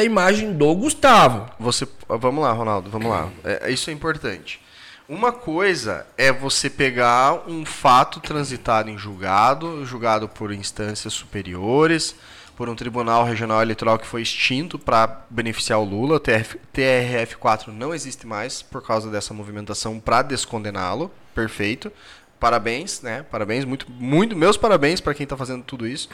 a 0.00 0.04
imagem 0.04 0.52
do 0.52 0.72
Gustavo. 0.76 1.50
Você, 1.58 1.84
vamos 2.08 2.44
lá, 2.44 2.52
Ronaldo, 2.52 2.88
vamos 2.90 3.10
lá. 3.10 3.28
É, 3.42 3.68
isso 3.72 3.90
é 3.90 3.92
importante. 3.92 4.60
Uma 5.08 5.32
coisa 5.32 6.06
é 6.16 6.32
você 6.32 6.70
pegar 6.70 7.42
um 7.48 7.66
fato 7.66 8.20
transitado 8.20 8.88
em 8.88 8.96
julgado, 8.96 9.84
julgado 9.84 10.28
por 10.28 10.52
instâncias 10.52 11.12
superiores, 11.12 12.14
por 12.56 12.68
um 12.68 12.74
tribunal 12.74 13.24
regional 13.24 13.60
eleitoral 13.62 13.98
que 13.98 14.06
foi 14.06 14.22
extinto 14.22 14.78
para 14.78 15.24
beneficiar 15.28 15.80
o 15.80 15.84
Lula. 15.84 16.16
O 16.16 16.20
TRF4 16.20 17.68
não 17.68 17.94
existe 17.94 18.26
mais 18.26 18.62
por 18.62 18.82
causa 18.82 19.10
dessa 19.10 19.34
movimentação 19.34 19.98
para 19.98 20.22
descondená-lo. 20.22 21.10
Perfeito. 21.34 21.92
Parabéns, 22.38 23.00
né? 23.00 23.24
Parabéns, 23.30 23.64
muito, 23.64 23.90
muito 23.90 24.36
meus 24.36 24.56
parabéns 24.56 25.00
para 25.00 25.14
quem 25.14 25.24
está 25.24 25.36
fazendo 25.36 25.64
tudo 25.64 25.86
isso. 25.86 26.08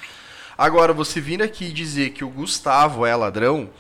Agora, 0.57 0.93
você 0.93 1.21
vir 1.21 1.43
aqui 1.43 1.73
dizer 1.73 2.11
que 2.11 2.25
o 2.25 2.29
Gustavo 2.29 3.07
é 3.07 3.17
ladrão, 3.17 3.71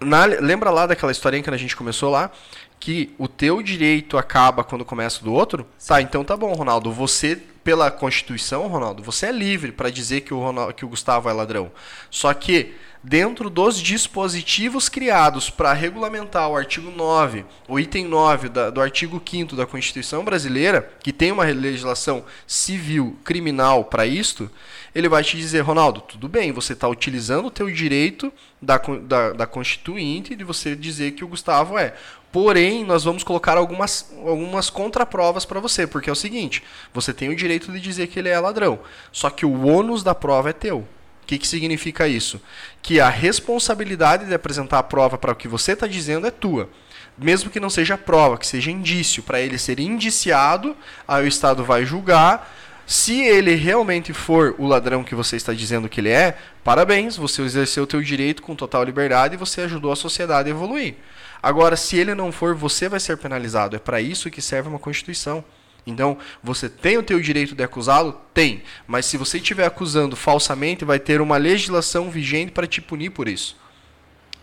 na, 0.00 0.24
lembra 0.24 0.70
lá 0.70 0.86
daquela 0.86 1.12
historinha 1.12 1.42
que 1.42 1.50
a 1.50 1.56
gente 1.56 1.76
começou 1.76 2.10
lá? 2.10 2.30
Que 2.78 3.14
o 3.16 3.26
teu 3.26 3.62
direito 3.62 4.18
acaba 4.18 4.62
quando 4.62 4.84
começa 4.84 5.24
do 5.24 5.32
outro? 5.32 5.66
Tá, 5.86 6.02
então 6.02 6.24
tá 6.24 6.36
bom, 6.36 6.52
Ronaldo. 6.52 6.92
Você, 6.92 7.40
pela 7.64 7.90
Constituição, 7.90 8.68
Ronaldo, 8.68 9.02
você 9.02 9.26
é 9.26 9.32
livre 9.32 9.72
para 9.72 9.90
dizer 9.90 10.20
que 10.20 10.34
o, 10.34 10.38
Ronaldo, 10.38 10.74
que 10.74 10.84
o 10.84 10.88
Gustavo 10.88 11.30
é 11.30 11.32
ladrão. 11.32 11.72
Só 12.10 12.32
que 12.34 12.74
dentro 13.02 13.50
dos 13.50 13.80
dispositivos 13.80 14.88
criados 14.88 15.50
para 15.50 15.72
regulamentar 15.72 16.48
o 16.48 16.56
artigo 16.56 16.90
9, 16.90 17.44
o 17.66 17.80
item 17.80 18.06
9 18.06 18.48
da, 18.50 18.70
do 18.70 18.80
artigo 18.80 19.20
5 19.24 19.56
da 19.56 19.66
Constituição 19.66 20.24
Brasileira, 20.24 20.90
que 21.02 21.12
tem 21.12 21.32
uma 21.32 21.44
legislação 21.44 22.24
civil 22.46 23.16
criminal 23.24 23.84
para 23.84 24.06
isto, 24.06 24.50
ele 24.94 25.08
vai 25.08 25.22
te 25.22 25.36
dizer, 25.36 25.60
Ronaldo, 25.60 26.00
tudo 26.02 26.28
bem, 26.28 26.52
você 26.52 26.72
está 26.72 26.86
utilizando 26.88 27.46
o 27.46 27.50
teu 27.50 27.70
direito 27.70 28.32
da, 28.60 28.78
da, 28.78 29.32
da 29.32 29.46
Constituinte 29.46 30.36
de 30.36 30.44
você 30.44 30.76
dizer 30.76 31.12
que 31.12 31.24
o 31.24 31.28
Gustavo 31.28 31.78
é. 31.78 31.94
Porém, 32.34 32.84
nós 32.84 33.04
vamos 33.04 33.22
colocar 33.22 33.56
algumas, 33.56 34.12
algumas 34.26 34.68
contraprovas 34.68 35.44
para 35.44 35.60
você, 35.60 35.86
porque 35.86 36.10
é 36.10 36.12
o 36.12 36.16
seguinte: 36.16 36.64
você 36.92 37.14
tem 37.14 37.28
o 37.28 37.36
direito 37.36 37.70
de 37.70 37.78
dizer 37.78 38.08
que 38.08 38.18
ele 38.18 38.28
é 38.28 38.36
ladrão, 38.40 38.80
só 39.12 39.30
que 39.30 39.46
o 39.46 39.64
ônus 39.64 40.02
da 40.02 40.16
prova 40.16 40.50
é 40.50 40.52
teu. 40.52 40.78
O 40.78 41.26
que, 41.28 41.38
que 41.38 41.46
significa 41.46 42.08
isso? 42.08 42.42
Que 42.82 42.98
a 42.98 43.08
responsabilidade 43.08 44.26
de 44.26 44.34
apresentar 44.34 44.80
a 44.80 44.82
prova 44.82 45.16
para 45.16 45.30
o 45.30 45.36
que 45.36 45.46
você 45.46 45.74
está 45.74 45.86
dizendo 45.86 46.26
é 46.26 46.30
tua. 46.32 46.68
Mesmo 47.16 47.50
que 47.50 47.60
não 47.60 47.70
seja 47.70 47.96
prova, 47.96 48.36
que 48.36 48.48
seja 48.48 48.68
indício, 48.68 49.22
para 49.22 49.40
ele 49.40 49.56
ser 49.56 49.78
indiciado, 49.78 50.76
aí 51.06 51.24
o 51.24 51.28
Estado 51.28 51.62
vai 51.62 51.86
julgar, 51.86 52.52
se 52.84 53.22
ele 53.22 53.54
realmente 53.54 54.12
for 54.12 54.56
o 54.58 54.66
ladrão 54.66 55.04
que 55.04 55.14
você 55.14 55.36
está 55.36 55.52
dizendo 55.52 55.88
que 55.88 56.00
ele 56.00 56.10
é, 56.10 56.36
parabéns, 56.64 57.16
você 57.16 57.42
exerceu 57.42 57.84
o 57.84 57.86
teu 57.86 58.02
direito 58.02 58.42
com 58.42 58.56
total 58.56 58.82
liberdade 58.82 59.34
e 59.34 59.38
você 59.38 59.60
ajudou 59.60 59.92
a 59.92 59.96
sociedade 59.96 60.48
a 60.48 60.50
evoluir. 60.50 60.96
Agora, 61.44 61.76
se 61.76 61.96
ele 61.96 62.14
não 62.14 62.32
for, 62.32 62.54
você 62.54 62.88
vai 62.88 62.98
ser 62.98 63.18
penalizado. 63.18 63.76
É 63.76 63.78
para 63.78 64.00
isso 64.00 64.30
que 64.30 64.40
serve 64.40 64.68
uma 64.68 64.78
Constituição. 64.78 65.44
Então, 65.86 66.16
você 66.42 66.68
tem 66.68 66.96
o 66.96 67.02
teu 67.02 67.20
direito 67.20 67.54
de 67.54 67.62
acusá-lo? 67.62 68.18
Tem. 68.32 68.62
Mas 68.86 69.04
se 69.04 69.18
você 69.18 69.36
estiver 69.36 69.66
acusando 69.66 70.16
falsamente, 70.16 70.84
vai 70.84 70.98
ter 70.98 71.20
uma 71.20 71.36
legislação 71.36 72.10
vigente 72.10 72.50
para 72.52 72.66
te 72.66 72.80
punir 72.80 73.10
por 73.10 73.28
isso. 73.28 73.56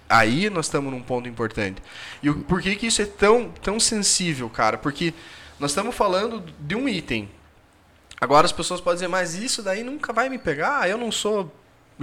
Aí 0.08 0.50
nós 0.50 0.68
estamos 0.68 0.92
num 0.94 1.02
ponto 1.02 1.28
importante. 1.28 1.82
E 2.22 2.32
por 2.32 2.62
que, 2.62 2.76
que 2.76 2.86
isso 2.86 3.02
é 3.02 3.06
tão, 3.06 3.50
tão 3.50 3.80
sensível, 3.80 4.48
cara? 4.50 4.78
Porque 4.78 5.14
nós 5.60 5.72
estamos 5.72 5.96
falando 5.96 6.44
de 6.60 6.76
um 6.76 6.88
item 6.88 7.30
Agora 8.22 8.46
as 8.46 8.52
pessoas 8.52 8.80
podem 8.80 8.98
dizer, 8.98 9.08
mas 9.08 9.34
isso 9.34 9.64
daí 9.64 9.84
nunca 9.84 10.14
vai 10.14 10.30
me 10.30 10.38
pegar, 10.38 10.88
eu 10.88 10.96
não 10.96 11.12
sou 11.12 11.52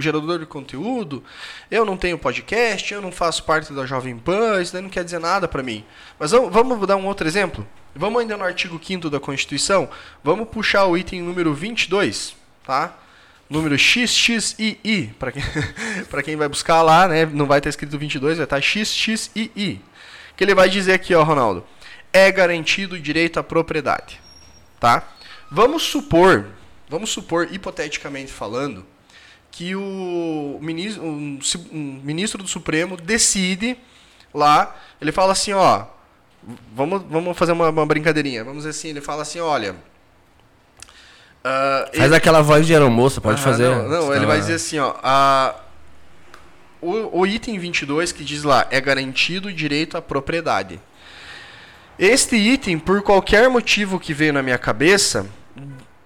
gerador 0.01 0.39
de 0.39 0.45
conteúdo, 0.45 1.23
eu 1.69 1.85
não 1.85 1.97
tenho 1.97 2.17
podcast, 2.17 2.93
eu 2.93 3.01
não 3.01 3.11
faço 3.11 3.43
parte 3.43 3.73
da 3.73 3.85
Jovem 3.85 4.17
Pan, 4.17 4.61
isso 4.61 4.73
daí 4.73 4.81
não 4.81 4.89
quer 4.89 5.03
dizer 5.03 5.19
nada 5.19 5.47
para 5.47 5.63
mim. 5.63 5.83
Mas 6.17 6.31
vamos, 6.31 6.51
vamos 6.51 6.87
dar 6.87 6.95
um 6.95 7.05
outro 7.05 7.27
exemplo? 7.27 7.67
Vamos 7.95 8.21
ainda 8.21 8.37
no 8.37 8.43
artigo 8.43 8.79
5 8.81 9.09
da 9.09 9.19
Constituição, 9.19 9.89
vamos 10.23 10.47
puxar 10.49 10.85
o 10.85 10.97
item 10.97 11.21
número 11.21 11.53
22, 11.53 12.35
tá? 12.63 12.95
Número 13.49 13.77
XXII, 13.77 15.13
para 15.17 15.31
quem, 15.31 15.43
quem 16.23 16.35
vai 16.35 16.47
buscar 16.47 16.83
lá, 16.83 17.07
né, 17.07 17.25
não 17.25 17.47
vai 17.47 17.57
estar 17.57 17.69
escrito 17.69 17.97
22, 17.97 18.37
vai 18.37 18.43
estar 18.43 18.61
XXII. 18.61 19.81
Que 20.37 20.43
ele 20.43 20.53
vai 20.53 20.69
dizer 20.69 20.93
aqui, 20.93 21.15
ó, 21.15 21.23
Ronaldo, 21.23 21.65
é 22.13 22.31
garantido 22.31 22.95
o 22.95 22.99
direito 22.99 23.39
à 23.39 23.43
propriedade, 23.43 24.21
tá? 24.79 25.07
Vamos 25.51 25.83
supor, 25.83 26.45
vamos 26.87 27.09
supor, 27.09 27.49
hipoteticamente 27.51 28.31
falando, 28.31 28.85
que 29.51 29.75
o 29.75 30.57
ministro, 30.61 31.03
um, 31.03 31.39
um 31.71 32.01
ministro 32.03 32.41
do 32.41 32.47
Supremo 32.47 32.95
decide 32.95 33.77
lá, 34.33 34.75
ele 35.01 35.11
fala 35.11 35.33
assim, 35.33 35.53
ó, 35.53 35.85
vamos, 36.73 37.03
vamos 37.09 37.37
fazer 37.37 37.51
uma, 37.51 37.69
uma 37.69 37.85
brincadeirinha, 37.85 38.43
vamos 38.43 38.59
dizer 38.59 38.69
assim, 38.69 38.89
ele 38.89 39.01
fala 39.01 39.21
assim, 39.23 39.39
olha... 39.39 39.75
Uh, 41.39 41.97
Faz 41.97 42.05
ele... 42.05 42.15
aquela 42.15 42.41
voz 42.41 42.67
de 42.67 42.73
aeromoça, 42.73 43.21
pode 43.21 43.41
fazer. 43.41 43.69
Não, 43.69 43.87
não 43.87 44.15
ele 44.15 44.25
vai 44.25 44.39
dizer 44.39 44.55
assim, 44.55 44.77
ó, 44.77 44.93
a, 45.01 45.55
o, 46.81 47.19
o 47.19 47.27
item 47.27 47.57
22 47.57 48.11
que 48.11 48.23
diz 48.23 48.43
lá, 48.43 48.67
é 48.69 48.79
garantido 48.79 49.47
o 49.47 49.53
direito 49.53 49.97
à 49.97 50.01
propriedade. 50.01 50.79
Este 51.97 52.35
item, 52.35 52.79
por 52.79 53.01
qualquer 53.01 53.49
motivo 53.49 53.99
que 53.99 54.13
veio 54.13 54.31
na 54.31 54.41
minha 54.41 54.57
cabeça, 54.57 55.25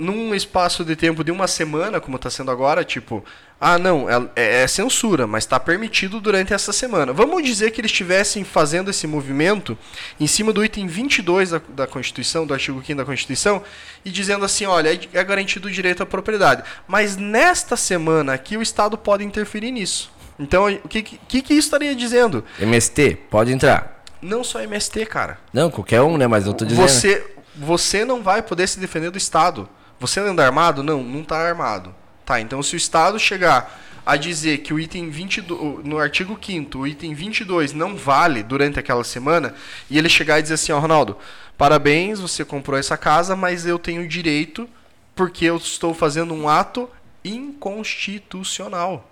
num 0.03 0.35
espaço 0.35 0.83
de 0.83 0.95
tempo 0.95 1.23
de 1.23 1.31
uma 1.31 1.47
semana, 1.47 1.99
como 1.99 2.17
está 2.17 2.29
sendo 2.29 2.51
agora, 2.51 2.83
tipo, 2.83 3.23
ah, 3.59 3.77
não, 3.77 4.09
é, 4.09 4.29
é, 4.35 4.63
é 4.63 4.67
censura, 4.67 5.25
mas 5.25 5.45
está 5.45 5.57
permitido 5.59 6.19
durante 6.19 6.53
essa 6.53 6.73
semana. 6.73 7.13
Vamos 7.13 7.43
dizer 7.43 7.71
que 7.71 7.79
eles 7.79 7.91
estivessem 7.91 8.43
fazendo 8.43 8.89
esse 8.89 9.07
movimento 9.07 9.77
em 10.19 10.27
cima 10.27 10.51
do 10.51 10.63
item 10.63 10.85
22 10.85 11.51
da, 11.51 11.61
da 11.69 11.87
Constituição, 11.87 12.45
do 12.45 12.53
artigo 12.53 12.83
5 12.85 12.97
da 12.97 13.05
Constituição, 13.05 13.63
e 14.03 14.11
dizendo 14.11 14.43
assim: 14.43 14.65
olha, 14.65 14.93
é, 14.93 14.99
é 15.13 15.23
garantido 15.23 15.69
o 15.69 15.71
direito 15.71 16.03
à 16.03 16.05
propriedade. 16.05 16.63
Mas 16.87 17.15
nesta 17.15 17.77
semana 17.77 18.33
aqui 18.33 18.57
o 18.57 18.61
Estado 18.61 18.97
pode 18.97 19.23
interferir 19.23 19.71
nisso. 19.71 20.11
Então, 20.37 20.67
o 20.83 20.89
que, 20.89 21.01
que, 21.01 21.41
que 21.41 21.53
isso 21.53 21.67
estaria 21.67 21.95
dizendo? 21.95 22.43
MST, 22.59 23.17
pode 23.29 23.51
entrar. 23.51 24.03
Não 24.21 24.43
só 24.43 24.61
MST, 24.61 25.05
cara. 25.05 25.37
Não, 25.53 25.69
qualquer 25.69 26.01
um, 26.01 26.17
né? 26.17 26.27
Mas 26.27 26.45
eu 26.45 26.53
tô 26.53 26.65
dizendo. 26.65 26.87
Você, 26.87 27.25
você 27.55 28.03
não 28.03 28.21
vai 28.21 28.41
poder 28.41 28.67
se 28.67 28.79
defender 28.79 29.11
do 29.11 29.17
Estado. 29.17 29.69
Você 30.03 30.19
anda 30.19 30.45
armado? 30.45 30.83
Não, 30.83 31.01
não 31.01 31.21
está 31.21 31.37
armado. 31.37 31.95
Tá, 32.25 32.41
então 32.41 32.61
se 32.61 32.75
o 32.75 32.77
Estado 32.77 33.17
chegar 33.17 33.81
a 34.05 34.17
dizer 34.17 34.57
que 34.57 34.73
o 34.73 34.79
item 34.79 35.09
22, 35.09 35.85
no 35.85 35.97
artigo 35.97 36.37
5 36.37 36.77
o 36.77 36.85
item 36.85 37.13
22 37.13 37.71
não 37.71 37.95
vale 37.95 38.43
durante 38.43 38.77
aquela 38.77 39.05
semana, 39.05 39.55
e 39.89 39.97
ele 39.97 40.09
chegar 40.09 40.39
e 40.39 40.41
dizer 40.41 40.55
assim, 40.55 40.73
ó, 40.73 40.79
Ronaldo, 40.79 41.15
parabéns, 41.57 42.19
você 42.19 42.43
comprou 42.43 42.77
essa 42.77 42.97
casa, 42.97 43.33
mas 43.33 43.65
eu 43.65 43.79
tenho 43.79 44.05
direito 44.05 44.67
porque 45.15 45.45
eu 45.45 45.55
estou 45.55 45.93
fazendo 45.93 46.33
um 46.33 46.49
ato 46.49 46.89
inconstitucional. 47.23 49.09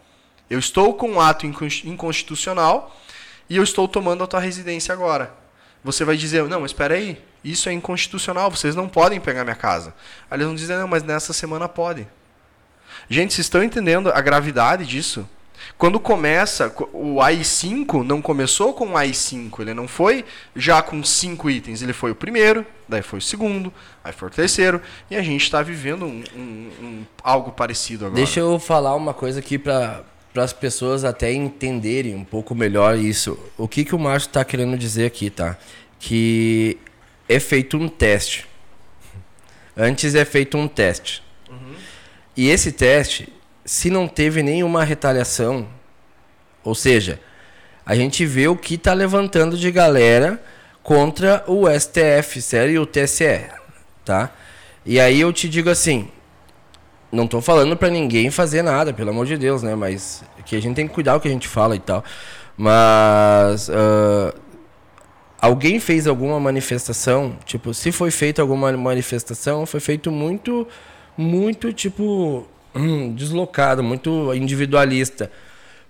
Eu 0.49 0.59
estou 0.59 0.93
com 0.95 1.11
um 1.11 1.21
ato 1.21 1.45
inconstitucional 1.85 2.99
e 3.49 3.55
eu 3.55 3.63
estou 3.63 3.87
tomando 3.87 4.25
a 4.25 4.27
tua 4.27 4.41
residência 4.41 4.91
agora. 4.91 5.33
Você 5.85 6.03
vai 6.03 6.17
dizer, 6.17 6.43
não, 6.49 6.65
espera 6.65 6.95
aí, 6.95 7.17
isso 7.43 7.69
é 7.69 7.73
inconstitucional, 7.73 8.51
vocês 8.51 8.75
não 8.75 8.87
podem 8.87 9.19
pegar 9.19 9.43
minha 9.43 9.55
casa. 9.55 9.93
Aí 10.29 10.37
eles 10.37 10.47
vão 10.47 10.55
dizer, 10.55 10.77
não, 10.77 10.87
mas 10.87 11.03
nessa 11.03 11.33
semana 11.33 11.67
pode. 11.67 12.07
Gente, 13.09 13.33
vocês 13.33 13.45
estão 13.45 13.63
entendendo 13.63 14.11
a 14.11 14.21
gravidade 14.21 14.85
disso? 14.85 15.27
Quando 15.77 15.99
começa, 15.99 16.73
o 16.93 17.15
AI5 17.15 18.03
não 18.03 18.21
começou 18.21 18.73
com 18.73 18.89
o 18.89 18.93
AI5, 18.93 19.59
ele 19.61 19.73
não 19.73 19.87
foi 19.87 20.25
já 20.55 20.81
com 20.81 21.03
cinco 21.03 21.49
itens, 21.49 21.81
ele 21.81 21.93
foi 21.93 22.11
o 22.11 22.15
primeiro, 22.15 22.65
daí 22.87 23.01
foi 23.01 23.19
o 23.19 23.21
segundo, 23.21 23.73
aí 24.03 24.11
foi 24.11 24.27
o 24.27 24.31
terceiro, 24.31 24.81
e 25.09 25.15
a 25.15 25.21
gente 25.21 25.43
está 25.43 25.61
vivendo 25.61 26.05
um, 26.05 26.23
um, 26.35 26.69
um, 26.81 27.05
algo 27.23 27.51
parecido 27.51 28.05
agora. 28.05 28.15
Deixa 28.15 28.39
eu 28.39 28.59
falar 28.59 28.95
uma 28.95 29.13
coisa 29.13 29.39
aqui 29.39 29.57
para 29.57 30.03
as 30.35 30.53
pessoas 30.53 31.03
até 31.03 31.31
entenderem 31.33 32.15
um 32.15 32.23
pouco 32.23 32.53
melhor 32.53 32.97
isso. 32.97 33.37
O 33.57 33.67
que, 33.67 33.83
que 33.83 33.95
o 33.95 33.99
Márcio 33.99 34.27
está 34.27 34.43
querendo 34.43 34.77
dizer 34.77 35.05
aqui, 35.05 35.29
tá? 35.29 35.57
Que 35.99 36.77
é 37.33 37.39
feito 37.39 37.77
um 37.77 37.87
teste. 37.87 38.45
Antes 39.75 40.15
é 40.15 40.25
feito 40.25 40.57
um 40.57 40.67
teste. 40.67 41.23
Uhum. 41.49 41.73
E 42.35 42.49
esse 42.49 42.71
teste, 42.71 43.31
se 43.63 43.89
não 43.89 44.07
teve 44.07 44.43
nenhuma 44.43 44.83
retaliação, 44.83 45.67
ou 46.63 46.75
seja, 46.75 47.19
a 47.85 47.95
gente 47.95 48.25
vê 48.25 48.47
o 48.47 48.55
que 48.55 48.75
está 48.75 48.93
levantando 48.93 49.57
de 49.57 49.71
galera 49.71 50.41
contra 50.83 51.43
o 51.47 51.67
STF, 51.69 52.41
sério, 52.41 52.73
e 52.73 52.79
o 52.79 52.85
TSE, 52.85 53.45
tá? 54.03 54.31
E 54.85 54.99
aí 54.99 55.21
eu 55.21 55.31
te 55.31 55.47
digo 55.47 55.69
assim, 55.69 56.09
não 57.11 57.25
estou 57.25 57.41
falando 57.41 57.75
para 57.77 57.89
ninguém 57.89 58.31
fazer 58.31 58.61
nada, 58.61 58.93
pelo 58.93 59.09
amor 59.09 59.25
de 59.25 59.37
Deus, 59.37 59.61
né? 59.61 59.75
Mas 59.75 60.23
que 60.45 60.55
a 60.55 60.61
gente 60.61 60.75
tem 60.75 60.87
que 60.87 60.93
cuidar 60.93 61.15
o 61.15 61.19
que 61.19 61.27
a 61.27 61.31
gente 61.31 61.47
fala 61.47 61.75
e 61.75 61.79
tal. 61.79 62.03
Mas 62.57 63.69
uh, 63.69 64.33
alguém 65.41 65.79
fez 65.79 66.05
alguma 66.05 66.39
manifestação, 66.39 67.35
tipo, 67.45 67.73
se 67.73 67.91
foi 67.91 68.11
feita 68.11 68.43
alguma 68.43 68.71
manifestação, 68.73 69.65
foi 69.65 69.79
feito 69.79 70.11
muito, 70.11 70.67
muito, 71.17 71.73
tipo, 71.73 72.47
hum, 72.75 73.13
deslocado, 73.15 73.81
muito 73.81 74.33
individualista. 74.35 75.31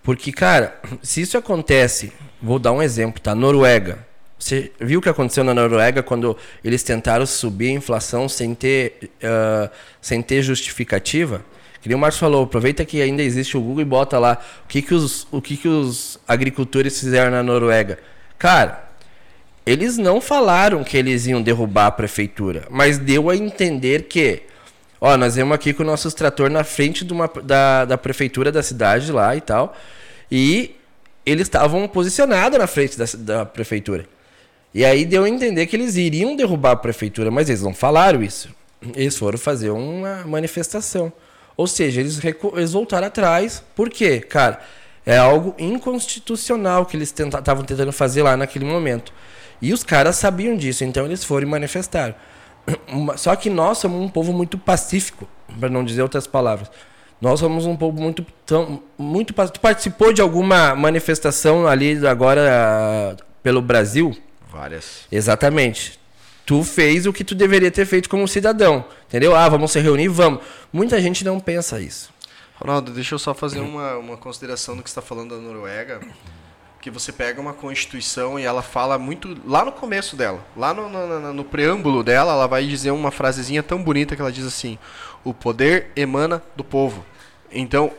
Porque, 0.01 0.31
cara, 0.31 0.79
se 1.03 1.21
isso 1.21 1.37
acontece, 1.37 2.13
vou 2.41 2.57
dar 2.57 2.71
um 2.71 2.81
exemplo, 2.81 3.21
tá? 3.21 3.35
Noruega. 3.35 4.07
Você 4.39 4.71
viu 4.79 4.99
o 4.99 5.01
que 5.03 5.09
aconteceu 5.09 5.43
na 5.43 5.53
Noruega 5.53 6.01
quando 6.01 6.35
eles 6.63 6.81
tentaram 6.81 7.27
subir 7.27 7.69
a 7.69 7.73
inflação 7.73 8.27
sem 8.27 8.55
ter, 8.55 9.11
uh, 9.23 9.69
sem 10.01 10.19
ter 10.23 10.41
justificativa? 10.41 11.45
Que 11.79 11.87
nem 11.87 11.95
o 11.95 11.99
Marcos 11.99 12.19
falou, 12.19 12.45
aproveita 12.45 12.83
que 12.83 13.01
ainda 13.01 13.21
existe 13.21 13.55
o 13.55 13.61
Google 13.61 13.81
e 13.81 13.85
bota 13.85 14.17
lá 14.17 14.41
o 14.63 14.67
que, 14.67 14.81
que, 14.81 14.95
os, 14.95 15.27
o 15.31 15.41
que, 15.41 15.57
que 15.57 15.67
os 15.67 16.19
agricultores 16.27 16.99
fizeram 16.99 17.29
na 17.29 17.43
Noruega. 17.43 17.99
Cara, 18.39 18.90
eles 19.65 19.97
não 19.97 20.19
falaram 20.19 20.83
que 20.83 20.97
eles 20.97 21.27
iam 21.27 21.41
derrubar 21.41 21.87
a 21.87 21.91
prefeitura, 21.91 22.65
mas 22.69 22.97
deu 22.97 23.29
a 23.29 23.35
entender 23.35 24.03
que, 24.03 24.43
ó, 24.99 25.15
nós 25.17 25.35
vemos 25.35 25.53
aqui 25.53 25.73
com 25.73 25.83
o 25.83 25.85
nosso 25.85 26.11
trator 26.11 26.49
na 26.49 26.63
frente 26.63 27.05
de 27.05 27.13
uma, 27.13 27.29
da, 27.43 27.85
da 27.85 27.97
prefeitura 27.97 28.51
da 28.51 28.63
cidade 28.63 29.11
lá 29.11 29.35
e 29.35 29.41
tal, 29.41 29.75
e 30.31 30.75
eles 31.25 31.43
estavam 31.43 31.87
posicionados 31.87 32.57
na 32.57 32.67
frente 32.67 32.97
da, 32.97 33.05
da 33.17 33.45
prefeitura. 33.45 34.05
E 34.73 34.85
aí 34.85 35.05
deu 35.05 35.25
a 35.25 35.29
entender 35.29 35.67
que 35.67 35.75
eles 35.75 35.95
iriam 35.95 36.35
derrubar 36.35 36.71
a 36.71 36.75
prefeitura, 36.75 37.29
mas 37.29 37.49
eles 37.49 37.61
não 37.61 37.73
falaram 37.73 38.23
isso. 38.23 38.49
Eles 38.95 39.17
foram 39.17 39.37
fazer 39.37 39.69
uma 39.69 40.23
manifestação. 40.25 41.11
Ou 41.57 41.67
seja, 41.67 41.99
eles, 41.99 42.19
eles 42.55 42.71
voltaram 42.71 43.07
atrás. 43.07 43.61
Por 43.75 43.89
quê? 43.89 44.21
Cara, 44.21 44.59
é 45.05 45.17
algo 45.17 45.53
inconstitucional 45.59 46.85
que 46.85 46.95
eles 46.95 47.13
estavam 47.13 47.63
tentando 47.63 47.91
fazer 47.91 48.23
lá 48.23 48.37
naquele 48.37 48.65
momento. 48.65 49.13
E 49.61 49.73
os 49.73 49.83
caras 49.83 50.15
sabiam 50.15 50.55
disso, 50.55 50.83
então 50.83 51.05
eles 51.05 51.23
foram 51.23 51.47
e 51.47 51.49
manifestaram. 51.49 52.15
Só 53.17 53.35
que 53.35 53.49
nós 53.49 53.77
somos 53.77 54.01
um 54.01 54.09
povo 54.09 54.33
muito 54.33 54.57
pacífico, 54.57 55.27
para 55.59 55.69
não 55.69 55.83
dizer 55.83 56.01
outras 56.01 56.25
palavras. 56.25 56.71
Nós 57.19 57.39
somos 57.39 57.65
um 57.65 57.75
povo 57.75 58.01
muito 58.01 58.25
tão, 58.45 58.81
muito 58.97 59.33
Tu 59.33 59.59
participou 59.59 60.11
de 60.11 60.21
alguma 60.21 60.75
manifestação 60.75 61.67
ali 61.67 62.05
agora 62.07 63.15
pelo 63.43 63.61
Brasil? 63.61 64.17
Várias. 64.51 65.01
Exatamente 65.11 66.01
tu 66.51 66.65
fez 66.65 67.05
o 67.05 67.13
que 67.13 67.23
tu 67.23 67.33
deveria 67.33 67.71
ter 67.71 67.85
feito 67.85 68.09
como 68.09 68.27
cidadão. 68.27 68.83
Entendeu? 69.07 69.33
Ah, 69.33 69.47
vamos 69.47 69.71
se 69.71 69.79
reunir, 69.79 70.09
vamos. 70.09 70.41
Muita 70.71 70.99
gente 71.01 71.23
não 71.23 71.39
pensa 71.39 71.79
isso. 71.79 72.11
Ronaldo, 72.55 72.91
deixa 72.91 73.15
eu 73.15 73.19
só 73.19 73.33
fazer 73.33 73.61
uma, 73.61 73.95
uma 73.95 74.17
consideração 74.17 74.75
do 74.75 74.83
que 74.83 74.89
você 74.89 74.99
está 74.99 75.01
falando 75.01 75.33
da 75.35 75.41
Noruega. 75.41 76.01
Que 76.81 76.89
você 76.89 77.11
pega 77.11 77.39
uma 77.39 77.53
constituição 77.53 78.39
e 78.39 78.43
ela 78.43 78.61
fala 78.61 78.97
muito. 78.97 79.37
Lá 79.45 79.63
no 79.63 79.71
começo 79.71 80.15
dela, 80.15 80.43
lá 80.57 80.73
no, 80.73 80.89
no, 80.89 81.33
no 81.33 81.45
preâmbulo 81.45 82.03
dela, 82.03 82.33
ela 82.33 82.47
vai 82.47 82.65
dizer 82.65 82.91
uma 82.91 83.11
frasezinha 83.11 83.61
tão 83.61 83.83
bonita 83.83 84.15
que 84.15 84.21
ela 84.21 84.31
diz 84.31 84.45
assim: 84.45 84.79
O 85.23 85.33
poder 85.33 85.91
emana 85.95 86.41
do 86.55 86.63
povo. 86.63 87.05
Então, 87.51 87.91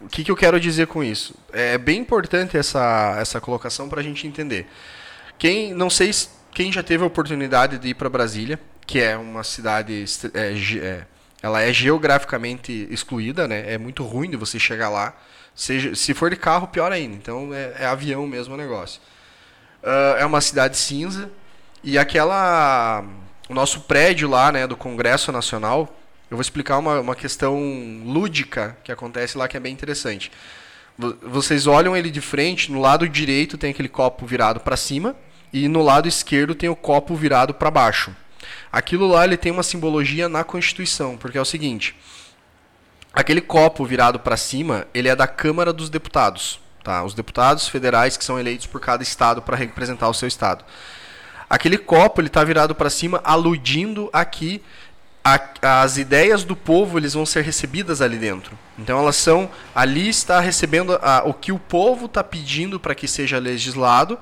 o 0.00 0.08
que, 0.08 0.24
que 0.24 0.30
eu 0.30 0.36
quero 0.36 0.58
dizer 0.58 0.86
com 0.86 1.04
isso? 1.04 1.34
É 1.52 1.76
bem 1.76 2.00
importante 2.00 2.56
essa, 2.56 3.16
essa 3.18 3.40
colocação 3.40 3.88
para 3.88 4.00
a 4.00 4.02
gente 4.02 4.26
entender. 4.26 4.66
Quem, 5.38 5.74
não 5.74 5.90
sei 5.90 6.12
se 6.12 6.28
quem 6.52 6.70
já 6.70 6.82
teve 6.82 7.02
a 7.02 7.06
oportunidade 7.06 7.78
de 7.78 7.88
ir 7.88 7.94
para 7.94 8.08
Brasília, 8.08 8.60
que 8.86 9.00
é 9.00 9.16
uma 9.16 9.42
cidade, 9.42 10.04
é, 10.34 10.54
é, 10.78 11.06
ela 11.42 11.60
é 11.60 11.72
geograficamente 11.72 12.86
excluída, 12.88 13.48
né? 13.48 13.74
É 13.74 13.76
muito 13.76 14.04
ruim 14.04 14.30
de 14.30 14.36
você 14.36 14.58
chegar 14.60 14.88
lá. 14.88 15.12
Seja, 15.54 15.94
se 15.94 16.14
for 16.14 16.30
de 16.30 16.36
carro, 16.36 16.68
pior 16.68 16.92
ainda. 16.92 17.16
Então 17.16 17.52
é, 17.52 17.74
é 17.80 17.86
avião 17.86 18.26
mesmo 18.26 18.54
o 18.54 18.56
negócio. 18.56 19.00
Uh, 19.82 20.16
é 20.18 20.24
uma 20.24 20.40
cidade 20.40 20.76
cinza 20.76 21.28
e 21.82 21.98
aquela, 21.98 23.04
o 23.48 23.54
nosso 23.54 23.80
prédio 23.80 24.30
lá, 24.30 24.52
né, 24.52 24.66
do 24.68 24.76
Congresso 24.76 25.32
Nacional. 25.32 25.92
Eu 26.30 26.36
vou 26.36 26.40
explicar 26.40 26.78
uma, 26.78 27.00
uma 27.00 27.16
questão 27.16 27.60
lúdica 28.06 28.76
que 28.84 28.92
acontece 28.92 29.36
lá 29.36 29.48
que 29.48 29.56
é 29.56 29.60
bem 29.60 29.72
interessante. 29.72 30.30
Vocês 30.96 31.66
olham 31.66 31.96
ele 31.96 32.10
de 32.10 32.20
frente, 32.20 32.70
no 32.70 32.80
lado 32.80 33.08
direito 33.08 33.58
tem 33.58 33.70
aquele 33.70 33.88
copo 33.88 34.24
virado 34.24 34.60
para 34.60 34.76
cima 34.76 35.16
e 35.52 35.66
no 35.66 35.82
lado 35.82 36.06
esquerdo 36.06 36.54
tem 36.54 36.68
o 36.68 36.76
copo 36.76 37.16
virado 37.16 37.52
para 37.52 37.70
baixo. 37.70 38.14
Aquilo 38.70 39.06
lá 39.06 39.24
ele 39.24 39.36
tem 39.36 39.52
uma 39.52 39.62
simbologia 39.62 40.28
na 40.28 40.44
Constituição, 40.44 41.16
porque 41.16 41.38
é 41.38 41.40
o 41.40 41.44
seguinte: 41.44 41.94
aquele 43.12 43.40
copo 43.40 43.84
virado 43.84 44.18
para 44.18 44.36
cima, 44.36 44.86
ele 44.94 45.08
é 45.08 45.16
da 45.16 45.26
Câmara 45.26 45.72
dos 45.72 45.90
Deputados, 45.90 46.60
tá? 46.82 47.02
Os 47.04 47.14
deputados 47.14 47.68
federais 47.68 48.16
que 48.16 48.24
são 48.24 48.38
eleitos 48.38 48.66
por 48.66 48.80
cada 48.80 49.02
estado 49.02 49.42
para 49.42 49.56
representar 49.56 50.08
o 50.08 50.14
seu 50.14 50.28
estado. 50.28 50.64
Aquele 51.48 51.76
copo 51.76 52.20
ele 52.20 52.28
está 52.28 52.42
virado 52.42 52.74
para 52.74 52.88
cima, 52.88 53.20
aludindo 53.24 54.08
aqui 54.12 54.62
a, 55.24 55.40
as 55.82 55.98
ideias 55.98 56.44
do 56.44 56.56
povo 56.56 56.98
eles 56.98 57.14
vão 57.14 57.24
ser 57.24 57.42
recebidas 57.42 58.00
ali 58.00 58.16
dentro. 58.16 58.58
Então 58.78 58.98
elas 58.98 59.16
são 59.16 59.50
ali 59.74 60.08
está 60.08 60.40
recebendo 60.40 60.98
a, 61.00 61.22
o 61.24 61.32
que 61.32 61.52
o 61.52 61.58
povo 61.58 62.06
está 62.06 62.24
pedindo 62.24 62.80
para 62.80 62.94
que 62.94 63.06
seja 63.06 63.38
legislado 63.38 64.18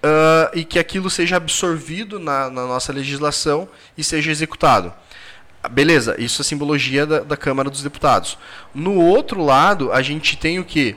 uh, 0.00 0.50
e 0.54 0.64
que 0.64 0.78
aquilo 0.78 1.08
seja 1.10 1.36
absorvido 1.36 2.18
na, 2.18 2.50
na, 2.50 2.66
nossa 2.66 2.92
legislação 2.92 3.68
e 3.96 4.04
seja 4.04 4.30
executado. 4.30 4.92
Beleza, 5.70 6.16
isso 6.18 6.40
é 6.40 6.44
simbologia 6.44 7.06
da, 7.06 7.20
da 7.20 7.36
Câmara 7.36 7.68
dos 7.68 7.82
Deputados. 7.82 8.38
No 8.74 8.94
outro 8.94 9.44
lado, 9.44 9.92
a 9.92 10.00
gente 10.00 10.36
tem 10.36 10.58
o 10.58 10.64
que? 10.64 10.96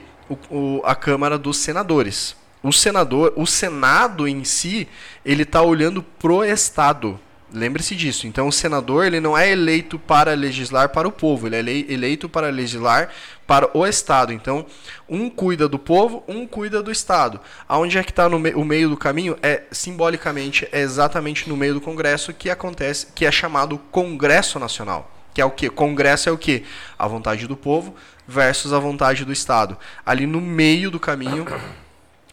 A 0.84 0.94
Câmara 0.94 1.38
dos 1.38 1.58
Senadores. 1.58 2.34
O 2.62 2.72
senador, 2.72 3.34
o 3.36 3.46
Senado 3.46 4.26
em 4.26 4.42
si, 4.42 4.88
ele 5.22 5.42
está 5.42 5.60
olhando 5.60 6.02
pro 6.02 6.42
Estado. 6.42 7.20
Lembre-se 7.54 7.94
disso. 7.94 8.26
Então, 8.26 8.48
o 8.48 8.52
senador 8.52 9.06
ele 9.06 9.20
não 9.20 9.38
é 9.38 9.48
eleito 9.48 9.96
para 9.96 10.34
legislar 10.34 10.88
para 10.88 11.06
o 11.06 11.12
povo, 11.12 11.46
ele 11.46 11.56
é 11.56 11.92
eleito 11.92 12.28
para 12.28 12.50
legislar 12.50 13.10
para 13.46 13.70
o 13.76 13.86
Estado. 13.86 14.32
Então, 14.32 14.66
um 15.08 15.30
cuida 15.30 15.68
do 15.68 15.78
povo, 15.78 16.24
um 16.26 16.48
cuida 16.48 16.82
do 16.82 16.90
Estado. 16.90 17.40
Aonde 17.68 17.96
é 17.96 18.02
que 18.02 18.10
está 18.10 18.28
me 18.28 18.52
o 18.54 18.64
meio 18.64 18.88
do 18.88 18.96
caminho? 18.96 19.36
É 19.40 19.62
simbolicamente, 19.70 20.66
é 20.72 20.80
exatamente 20.80 21.48
no 21.48 21.56
meio 21.56 21.74
do 21.74 21.80
Congresso 21.80 22.34
que 22.34 22.50
acontece, 22.50 23.06
que 23.14 23.24
é 23.24 23.30
chamado 23.30 23.78
Congresso 23.92 24.58
Nacional. 24.58 25.12
Que 25.32 25.40
é 25.40 25.44
o 25.44 25.50
que? 25.50 25.70
Congresso 25.70 26.28
é 26.28 26.32
o 26.32 26.38
que? 26.38 26.64
A 26.98 27.06
vontade 27.06 27.46
do 27.46 27.56
povo 27.56 27.94
versus 28.26 28.72
a 28.72 28.80
vontade 28.80 29.24
do 29.24 29.32
Estado. 29.32 29.78
Ali 30.04 30.26
no 30.26 30.40
meio 30.40 30.90
do 30.90 30.98
caminho, 30.98 31.46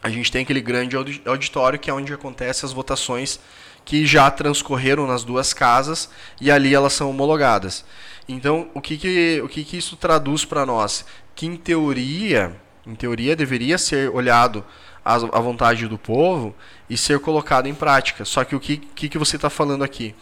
a 0.01 0.09
gente 0.09 0.31
tem 0.31 0.41
aquele 0.41 0.61
grande 0.61 0.95
auditório 1.27 1.77
que 1.77 1.91
é 1.91 1.93
onde 1.93 2.11
acontecem 2.11 2.65
as 2.65 2.73
votações 2.73 3.39
que 3.83 4.05
já 4.05 4.29
transcorreram 4.29 5.07
nas 5.07 5.23
duas 5.23 5.53
casas 5.53 6.09
e 6.39 6.51
ali 6.51 6.73
elas 6.73 6.93
são 6.93 7.09
homologadas. 7.09 7.83
Então, 8.27 8.69
o 8.73 8.81
que, 8.81 8.97
que, 8.97 9.41
o 9.43 9.47
que, 9.47 9.63
que 9.63 9.77
isso 9.77 9.95
traduz 9.95 10.45
para 10.45 10.65
nós? 10.65 11.05
Que 11.35 11.45
em 11.45 11.55
teoria, 11.55 12.55
em 12.85 12.95
teoria 12.95 13.35
deveria 13.35 13.77
ser 13.77 14.09
olhado 14.09 14.63
a, 15.03 15.15
a 15.15 15.39
vontade 15.39 15.87
do 15.87 15.97
povo 15.97 16.55
e 16.89 16.97
ser 16.97 17.19
colocado 17.19 17.67
em 17.67 17.73
prática. 17.73 18.23
Só 18.23 18.43
que 18.43 18.55
o 18.55 18.59
que, 18.59 18.77
que, 18.77 19.09
que 19.09 19.17
você 19.17 19.35
está 19.35 19.49
falando 19.49 19.83
aqui? 19.83 20.15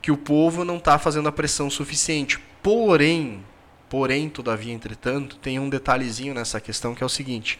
Que 0.00 0.10
o 0.10 0.16
povo 0.16 0.64
não 0.64 0.76
está 0.76 0.98
fazendo 0.98 1.28
a 1.28 1.32
pressão 1.32 1.68
suficiente. 1.68 2.38
Porém, 2.62 3.44
porém, 3.88 4.28
todavia, 4.28 4.72
entretanto, 4.72 5.36
tem 5.36 5.58
um 5.58 5.68
detalhezinho 5.68 6.32
nessa 6.32 6.60
questão 6.60 6.94
que 6.94 7.02
é 7.02 7.06
o 7.06 7.10
seguinte: 7.10 7.58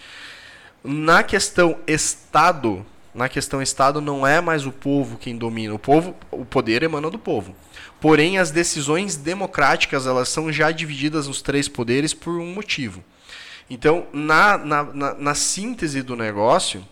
na 0.82 1.22
questão 1.22 1.78
Estado, 1.86 2.86
na 3.14 3.28
questão 3.28 3.60
Estado 3.60 4.00
não 4.00 4.26
é 4.26 4.40
mais 4.40 4.66
o 4.66 4.72
povo 4.72 5.18
quem 5.18 5.36
domina. 5.36 5.74
O 5.74 5.78
povo, 5.78 6.14
o 6.30 6.44
poder 6.44 6.82
emana 6.82 7.10
do 7.10 7.18
povo. 7.18 7.54
Porém, 8.00 8.38
as 8.38 8.50
decisões 8.50 9.16
democráticas 9.16 10.06
elas 10.06 10.28
são 10.28 10.52
já 10.52 10.70
divididas 10.70 11.26
nos 11.26 11.42
três 11.42 11.68
poderes 11.68 12.14
por 12.14 12.38
um 12.38 12.52
motivo. 12.52 13.02
Então, 13.68 14.06
na, 14.12 14.58
na, 14.58 14.82
na, 14.82 15.14
na 15.14 15.34
síntese 15.34 16.02
do 16.02 16.16
negócio, 16.16 16.86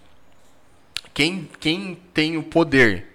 quem, 1.14 1.48
quem 1.58 1.98
tem 2.14 2.36
o 2.36 2.42
poder 2.42 3.06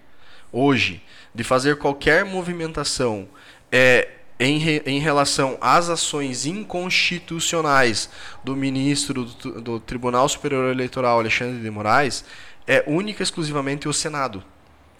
hoje 0.52 1.02
de 1.34 1.42
fazer 1.42 1.76
qualquer 1.78 2.24
movimentação 2.24 3.26
é, 3.72 4.08
em, 4.38 4.58
re, 4.58 4.82
em 4.84 4.98
relação 4.98 5.56
às 5.60 5.88
ações 5.88 6.46
inconstitucionais 6.46 8.10
do 8.44 8.54
ministro 8.54 9.24
do, 9.24 9.60
do 9.60 9.80
Tribunal 9.80 10.28
Superior 10.28 10.70
Eleitoral, 10.70 11.18
Alexandre 11.18 11.60
de 11.60 11.70
Moraes, 11.70 12.24
é 12.66 12.84
única 12.86 13.22
e 13.22 13.24
exclusivamente 13.24 13.88
o 13.88 13.92
Senado. 13.92 14.42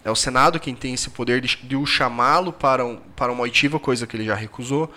É 0.03 0.11
o 0.11 0.15
Senado 0.15 0.59
quem 0.59 0.75
tem 0.75 0.93
esse 0.93 1.09
poder 1.09 1.41
de, 1.41 1.57
de 1.63 1.75
o 1.75 1.85
chamá-lo 1.85 2.53
para, 2.53 2.85
um, 2.85 2.97
para 3.15 3.31
uma 3.31 3.41
oitiva, 3.41 3.79
coisa 3.79 4.05
que 4.05 4.15
ele 4.15 4.25
já 4.25 4.35
recusou. 4.35 4.93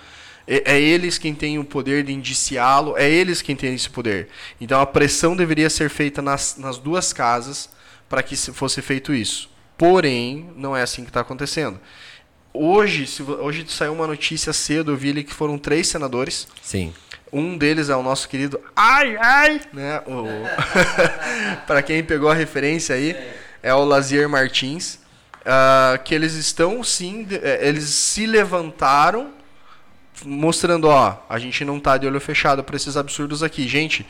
É, 0.46 0.74
é 0.74 0.80
eles 0.80 1.16
quem 1.16 1.34
tem 1.34 1.58
o 1.58 1.64
poder 1.64 2.04
de 2.04 2.12
indiciá-lo, 2.12 2.94
é 2.96 3.08
eles 3.08 3.40
quem 3.40 3.56
tem 3.56 3.74
esse 3.74 3.88
poder. 3.88 4.28
Então 4.60 4.80
a 4.80 4.86
pressão 4.86 5.34
deveria 5.34 5.70
ser 5.70 5.88
feita 5.88 6.20
nas, 6.20 6.56
nas 6.58 6.78
duas 6.78 7.12
casas 7.12 7.70
para 8.08 8.22
que 8.22 8.36
fosse 8.36 8.82
feito 8.82 9.14
isso. 9.14 9.50
Porém, 9.76 10.50
não 10.56 10.76
é 10.76 10.82
assim 10.82 11.04
que 11.04 11.10
está 11.10 11.20
acontecendo. 11.20 11.80
Hoje, 12.52 13.06
se, 13.06 13.22
hoje 13.22 13.64
saiu 13.68 13.92
uma 13.92 14.06
notícia 14.06 14.52
cedo, 14.52 14.90
eu 14.90 14.96
vi 14.96 15.10
ali 15.10 15.24
que 15.24 15.32
foram 15.32 15.56
três 15.56 15.86
senadores. 15.86 16.48
Sim 16.62 16.92
um 17.32 17.56
deles 17.56 17.88
é 17.88 17.96
o 17.96 18.02
nosso 18.02 18.28
querido 18.28 18.60
Ai 18.74 19.16
Ai, 19.16 19.60
né? 19.72 20.00
O... 20.06 20.26
para 21.66 21.82
quem 21.82 22.02
pegou 22.02 22.30
a 22.30 22.34
referência 22.34 22.94
aí, 22.94 23.16
é 23.62 23.74
o 23.74 23.84
Lazier 23.84 24.28
Martins, 24.28 24.94
uh, 25.40 26.02
que 26.04 26.14
eles 26.14 26.34
estão 26.34 26.82
sim, 26.82 27.26
é, 27.42 27.66
eles 27.66 27.84
se 27.84 28.26
levantaram 28.26 29.32
mostrando, 30.24 30.88
ó, 30.88 31.16
a 31.28 31.38
gente 31.38 31.64
não 31.64 31.78
tá 31.78 31.96
de 31.96 32.06
olho 32.06 32.20
fechado 32.20 32.64
para 32.64 32.76
esses 32.76 32.96
absurdos 32.96 33.42
aqui, 33.42 33.68
gente. 33.68 34.06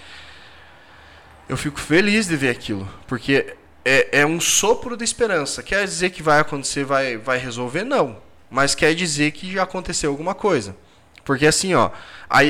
Eu 1.49 1.57
fico 1.57 1.81
feliz 1.81 2.27
de 2.27 2.37
ver 2.37 2.51
aquilo, 2.51 2.89
porque 3.07 3.55
é, 3.85 4.21
é 4.21 4.27
um 4.27 4.41
sopro 4.41 4.97
de 4.97 5.05
esperança. 5.05 5.62
Quer 5.62 5.85
dizer 5.85 6.11
que 6.11 6.23
vai 6.23 6.41
acontecer, 6.41 6.85
vai, 6.85 7.16
vai 7.16 7.39
resolver? 7.39 7.85
Não. 7.85 8.19
Mas 8.51 8.75
quer 8.75 8.95
dizer 8.95 9.33
que 9.33 9.53
já 9.53 9.62
aconteceu 9.62 10.11
alguma 10.11 10.35
coisa. 10.35 10.77
Porque 11.29 11.47
assim, 11.47 11.74
ó, 11.74 11.91
a 12.26 12.41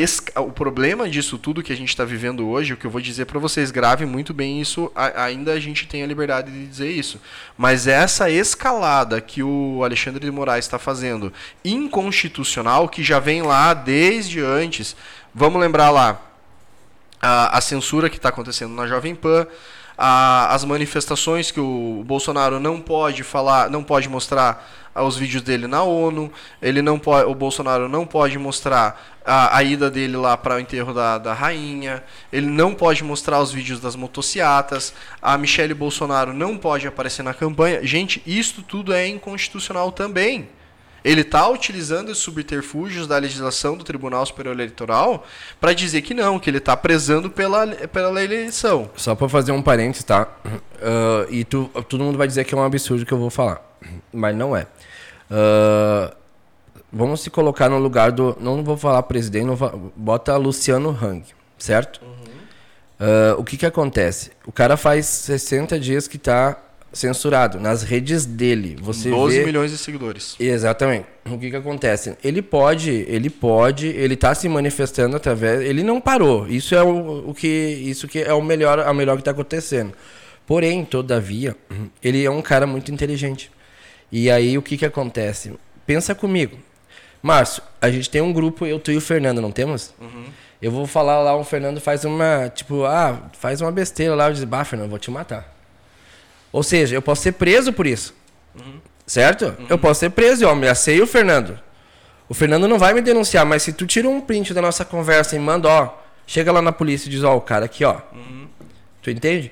o 0.41 0.53
problema 0.53 1.09
disso 1.09 1.37
tudo 1.37 1.65
que 1.65 1.73
a 1.73 1.77
gente 1.77 1.89
está 1.89 2.05
vivendo 2.05 2.47
hoje, 2.47 2.75
o 2.75 2.77
que 2.77 2.87
eu 2.87 2.91
vou 2.93 3.01
dizer 3.01 3.25
para 3.25 3.41
vocês, 3.41 3.73
grave 3.73 4.07
muito 4.07 4.33
bem 4.33 4.61
isso, 4.61 4.93
a, 4.95 5.25
ainda 5.25 5.53
a 5.53 5.59
gente 5.59 5.85
tem 5.89 6.05
a 6.05 6.07
liberdade 6.07 6.53
de 6.53 6.65
dizer 6.65 6.89
isso. 6.89 7.21
Mas 7.57 7.89
essa 7.89 8.31
escalada 8.31 9.21
que 9.21 9.43
o 9.43 9.83
Alexandre 9.83 10.25
de 10.25 10.31
Moraes 10.31 10.65
está 10.65 10.79
fazendo, 10.79 11.33
inconstitucional, 11.65 12.89
que 12.89 13.03
já 13.03 13.19
vem 13.19 13.43
lá 13.43 13.75
desde 13.75 14.41
antes, 14.41 14.95
vamos 15.35 15.61
lembrar 15.61 15.91
lá, 15.91 16.23
a, 17.21 17.59
a 17.59 17.61
censura 17.61 18.09
que 18.09 18.17
está 18.17 18.29
acontecendo 18.29 18.75
na 18.75 18.87
Jovem 18.87 19.13
Pan, 19.13 19.45
a, 19.99 20.55
as 20.55 20.65
manifestações 20.65 21.51
que 21.51 21.59
o 21.59 22.05
Bolsonaro 22.07 22.61
não 22.61 22.81
pode 22.81 23.25
falar, 23.25 23.69
não 23.69 23.83
pode 23.83 24.09
mostrar 24.09 24.65
os 24.95 25.17
vídeos 25.17 25.43
dele 25.43 25.67
na 25.67 25.83
ONU, 25.83 26.31
ele 26.63 26.81
não 26.81 26.99
pode, 26.99 27.29
o 27.29 27.35
Bolsonaro 27.35 27.89
não 27.89 28.07
pode 28.07 28.39
mostrar 28.39 29.19
a, 29.25 29.57
a 29.57 29.63
ida 29.63 29.91
dele 29.91 30.17
lá 30.17 30.37
para 30.37 30.57
o 30.57 30.61
enterro 30.61 30.95
da, 30.95 31.19
da 31.19 31.35
rainha, 31.35 32.03
ele 32.33 32.47
não 32.47 32.75
pode 32.75 33.03
mostrar 33.03 33.41
os 33.41 33.53
vídeos 33.53 33.81
das 33.81 33.97
motociatas, 33.97 34.95
a 35.21 35.37
Michelle 35.37 35.75
Bolsonaro 35.75 36.33
não 36.33 36.57
pode 36.57 36.87
aparecer 36.87 37.23
na 37.23 37.35
campanha. 37.35 37.85
Gente, 37.85 38.23
isso 38.27 38.63
tudo 38.63 38.93
é 38.93 39.07
inconstitucional 39.07 39.93
também. 39.93 40.49
Ele 41.05 41.21
está 41.21 41.49
utilizando 41.49 42.09
os 42.11 42.19
subterfúgios 42.19 43.07
da 43.07 43.17
legislação 43.19 43.77
do 43.77 43.85
Tribunal 43.85 44.25
Superior 44.27 44.55
Eleitoral 44.55 45.25
para 45.61 45.73
dizer 45.73 46.03
que 46.03 46.13
não, 46.13 46.39
que 46.39 46.51
ele 46.51 46.59
está 46.59 46.77
prezando 46.77 47.31
pela, 47.31 47.67
pela 47.67 48.23
eleição. 48.23 48.91
Só 48.97 49.15
para 49.15 49.29
fazer 49.29 49.53
um 49.53 49.63
parênteses, 49.63 50.05
tá? 50.05 50.29
Uh, 50.45 51.31
e 51.31 51.45
tu, 51.45 51.71
todo 51.89 52.03
mundo 52.03 52.19
vai 52.19 52.27
dizer 52.27 52.45
que 52.45 52.55
é 52.55 52.59
um 52.59 52.63
absurdo 52.63 53.07
que 53.07 53.13
eu 53.13 53.19
vou 53.19 53.31
falar, 53.31 53.63
mas 54.13 54.35
não 54.37 54.57
é. 54.57 54.67
Uh, 55.31 56.15
vamos 56.93 57.21
se 57.21 57.31
colocar 57.31 57.69
no 57.69 57.79
lugar 57.79 58.11
do. 58.11 58.37
Não 58.41 58.65
vou 58.65 58.77
falar 58.77 59.03
presidente, 59.05 59.45
não 59.45 59.57
vou, 59.57 59.93
bota 59.95 60.37
Luciano 60.37 60.91
Hang, 60.91 61.25
certo? 61.59 62.01
Uhum. 62.03 62.09
Uh, 63.01 63.41
o 63.41 63.45
que, 63.45 63.57
que 63.57 63.67
acontece? 63.67 64.33
O 64.45 64.51
cara 64.51 64.77
faz 64.77 65.07
60 65.07 65.79
dias 65.79 66.09
que 66.09 66.17
está 66.17 66.57
censurado 66.93 67.61
nas 67.61 67.83
redes 67.83 68.25
dele. 68.25 68.77
Você 68.81 69.11
12 69.11 69.39
vê... 69.39 69.45
milhões 69.45 69.71
de 69.71 69.79
seguidores. 69.79 70.37
Exatamente. 70.39 71.07
O 71.27 71.39
que 71.39 71.51
que 71.51 71.57
acontece? 71.57 72.17
Ele 72.25 72.41
pode, 72.41 72.91
ele 72.91 73.29
pode, 73.29 73.87
ele 73.87 74.15
está 74.15 74.35
se 74.35 74.49
manifestando 74.49 75.17
através, 75.17 75.61
ele 75.61 75.83
não 75.83 76.01
parou. 76.01 76.49
Isso 76.49 76.75
é 76.75 76.83
o, 76.83 77.31
o 77.31 77.35
que, 77.35 77.47
isso 77.47 78.09
que 78.09 78.21
é 78.21 78.33
o 78.33 78.43
melhor, 78.43 78.81
a 78.81 78.95
melhor 78.95 79.17
que 79.17 79.21
está 79.21 79.31
acontecendo. 79.31 79.93
Porém, 80.47 80.85
todavia, 80.85 81.55
ele 82.03 82.25
é 82.25 82.31
um 82.31 82.41
cara 82.41 82.67
muito 82.67 82.91
inteligente. 82.91 83.51
E 84.11 84.31
aí 84.31 84.57
o 84.57 84.63
que 84.63 84.79
que 84.79 84.87
acontece? 84.87 85.53
Pensa 85.87 86.15
comigo. 86.15 86.59
Márcio, 87.23 87.63
a 87.81 87.91
gente 87.91 88.09
tem 88.09 88.23
um 88.23 88.33
grupo, 88.33 88.65
eu, 88.65 88.79
tu 88.79 88.91
e 88.91 88.97
o 88.97 89.01
Fernando, 89.01 89.43
não 89.43 89.51
temos? 89.51 89.93
Uhum. 90.01 90.25
Eu 90.63 90.73
vou 90.73 90.87
falar 90.87 91.21
lá, 91.21 91.37
o 91.37 91.45
Fernando 91.45 91.81
faz 91.81 92.05
uma, 92.05 92.49
tipo, 92.49 92.85
ah, 92.85 93.29
faz 93.39 93.61
uma 93.61 93.71
besteira 93.71 94.15
lá, 94.15 94.29
eu 94.29 94.35
digo, 94.35 94.47
bah, 94.47 94.65
Fernando, 94.65 94.91
vou 94.91 94.99
te 94.99 95.11
matar. 95.11 95.58
Ou 96.53 96.63
seja, 96.63 96.95
eu 96.97 97.03
posso 97.03 97.23
ser 97.23 97.33
preso 97.33 97.73
por 97.73 97.87
isso. 97.87 98.15
Uhum. 98.55 98.81
Certo? 99.07 99.47
Uhum. 99.59 99.67
Eu 99.69 99.79
posso 99.79 100.01
ser 100.01 100.11
preso, 100.11 100.45
eu 100.45 100.51
ameacei 100.51 101.01
o 101.01 101.07
Fernando. 101.07 101.59
O 102.29 102.35
Fernando 102.35 102.69
não 102.69 102.79
vai 102.79 102.93
me 102.93 103.01
denunciar, 103.01 103.47
mas 103.47 103.63
se 103.63 103.73
tu 103.73 103.87
tira 103.87 104.09
um 104.09 104.21
print 104.21 104.53
da 104.53 104.61
nossa 104.61 104.85
conversa 104.85 105.35
e 105.35 105.39
manda, 105.39 105.69
ó, 105.69 105.95
chega 106.27 106.53
lá 106.53 106.61
na 106.61 106.73
polícia 106.73 107.09
e 107.09 107.11
diz, 107.11 107.23
ó, 107.23 107.37
o 107.37 107.41
cara 107.41 107.65
aqui, 107.65 107.85
ó. 107.85 107.97
Uhum. 108.13 108.47
Tu 109.03 109.11
entende? 109.11 109.51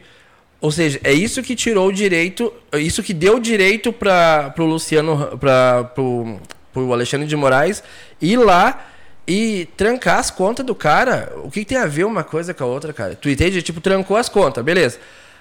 Ou 0.60 0.70
seja, 0.70 1.00
é 1.04 1.12
isso 1.12 1.42
que 1.42 1.54
tirou 1.54 1.88
o 1.88 1.92
direito, 1.92 2.52
é 2.72 2.78
isso 2.78 3.02
que 3.02 3.14
deu 3.14 3.36
o 3.36 3.40
direito 3.40 3.92
para 3.92 4.50
pro 4.50 4.64
Luciano, 4.64 5.38
para 5.38 5.84
pro, 5.94 6.40
pro 6.72 6.92
Alexandre 6.92 7.26
de 7.26 7.36
Moraes 7.36 7.82
ir 8.20 8.36
lá 8.38 8.86
e 9.26 9.68
trancar 9.76 10.18
as 10.18 10.30
contas 10.30 10.64
do 10.64 10.74
cara. 10.74 11.32
O 11.44 11.50
que, 11.50 11.60
que, 11.60 11.66
tem 11.66 11.78
a 11.78 11.86
ver 11.86 12.04
uma 12.04 12.24
coisa 12.24 12.54
com 12.54 12.64
a 12.64 12.66
outra, 12.66 12.92
cara? 12.92 13.14
Tu 13.14 13.28
entende? 13.28 13.60
Tipo, 13.62 13.80
trancou 13.80 14.16
as 14.16 14.28
contas, 14.28 14.64
beleza. 14.64 14.98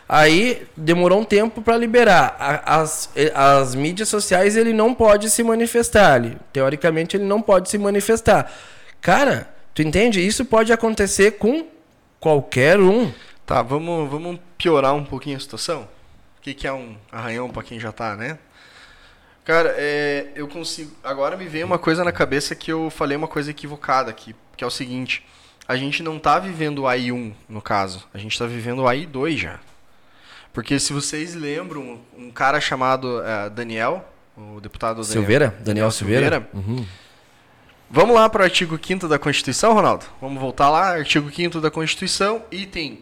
Aí 0.08 0.68
demorou 0.78 1.22
um 1.22 1.24
tempo 1.24 1.62
para 1.62 1.78
liberar. 1.78 2.36
As, 2.66 3.10
as 3.34 3.74
mídias 3.74 4.08
sociais 4.08 4.56
ele 4.56 4.72
não 4.72 4.94
pode 4.94 5.30
se 5.30 5.44
manifestar. 5.44 6.14
ali. 6.14 6.38
teoricamente 6.54 7.18
ele 7.18 7.26
não 7.26 7.42
pode 7.42 7.70
se 7.70 7.78
manifestar. 7.78 8.52
Cara, 9.02 9.50
tu 9.74 9.82
entende? 9.82 10.26
Isso 10.26 10.46
pode 10.46 10.72
acontecer 10.72 11.32
com 11.32 11.68
qualquer 12.20 12.80
um. 12.80 13.12
Tá, 13.46 13.62
vamos, 13.62 14.10
vamos 14.10 14.40
piorar 14.58 14.94
um 14.94 15.04
pouquinho 15.04 15.38
a 15.38 15.40
situação. 15.40 15.88
O 16.38 16.42
que, 16.42 16.54
que 16.54 16.68
é 16.68 16.74
um 16.74 16.96
arranhão 17.12 17.50
para 17.50 17.64
quem 17.64 17.80
já 17.80 17.92
tá, 17.92 18.16
né? 18.16 18.38
Cara, 19.44 19.76
é, 19.78 20.28
eu 20.36 20.48
consigo. 20.48 20.92
Agora 21.04 21.38
me 21.38 21.48
veio 21.48 21.66
uma 21.66 21.78
coisa 21.78 22.04
na 22.04 22.12
cabeça 22.12 22.56
que 22.56 22.72
eu 22.72 22.90
falei 22.90 23.16
uma 23.16 23.28
coisa 23.28 23.52
equivocada 23.52 24.10
aqui, 24.10 24.36
que 24.58 24.64
é 24.64 24.68
o 24.68 24.72
seguinte: 24.72 25.24
a 25.68 25.76
gente 25.76 26.02
não 26.02 26.18
tá 26.18 26.40
vivendo 26.40 26.80
o 26.80 26.84
AI1 26.84 27.34
no 27.48 27.62
caso, 27.62 28.08
a 28.12 28.18
gente 28.18 28.38
tá 28.38 28.48
vivendo 28.48 28.80
o 28.80 28.86
AI2 28.86 29.38
já. 29.38 29.60
Porque 30.56 30.80
se 30.80 30.94
vocês 30.94 31.36
lembram, 31.36 32.00
um 32.18 32.32
cara 32.32 32.62
chamado 32.62 33.20
uh, 33.20 33.50
Daniel, 33.50 34.06
o 34.38 34.62
deputado 34.62 35.02
Daniel, 35.02 35.12
Silveira? 35.12 35.48
Daniel, 35.48 35.66
Daniel 35.66 35.92
Silveira? 35.92 36.26
Silveira 36.30 36.50
uhum. 36.54 36.86
Vamos 37.92 38.16
lá 38.16 38.30
para 38.30 38.42
o 38.42 38.44
artigo 38.46 38.80
5 38.82 39.06
da 39.06 39.20
Constituição, 39.20 39.74
Ronaldo? 39.74 40.06
Vamos 40.22 40.40
voltar 40.40 40.70
lá, 40.70 40.94
artigo 40.94 41.30
5 41.30 41.60
da 41.60 41.70
Constituição, 41.70 42.42
item 42.50 43.02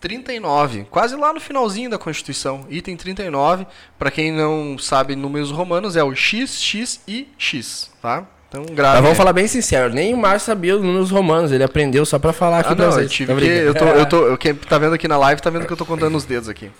39, 0.00 0.84
quase 0.90 1.14
lá 1.16 1.34
no 1.34 1.38
finalzinho 1.38 1.90
da 1.90 1.98
Constituição, 1.98 2.66
item 2.70 2.96
39, 2.96 3.66
para 3.98 4.10
quem 4.10 4.32
não 4.32 4.78
sabe 4.78 5.14
números 5.14 5.50
romanos, 5.50 5.96
é 5.96 6.02
o 6.02 6.14
X, 6.14 6.62
X 6.62 7.02
e 7.06 7.28
X, 7.36 7.90
tá? 8.00 8.26
Então, 8.48 8.64
grave. 8.64 8.94
Mas 8.94 9.02
vamos 9.02 9.18
falar 9.18 9.32
bem 9.32 9.48
sincero, 9.48 9.92
nem 9.92 10.14
o 10.14 10.16
Márcio 10.16 10.46
sabia 10.46 10.76
os 10.76 10.82
números 10.82 11.10
romanos, 11.10 11.50
ele 11.50 11.64
aprendeu 11.64 12.06
só 12.06 12.18
para 12.18 12.32
falar 12.32 12.60
aqui 12.60 12.72
ah, 12.72 12.76
não, 12.76 13.00
eu 13.00 13.08
tive 13.08 13.34
tá 13.34 13.40
que, 13.40 13.46
eu 13.46 13.74
tô, 13.74 13.84
eu 13.84 14.06
tô, 14.06 14.16
eu, 14.28 14.38
quem 14.38 14.54
tá 14.54 14.78
vendo 14.78 14.94
aqui 14.94 15.08
na 15.08 15.18
live 15.18 15.42
tá 15.42 15.50
vendo 15.50 15.66
que 15.66 15.72
eu 15.72 15.76
tô 15.76 15.84
contando 15.84 16.16
os 16.16 16.24
dedos 16.24 16.48
aqui. 16.48 16.70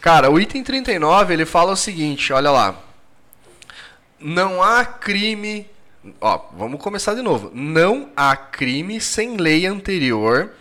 Cara, 0.00 0.30
o 0.30 0.38
item 0.38 0.62
39, 0.62 1.32
ele 1.32 1.46
fala 1.46 1.72
o 1.72 1.76
seguinte, 1.76 2.32
olha 2.32 2.50
lá. 2.50 2.74
Não 4.20 4.62
há 4.62 4.84
crime, 4.84 5.66
ó, 6.20 6.40
vamos 6.56 6.80
começar 6.80 7.14
de 7.14 7.22
novo. 7.22 7.50
Não 7.54 8.10
há 8.14 8.36
crime 8.36 9.00
sem 9.00 9.36
lei 9.36 9.66
anterior 9.66 10.52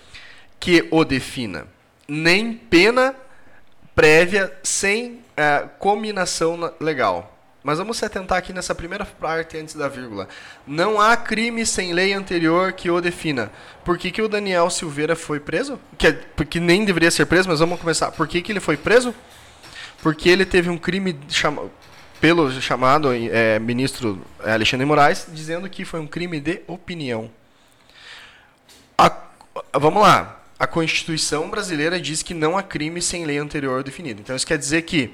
que 0.60 0.88
o 0.92 1.04
defina, 1.04 1.68
nem 2.08 2.54
pena 2.54 3.14
prévia 3.94 4.52
sem 4.64 5.20
uh, 5.38 5.70
combinação 5.78 6.74
legal. 6.80 7.33
Mas 7.64 7.78
vamos 7.78 7.98
se 7.98 8.04
atentar 8.04 8.38
aqui 8.38 8.52
nessa 8.52 8.76
primeira 8.76 9.06
parte 9.06 9.58
antes 9.58 9.74
da 9.74 9.88
vírgula. 9.88 10.28
Não 10.68 11.00
há 11.00 11.16
crime 11.16 11.66
sem 11.66 11.94
lei 11.94 12.12
anterior 12.12 12.74
que 12.74 12.92
o 12.92 13.00
defina. 13.00 13.50
Por 13.86 13.98
que, 13.98 14.12
que 14.12 14.22
o 14.22 14.28
Daniel 14.28 14.70
Silveira 14.70 15.16
foi 15.16 15.40
preso? 15.40 15.80
Que, 15.98 16.12
porque 16.36 16.60
nem 16.60 16.84
deveria 16.84 17.10
ser 17.10 17.26
preso, 17.26 17.48
mas 17.48 17.60
vamos 17.60 17.80
começar. 17.80 18.12
Por 18.12 18.28
que, 18.28 18.42
que 18.42 18.52
ele 18.52 18.60
foi 18.60 18.76
preso? 18.76 19.16
Porque 20.02 20.28
ele 20.28 20.46
teve 20.46 20.70
um 20.70 20.78
crime 20.78 21.18
pelo 22.20 22.52
chamado 22.62 23.14
é, 23.14 23.58
ministro 23.60 24.22
Alexandre 24.44 24.86
Moraes, 24.86 25.28
dizendo 25.32 25.70
que 25.70 25.86
foi 25.86 26.02
um 26.02 26.08
crime 26.08 26.42
de 26.42 26.62
opinião. 26.68 27.32
A, 28.98 29.10
vamos 29.74 30.02
lá. 30.02 30.42
A 30.60 30.68
Constituição 30.68 31.50
brasileira 31.50 32.00
diz 32.00 32.22
que 32.22 32.34
não 32.34 32.58
há 32.58 32.64
crime 32.64 33.02
sem 33.02 33.26
lei 33.26 33.38
anterior 33.38 33.84
definida. 33.84 34.20
Então 34.20 34.36
isso 34.36 34.46
quer 34.46 34.58
dizer 34.58 34.82
que 34.82 35.14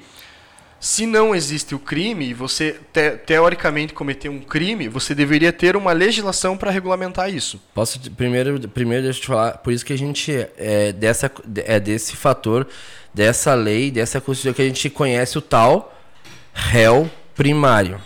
se 0.80 1.04
não 1.04 1.34
existe 1.34 1.74
o 1.74 1.78
crime 1.78 2.30
e 2.30 2.34
você 2.34 2.80
te, 2.90 3.10
teoricamente 3.18 3.92
cometer 3.92 4.30
um 4.30 4.40
crime, 4.40 4.88
você 4.88 5.14
deveria 5.14 5.52
ter 5.52 5.76
uma 5.76 5.92
legislação 5.92 6.56
para 6.56 6.70
regulamentar 6.70 7.32
isso. 7.32 7.60
Posso 7.74 8.00
primeiro, 8.12 8.58
primeiro 8.68 9.04
deixa 9.04 9.18
eu 9.18 9.22
te 9.22 9.26
falar, 9.26 9.58
por 9.58 9.74
isso 9.74 9.84
que 9.84 9.92
a 9.92 9.98
gente 9.98 10.32
é 10.56 10.90
dessa 10.92 11.30
é 11.66 11.78
desse 11.78 12.16
fator, 12.16 12.66
dessa 13.12 13.52
lei, 13.52 13.90
dessa 13.90 14.22
constituição 14.22 14.54
que 14.54 14.62
a 14.62 14.64
gente 14.64 14.88
conhece 14.88 15.36
o 15.36 15.42
tal 15.42 15.94
réu 16.54 17.10
primário, 17.34 18.00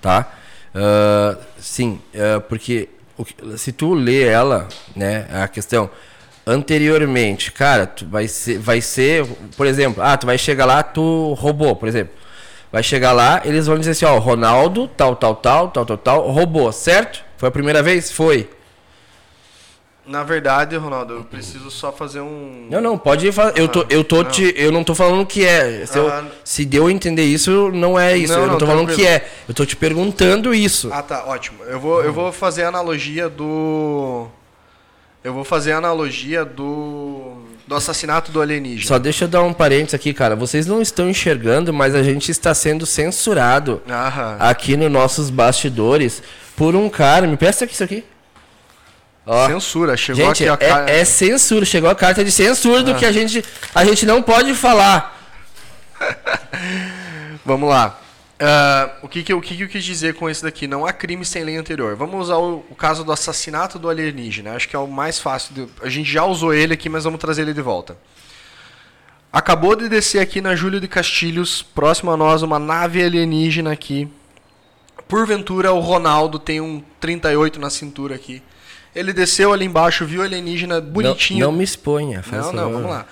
tá? 0.00 0.30
Uh, 0.74 1.38
sim, 1.58 2.00
uh, 2.14 2.40
porque 2.42 2.90
se 3.56 3.72
tu 3.72 3.94
lê 3.94 4.24
ela, 4.24 4.68
né, 4.94 5.26
a 5.30 5.48
questão 5.48 5.90
anteriormente, 6.46 7.52
cara, 7.52 7.86
tu 7.86 8.06
vai 8.06 8.28
ser, 8.28 8.58
vai 8.58 8.80
ser, 8.80 9.26
por 9.56 9.66
exemplo, 9.66 10.02
ah, 10.02 10.16
tu 10.16 10.26
vai 10.26 10.38
chegar 10.38 10.64
lá, 10.64 10.82
tu 10.82 11.34
roubou, 11.34 11.76
por 11.76 11.88
exemplo. 11.88 12.14
Vai 12.70 12.82
chegar 12.82 13.12
lá, 13.12 13.42
eles 13.44 13.66
vão 13.66 13.78
dizer 13.78 13.90
assim, 13.90 14.04
ó, 14.06 14.18
Ronaldo, 14.18 14.88
tal, 14.88 15.14
tal, 15.14 15.36
tal, 15.36 15.68
tal, 15.68 15.84
tal, 15.84 15.98
tal, 15.98 16.30
roubou, 16.30 16.72
certo? 16.72 17.22
Foi 17.36 17.48
a 17.48 17.52
primeira 17.52 17.82
vez? 17.82 18.10
Foi. 18.10 18.48
Na 20.04 20.24
verdade, 20.24 20.76
Ronaldo, 20.76 21.14
eu 21.14 21.24
preciso 21.24 21.70
só 21.70 21.92
fazer 21.92 22.20
um. 22.20 22.66
Não, 22.68 22.80
não, 22.80 22.98
pode 22.98 23.30
fazer. 23.30 23.56
Eu 23.56 23.68
tô, 23.68 23.86
eu 23.88 24.02
tô 24.02 24.24
não. 24.24 24.30
te, 24.30 24.52
eu 24.56 24.72
não 24.72 24.82
tô 24.82 24.96
falando 24.96 25.24
que 25.24 25.44
é. 25.44 25.86
Se, 25.86 25.96
ah, 25.96 26.24
eu, 26.24 26.32
se 26.42 26.64
deu 26.64 26.90
entender 26.90 27.22
isso, 27.22 27.70
não 27.72 27.98
é 27.98 28.16
isso. 28.16 28.32
Não, 28.32 28.40
eu 28.40 28.46
não, 28.46 28.52
não 28.54 28.58
tô 28.58 28.66
falando 28.66 28.92
que 28.92 29.06
é. 29.06 29.28
Eu 29.46 29.54
tô 29.54 29.64
te 29.64 29.76
perguntando 29.76 30.52
isso. 30.52 30.90
Ah, 30.92 31.02
tá, 31.02 31.24
ótimo. 31.26 31.62
Eu 31.64 31.78
vou, 31.78 32.02
eu 32.02 32.12
vou 32.12 32.32
fazer 32.32 32.64
a 32.64 32.68
analogia 32.68 33.28
do 33.28 34.26
eu 35.24 35.32
vou 35.32 35.44
fazer 35.44 35.72
a 35.72 35.78
analogia 35.78 36.44
do, 36.44 37.42
do 37.66 37.74
assassinato 37.74 38.32
do 38.32 38.40
alienígena. 38.40 38.88
Só 38.88 38.98
deixa 38.98 39.24
eu 39.24 39.28
dar 39.28 39.42
um 39.42 39.52
parênteses 39.52 39.94
aqui, 39.94 40.12
cara. 40.12 40.34
Vocês 40.34 40.66
não 40.66 40.82
estão 40.82 41.08
enxergando, 41.08 41.72
mas 41.72 41.94
a 41.94 42.02
gente 42.02 42.30
está 42.30 42.52
sendo 42.54 42.84
censurado 42.84 43.80
Aham. 43.88 44.36
aqui 44.40 44.76
nos 44.76 44.90
nossos 44.90 45.30
bastidores 45.30 46.22
por 46.56 46.74
um 46.74 46.88
cara. 46.88 47.26
Me 47.26 47.36
presta 47.36 47.64
aqui 47.64 47.74
isso 47.74 47.84
aqui. 47.84 48.04
Ó. 49.24 49.46
Censura, 49.46 49.96
chegou 49.96 50.24
Gente, 50.26 50.48
aqui 50.48 50.64
a 50.64 50.66
é, 50.66 50.70
cara. 50.70 50.90
é 50.90 51.04
censura. 51.04 51.64
Chegou 51.64 51.88
a 51.88 51.94
carta 51.94 52.24
de 52.24 52.32
censura 52.32 52.80
Ah. 52.80 52.82
do 52.82 52.94
que 52.96 53.06
a 53.06 53.12
gente, 53.12 53.44
a 53.72 53.84
gente 53.84 54.04
não 54.04 54.20
pode 54.20 54.52
falar. 54.54 55.16
Vamos 57.46 57.68
lá. 57.68 57.98
Ah, 58.44 58.96
o 59.02 59.08
que, 59.08 59.22
que, 59.22 59.32
eu- 59.32 59.38
o 59.38 59.40
que, 59.40 59.56
que 59.56 59.62
eu 59.62 59.68
quis 59.68 59.84
dizer 59.84 60.14
com 60.14 60.28
esse 60.28 60.42
daqui? 60.42 60.66
Não 60.66 60.84
há 60.84 60.92
crime 60.92 61.24
sem 61.24 61.44
lei 61.44 61.56
anterior. 61.56 61.94
Vamos 61.94 62.20
usar 62.22 62.36
o, 62.38 62.64
o 62.70 62.74
caso 62.74 63.04
do 63.04 63.12
assassinato 63.12 63.78
do 63.78 63.88
alienígena. 63.88 64.54
Acho 64.54 64.68
que 64.68 64.74
é 64.74 64.78
o 64.78 64.86
mais 64.88 65.20
fácil. 65.20 65.54
de- 65.54 65.68
a 65.82 65.88
gente 65.88 66.10
já 66.10 66.24
usou 66.24 66.52
ele 66.52 66.74
aqui, 66.74 66.88
mas 66.88 67.04
vamos 67.04 67.20
trazer 67.20 67.42
ele 67.42 67.54
de 67.54 67.62
volta. 67.62 67.96
Acabou 69.32 69.74
de 69.76 69.88
descer 69.88 70.18
aqui 70.20 70.40
na 70.40 70.54
Júlio 70.54 70.80
de 70.80 70.88
Castilhos, 70.88 71.62
próximo 71.62 72.10
a 72.10 72.16
nós, 72.16 72.42
uma 72.42 72.58
nave 72.58 73.02
alienígena 73.02 73.72
aqui. 73.72 74.08
Porventura, 75.08 75.72
o 75.72 75.80
Ronaldo 75.80 76.38
tem 76.38 76.60
um 76.60 76.82
38 77.00 77.58
na 77.60 77.70
cintura 77.70 78.14
aqui. 78.14 78.42
Ele 78.94 79.12
desceu 79.12 79.52
ali 79.52 79.64
embaixo, 79.64 80.04
viu 80.04 80.20
o 80.20 80.24
alienígena 80.24 80.80
Não, 80.80 80.86
bonitinho. 80.90 81.46
não 81.46 81.52
me 81.52 81.64
exponha. 81.64 82.22
faz 82.22 82.46
Não, 82.46 82.52
não, 82.52 82.62
favor. 82.64 82.72
vamos 82.74 82.90
lá. 82.90 83.06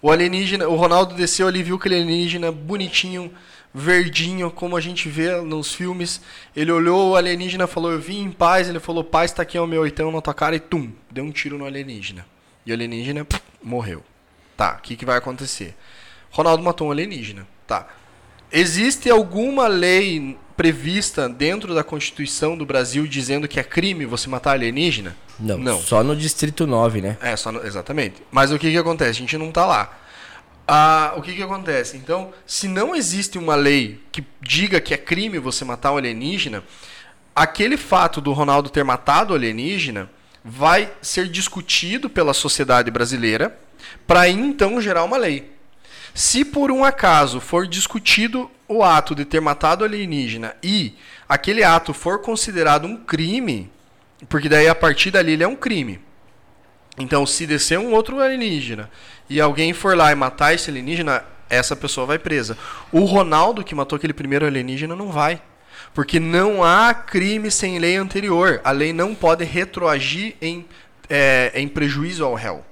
O 0.00 0.10
alienígena, 0.10 0.68
o 0.68 0.76
Ronaldo 0.76 1.14
desceu 1.14 1.46
ali, 1.46 1.62
viu 1.62 1.76
aquele 1.76 1.96
alienígena 1.96 2.50
bonitinho, 2.52 3.30
verdinho, 3.78 4.50
como 4.50 4.76
a 4.76 4.80
gente 4.80 5.08
vê 5.08 5.36
nos 5.42 5.74
filmes. 5.74 6.20
Ele 6.56 6.72
olhou 6.72 7.10
o 7.10 7.16
alienígena, 7.16 7.66
falou: 7.66 7.92
"Eu 7.92 8.00
vim 8.00 8.22
em 8.22 8.30
paz". 8.30 8.68
Ele 8.68 8.80
falou: 8.80 9.04
"Paz 9.04 9.32
tá 9.32 9.42
aqui 9.42 9.58
ao 9.58 9.66
meu 9.66 9.82
oitão 9.82 10.10
na 10.10 10.20
tua 10.22 10.32
cara" 10.34 10.56
e 10.56 10.60
tum, 10.60 10.90
deu 11.10 11.22
um 11.24 11.30
tiro 11.30 11.58
no 11.58 11.66
alienígena. 11.66 12.24
E 12.64 12.70
o 12.70 12.74
alienígena 12.74 13.24
pff, 13.24 13.42
morreu. 13.62 14.02
Tá, 14.56 14.76
o 14.78 14.82
que 14.82 14.96
que 14.96 15.04
vai 15.04 15.18
acontecer? 15.18 15.76
Ronaldo 16.30 16.62
matou 16.62 16.88
um 16.88 16.90
alienígena. 16.90 17.46
Tá. 17.66 17.86
Existe 18.50 19.10
alguma 19.10 19.66
lei 19.66 20.38
prevista 20.56 21.28
dentro 21.28 21.74
da 21.74 21.84
Constituição 21.84 22.56
do 22.56 22.64
Brasil 22.64 23.06
dizendo 23.06 23.46
que 23.46 23.60
é 23.60 23.62
crime 23.64 24.06
você 24.06 24.28
matar 24.28 24.52
alienígena? 24.52 25.14
Não, 25.38 25.58
Não. 25.58 25.78
só 25.80 26.02
no 26.02 26.16
Distrito 26.16 26.66
9, 26.66 27.02
né? 27.02 27.18
É, 27.20 27.36
só 27.36 27.52
no- 27.52 27.62
exatamente. 27.66 28.22
Mas 28.30 28.50
o 28.52 28.58
que, 28.58 28.70
que 28.70 28.78
acontece? 28.78 29.10
A 29.10 29.20
gente 29.20 29.36
não 29.36 29.52
tá 29.52 29.66
lá. 29.66 29.98
Ah, 30.68 31.14
o 31.16 31.22
que, 31.22 31.32
que 31.32 31.42
acontece? 31.42 31.96
Então, 31.96 32.32
se 32.44 32.66
não 32.66 32.94
existe 32.94 33.38
uma 33.38 33.54
lei 33.54 34.00
que 34.10 34.24
diga 34.40 34.80
que 34.80 34.92
é 34.92 34.96
crime 34.96 35.38
você 35.38 35.64
matar 35.64 35.92
um 35.92 35.96
alienígena, 35.96 36.64
aquele 37.34 37.76
fato 37.76 38.20
do 38.20 38.32
Ronaldo 38.32 38.68
ter 38.68 38.82
matado 38.82 39.32
o 39.32 39.36
alienígena 39.36 40.10
vai 40.44 40.92
ser 41.00 41.28
discutido 41.28 42.10
pela 42.10 42.34
sociedade 42.34 42.90
brasileira 42.90 43.56
para 44.06 44.28
então 44.28 44.80
gerar 44.80 45.04
uma 45.04 45.16
lei. 45.16 45.52
Se 46.12 46.44
por 46.44 46.72
um 46.72 46.84
acaso 46.84 47.40
for 47.40 47.66
discutido 47.66 48.50
o 48.66 48.82
ato 48.82 49.14
de 49.14 49.24
ter 49.24 49.40
matado 49.40 49.82
o 49.82 49.86
alienígena 49.86 50.56
e 50.62 50.94
aquele 51.28 51.62
ato 51.62 51.92
for 51.92 52.20
considerado 52.20 52.86
um 52.86 52.96
crime, 52.96 53.70
porque 54.28 54.48
daí 54.48 54.66
a 54.66 54.74
partir 54.74 55.10
dali 55.10 55.32
ele 55.32 55.44
é 55.44 55.48
um 55.48 55.54
crime. 55.54 56.00
Então, 56.98 57.26
se 57.26 57.46
descer 57.46 57.78
um 57.78 57.92
outro 57.92 58.20
alienígena 58.20 58.90
e 59.28 59.40
alguém 59.40 59.72
for 59.72 59.96
lá 59.96 60.10
e 60.10 60.14
matar 60.14 60.54
esse 60.54 60.70
alienígena, 60.70 61.22
essa 61.48 61.76
pessoa 61.76 62.06
vai 62.06 62.18
presa. 62.18 62.56
O 62.90 63.04
Ronaldo 63.04 63.62
que 63.62 63.74
matou 63.74 63.96
aquele 63.96 64.12
primeiro 64.12 64.46
alienígena 64.46 64.96
não 64.96 65.12
vai. 65.12 65.40
Porque 65.94 66.18
não 66.20 66.62
há 66.64 66.92
crime 66.92 67.50
sem 67.50 67.78
lei 67.78 67.96
anterior. 67.96 68.60
A 68.64 68.70
lei 68.70 68.92
não 68.92 69.14
pode 69.14 69.44
retroagir 69.44 70.34
em, 70.40 70.66
é, 71.08 71.52
em 71.54 71.68
prejuízo 71.68 72.24
ao 72.24 72.34
réu. 72.34 72.64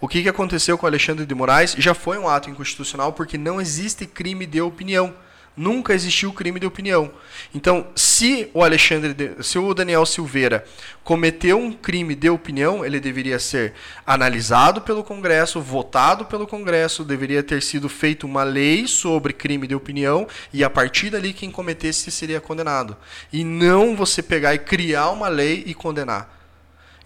O 0.00 0.08
que, 0.08 0.26
aconteceu 0.28 0.78
com 0.78 0.86
Alexandre 0.86 1.26
de 1.26 1.34
Moraes 1.34 1.74
já 1.76 1.92
foi 1.92 2.16
um 2.16 2.26
ato 2.26 2.48
inconstitucional 2.48 3.12
porque 3.12 3.36
não 3.36 3.60
existe 3.60 4.06
crime 4.06 4.46
de 4.46 4.60
opinião. 4.60 5.14
Nunca 5.60 5.92
existiu 5.92 6.32
crime 6.32 6.58
de 6.58 6.64
opinião. 6.64 7.10
Então, 7.54 7.86
se 7.94 8.48
o 8.54 8.64
Alexandre, 8.64 9.32
se 9.42 9.58
o 9.58 9.74
Daniel 9.74 10.06
Silveira 10.06 10.64
cometeu 11.04 11.58
um 11.58 11.70
crime 11.70 12.14
de 12.14 12.30
opinião, 12.30 12.82
ele 12.82 12.98
deveria 12.98 13.38
ser 13.38 13.74
analisado 14.06 14.80
pelo 14.80 15.04
Congresso, 15.04 15.60
votado 15.60 16.24
pelo 16.24 16.46
Congresso, 16.46 17.04
deveria 17.04 17.42
ter 17.42 17.60
sido 17.60 17.90
feita 17.90 18.24
uma 18.24 18.42
lei 18.42 18.86
sobre 18.86 19.34
crime 19.34 19.66
de 19.66 19.74
opinião 19.74 20.26
e 20.50 20.64
a 20.64 20.70
partir 20.70 21.10
dali 21.10 21.34
quem 21.34 21.50
cometesse 21.50 22.10
seria 22.10 22.40
condenado. 22.40 22.96
E 23.30 23.44
não 23.44 23.94
você 23.94 24.22
pegar 24.22 24.54
e 24.54 24.58
criar 24.58 25.10
uma 25.10 25.28
lei 25.28 25.62
e 25.66 25.74
condenar. 25.74 26.38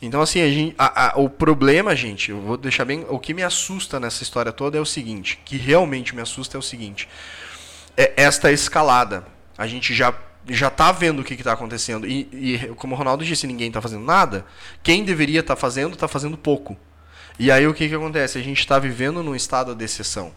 Então, 0.00 0.22
assim, 0.22 0.40
a 0.42 0.48
gente, 0.48 0.74
a- 0.78 1.08
a- 1.08 1.18
o 1.18 1.28
problema, 1.28 1.96
gente, 1.96 2.30
eu 2.30 2.40
vou 2.40 2.56
deixar 2.56 2.84
bem. 2.84 3.04
O 3.08 3.18
que 3.18 3.34
me 3.34 3.42
assusta 3.42 3.98
nessa 3.98 4.22
história 4.22 4.52
toda 4.52 4.78
é 4.78 4.80
o 4.80 4.86
seguinte: 4.86 5.40
que 5.44 5.56
realmente 5.56 6.14
me 6.14 6.22
assusta 6.22 6.56
é 6.56 6.60
o 6.60 6.62
seguinte. 6.62 7.08
É 7.96 8.12
esta 8.16 8.50
escalada. 8.50 9.24
A 9.56 9.66
gente 9.66 9.94
já, 9.94 10.12
já 10.48 10.68
tá 10.70 10.90
vendo 10.92 11.20
o 11.20 11.24
que 11.24 11.34
está 11.34 11.52
acontecendo. 11.52 12.06
E, 12.06 12.28
e, 12.32 12.58
como 12.76 12.94
o 12.94 12.98
Ronaldo 12.98 13.24
disse, 13.24 13.46
ninguém 13.46 13.68
está 13.68 13.80
fazendo 13.80 14.04
nada. 14.04 14.44
Quem 14.82 15.04
deveria 15.04 15.40
estar 15.40 15.56
fazendo, 15.56 15.94
está 15.94 16.08
fazendo 16.08 16.36
pouco. 16.36 16.76
E 17.38 17.50
aí 17.50 17.66
o 17.66 17.74
que, 17.74 17.88
que 17.88 17.94
acontece? 17.94 18.38
A 18.38 18.42
gente 18.42 18.60
está 18.60 18.78
vivendo 18.78 19.22
num 19.22 19.34
estado 19.34 19.74
de 19.74 19.84
exceção. 19.84 20.32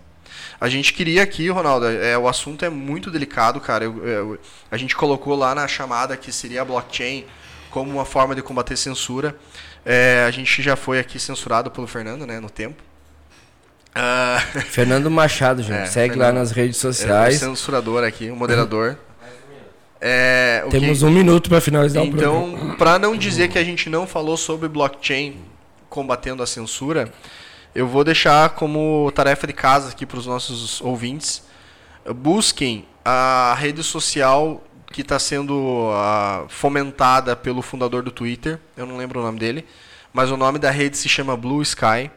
A 0.59 0.69
gente 0.69 0.93
queria 0.93 1.23
aqui, 1.23 1.49
Ronaldo, 1.49 1.87
é, 1.87 2.17
o 2.17 2.27
assunto 2.27 2.63
é 2.65 2.69
muito 2.69 3.09
delicado, 3.11 3.59
cara. 3.61 3.85
Eu- 3.85 4.05
eu- 4.07 4.39
a 4.71 4.77
gente 4.77 4.95
colocou 4.95 5.35
lá 5.35 5.53
na 5.53 5.67
chamada 5.67 6.15
que 6.17 6.31
seria 6.31 6.61
a 6.61 6.65
blockchain 6.65 7.25
como 7.69 7.91
uma 7.91 8.05
forma 8.05 8.33
de 8.35 8.41
combater 8.41 8.75
censura. 8.77 9.35
É, 9.85 10.25
a 10.27 10.31
gente 10.31 10.61
já 10.61 10.75
foi 10.75 10.99
aqui 10.99 11.19
censurado 11.19 11.69
pelo 11.71 11.87
Fernando, 11.87 12.25
né, 12.25 12.39
no 12.39 12.49
tempo. 12.49 12.81
Ah, 13.99 14.39
Fernando 14.69 15.09
Machado, 15.09 15.63
gente. 15.63 15.73
É, 15.81 15.85
Segue 15.87 16.13
Fernando. 16.13 16.33
lá 16.35 16.39
nas 16.39 16.51
redes 16.51 16.77
é 16.83 16.87
o 16.87 16.93
sociais. 16.93 17.39
censurador 17.39 18.03
aqui, 18.03 18.29
o 18.29 18.35
moderador. 18.35 18.97
É, 19.99 20.63
o 20.65 20.69
Temos 20.69 20.99
que- 20.99 21.05
um 21.05 21.09
minuto 21.09 21.49
para 21.49 21.59
finalizar 21.59 22.03
o 22.03 22.09
programa. 22.09 22.47
Então, 22.53 22.75
para 22.77 22.99
não 22.99 23.15
dizer 23.17 23.47
que 23.47 23.57
a 23.57 23.63
gente 23.63 23.89
não 23.89 24.05
falou 24.05 24.37
sobre 24.37 24.67
blockchain 24.69 25.37
combatendo 25.89 26.43
a 26.43 26.47
censura, 26.47 27.11
eu 27.73 27.87
vou 27.87 28.03
deixar 28.03 28.49
como 28.51 29.11
tarefa 29.15 29.47
de 29.47 29.53
casa 29.53 29.89
aqui 29.89 30.05
para 30.05 30.19
os 30.19 30.27
nossos 30.27 30.79
ouvintes. 30.81 31.43
Busquem 32.15 32.85
a 33.03 33.55
rede 33.57 33.81
social 33.83 34.63
que 34.91 35.01
está 35.01 35.17
sendo 35.17 35.89
ah, 35.93 36.45
fomentada 36.47 37.35
pelo 37.35 37.61
fundador 37.61 38.03
do 38.03 38.11
Twitter, 38.11 38.59
eu 38.77 38.85
não 38.85 38.97
lembro 38.97 39.19
o 39.19 39.23
nome 39.23 39.39
dele, 39.39 39.65
mas 40.13 40.29
o 40.31 40.37
nome 40.37 40.59
da 40.59 40.69
rede 40.71 40.95
se 40.97 41.09
chama 41.09 41.35
Blue 41.35 41.61
Sky. 41.63 42.11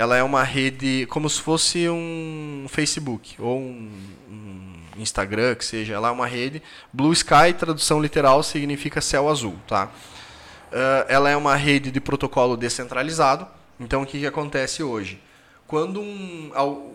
Ela 0.00 0.16
é 0.16 0.22
uma 0.22 0.42
rede 0.42 1.06
como 1.10 1.28
se 1.28 1.42
fosse 1.42 1.86
um 1.90 2.64
Facebook 2.70 3.36
ou 3.38 3.58
um, 3.60 3.90
um 4.30 4.72
Instagram, 4.96 5.54
que 5.54 5.64
seja. 5.64 5.92
Ela 5.92 6.08
é 6.08 6.10
uma 6.10 6.26
rede. 6.26 6.62
Blue 6.90 7.12
Sky, 7.12 7.52
tradução 7.58 8.00
literal, 8.00 8.42
significa 8.42 9.02
céu 9.02 9.28
azul, 9.28 9.56
tá? 9.68 9.90
Ah, 10.72 11.04
ela 11.06 11.28
é 11.28 11.36
uma 11.36 11.54
rede 11.54 11.90
de 11.90 12.00
protocolo 12.00 12.56
descentralizado. 12.56 13.46
Então, 13.78 14.00
o 14.00 14.06
que, 14.06 14.20
que 14.20 14.26
acontece 14.26 14.82
hoje? 14.82 15.20
Quando 15.66 16.00
um- 16.00 16.50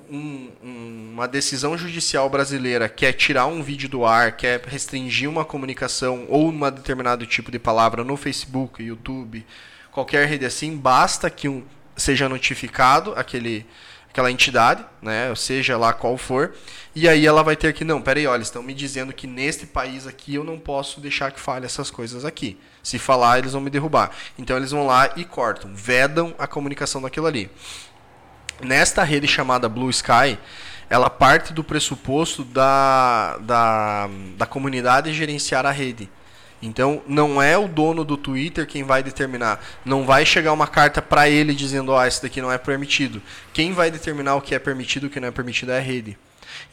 um- 0.09 1.11
uma 1.13 1.27
decisão 1.27 1.77
judicial 1.77 2.27
brasileira 2.27 2.89
quer 2.89 3.13
tirar 3.13 3.45
um 3.45 3.61
vídeo 3.61 3.87
do 3.87 4.03
ar, 4.03 4.35
quer 4.35 4.61
restringir 4.65 5.29
uma 5.29 5.45
comunicação 5.45 6.25
ou 6.27 6.49
um 6.49 6.71
determinado 6.71 7.23
tipo 7.27 7.51
de 7.51 7.59
palavra 7.59 8.03
no 8.03 8.17
Facebook, 8.17 8.81
YouTube, 8.83 9.45
qualquer 9.91 10.27
rede 10.27 10.43
assim, 10.45 10.75
basta 10.75 11.29
que 11.29 11.47
um, 11.47 11.63
seja 11.95 12.29
notificado 12.29 13.13
aquele, 13.15 13.65
aquela 14.09 14.31
entidade, 14.31 14.85
né, 15.01 15.33
seja 15.35 15.77
lá 15.77 15.93
qual 15.93 16.17
for, 16.17 16.53
e 16.95 17.09
aí 17.09 17.25
ela 17.25 17.43
vai 17.43 17.55
ter 17.57 17.73
que, 17.73 17.83
não, 17.83 18.01
peraí, 18.01 18.25
olha, 18.25 18.41
estão 18.41 18.63
me 18.63 18.73
dizendo 18.73 19.11
que 19.11 19.27
neste 19.27 19.65
país 19.65 20.07
aqui 20.07 20.35
eu 20.35 20.43
não 20.45 20.57
posso 20.57 21.01
deixar 21.01 21.29
que 21.31 21.39
fale 21.39 21.65
essas 21.65 21.91
coisas 21.91 22.23
aqui. 22.23 22.57
Se 22.81 22.97
falar, 22.97 23.39
eles 23.39 23.51
vão 23.51 23.61
me 23.61 23.69
derrubar. 23.69 24.11
Então 24.39 24.55
eles 24.55 24.71
vão 24.71 24.85
lá 24.85 25.11
e 25.17 25.25
cortam, 25.25 25.75
vedam 25.75 26.33
a 26.39 26.47
comunicação 26.47 27.01
daquilo 27.01 27.27
ali. 27.27 27.51
Nesta 28.61 29.03
rede 29.03 29.27
chamada 29.27 29.67
Blue 29.67 29.89
Sky, 29.89 30.39
ela 30.89 31.09
parte 31.09 31.51
do 31.51 31.65
pressuposto 31.65 32.45
da, 32.45 33.37
da, 33.39 34.09
da 34.37 34.45
comunidade 34.45 35.13
gerenciar 35.13 35.65
a 35.65 35.71
rede. 35.71 36.09
Então, 36.65 37.03
não 37.07 37.41
é 37.41 37.57
o 37.57 37.67
dono 37.67 38.03
do 38.03 38.17
Twitter 38.17 38.65
quem 38.65 38.83
vai 38.83 39.03
determinar. 39.03 39.63
Não 39.85 40.05
vai 40.05 40.25
chegar 40.25 40.51
uma 40.51 40.67
carta 40.67 41.01
para 41.01 41.29
ele 41.29 41.53
dizendo: 41.53 41.91
Ó, 41.91 41.99
oh, 41.99 42.05
esse 42.05 42.21
daqui 42.21 42.41
não 42.41 42.51
é 42.51 42.57
permitido. 42.57 43.21
Quem 43.53 43.71
vai 43.71 43.91
determinar 43.91 44.35
o 44.35 44.41
que 44.41 44.55
é 44.55 44.59
permitido 44.59 45.05
e 45.05 45.07
o 45.07 45.09
que 45.09 45.19
não 45.19 45.27
é 45.27 45.31
permitido 45.31 45.71
é 45.71 45.77
a 45.77 45.81
rede. 45.81 46.17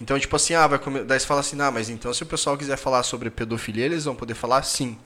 Então, 0.01 0.19
tipo 0.19 0.35
assim, 0.35 0.55
ah, 0.55 0.67
vai 0.67 0.79
come... 0.79 1.05
daí 1.05 1.21
você 1.21 1.27
fala 1.27 1.41
assim: 1.41 1.61
ah, 1.61 1.71
mas 1.71 1.91
então 1.91 2.13
se 2.15 2.23
o 2.23 2.27
pessoal 2.27 2.57
quiser 2.57 2.77
falar 2.77 3.03
sobre 3.03 3.31
pedofilia, 3.31 3.85
eles 3.85 4.05
vão 4.05 4.15
poder 4.15 4.35
falar 4.35 4.63
sim. 4.63 4.97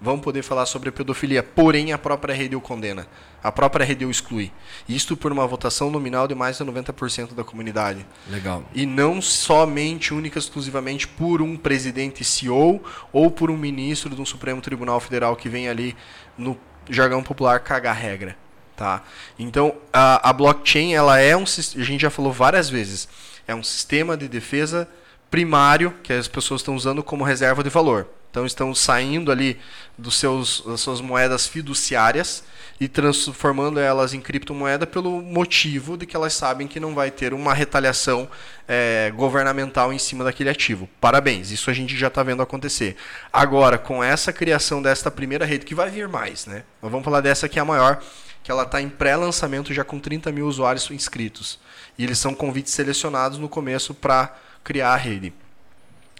Vão 0.00 0.18
poder 0.18 0.42
falar 0.42 0.64
sobre 0.66 0.92
pedofilia, 0.92 1.42
porém 1.42 1.92
a 1.92 1.98
própria 1.98 2.32
rede 2.32 2.54
o 2.54 2.60
condena. 2.60 3.06
A 3.42 3.50
própria 3.50 3.84
rede 3.84 4.04
o 4.04 4.10
exclui. 4.10 4.52
Isto 4.88 5.16
por 5.16 5.32
uma 5.32 5.46
votação 5.46 5.90
nominal 5.90 6.28
de 6.28 6.36
mais 6.36 6.56
de 6.56 6.64
90% 6.64 7.34
da 7.34 7.42
comunidade. 7.42 8.06
Legal. 8.28 8.64
E 8.72 8.86
não 8.86 9.20
somente, 9.20 10.14
única 10.14 10.38
e 10.38 10.40
exclusivamente 10.40 11.08
por 11.08 11.42
um 11.42 11.56
presidente 11.56 12.24
CEO 12.24 12.80
ou 13.12 13.30
por 13.30 13.50
um 13.50 13.56
ministro 13.56 14.14
de 14.14 14.20
um 14.20 14.26
Supremo 14.26 14.60
Tribunal 14.60 15.00
Federal 15.00 15.34
que 15.34 15.48
vem 15.48 15.68
ali, 15.68 15.96
no 16.36 16.56
jargão 16.88 17.22
popular, 17.22 17.60
cagar 17.60 17.96
regra. 17.96 18.36
tá? 18.76 19.02
Então, 19.36 19.76
a, 19.92 20.30
a 20.30 20.32
blockchain, 20.32 20.94
ela 20.94 21.18
é 21.18 21.36
um, 21.36 21.42
a 21.42 21.82
gente 21.82 22.00
já 22.00 22.10
falou 22.10 22.32
várias 22.32 22.70
vezes, 22.70 23.08
é 23.48 23.54
um 23.54 23.64
sistema 23.64 24.16
de 24.16 24.28
defesa 24.28 24.88
primário 25.28 25.92
que 26.02 26.12
as 26.12 26.28
pessoas 26.28 26.60
estão 26.60 26.76
usando 26.76 27.02
como 27.02 27.24
reserva 27.24 27.62
de 27.64 27.68
valor. 27.68 28.08
Então 28.30 28.44
estão 28.44 28.74
saindo 28.74 29.32
ali 29.32 29.58
dos 29.96 30.16
seus, 30.16 30.62
das 30.66 30.80
suas 30.80 31.00
moedas 31.00 31.46
fiduciárias 31.46 32.44
e 32.80 32.86
transformando 32.86 33.80
elas 33.80 34.14
em 34.14 34.20
criptomoeda 34.20 34.86
pelo 34.86 35.20
motivo 35.20 35.96
de 35.96 36.06
que 36.06 36.14
elas 36.14 36.32
sabem 36.32 36.68
que 36.68 36.78
não 36.78 36.94
vai 36.94 37.10
ter 37.10 37.34
uma 37.34 37.52
retaliação 37.52 38.28
é, 38.68 39.12
governamental 39.16 39.92
em 39.92 39.98
cima 39.98 40.22
daquele 40.22 40.50
ativo. 40.50 40.88
Parabéns, 41.00 41.50
isso 41.50 41.70
a 41.70 41.74
gente 41.74 41.96
já 41.96 42.06
está 42.06 42.22
vendo 42.22 42.42
acontecer. 42.42 42.96
Agora, 43.32 43.78
com 43.78 44.04
essa 44.04 44.32
criação 44.32 44.80
desta 44.80 45.10
primeira 45.10 45.44
rede, 45.44 45.66
que 45.66 45.74
vai 45.74 45.90
vir 45.90 46.06
mais, 46.06 46.46
né? 46.46 46.62
Nós 46.80 46.92
vamos 46.92 47.04
falar 47.04 47.20
dessa 47.20 47.48
que 47.48 47.58
é 47.58 47.62
a 47.62 47.64
maior, 47.64 48.00
que 48.44 48.50
ela 48.50 48.62
está 48.62 48.80
em 48.80 48.88
pré-lançamento 48.88 49.74
já 49.74 49.82
com 49.82 49.98
30 49.98 50.30
mil 50.30 50.46
usuários 50.46 50.88
inscritos. 50.90 51.58
E 51.98 52.04
eles 52.04 52.18
são 52.18 52.32
convites 52.32 52.72
selecionados 52.72 53.38
no 53.38 53.48
começo 53.48 53.92
para 53.92 54.36
criar 54.62 54.92
a 54.92 54.96
rede. 54.96 55.32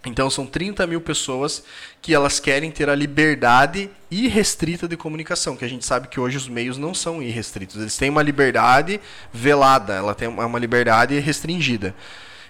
Então 0.05 0.31
são 0.31 0.47
30 0.47 0.87
mil 0.87 1.01
pessoas 1.01 1.65
que 2.01 2.15
elas 2.15 2.39
querem 2.39 2.71
ter 2.71 2.89
a 2.89 2.95
liberdade 2.95 3.91
irrestrita 4.11 4.87
de 4.87 4.97
comunicação, 4.97 5.57
que 5.57 5.65
a 5.65 5.69
gente 5.69 5.85
sabe 5.85 6.09
que 6.09 6.21
hoje 6.21 6.37
os 6.37 6.49
meios 6.49 6.79
não 6.79 6.95
são 6.95 7.23
irrestritos. 7.23 7.77
Eles 7.77 7.97
têm 7.97 8.09
uma 8.09 8.23
liberdade 8.23 9.01
velada, 9.33 9.95
ela 9.95 10.15
tem 10.15 10.29
uma 10.29 10.59
liberdade 10.59 11.19
restringida. 11.19 11.95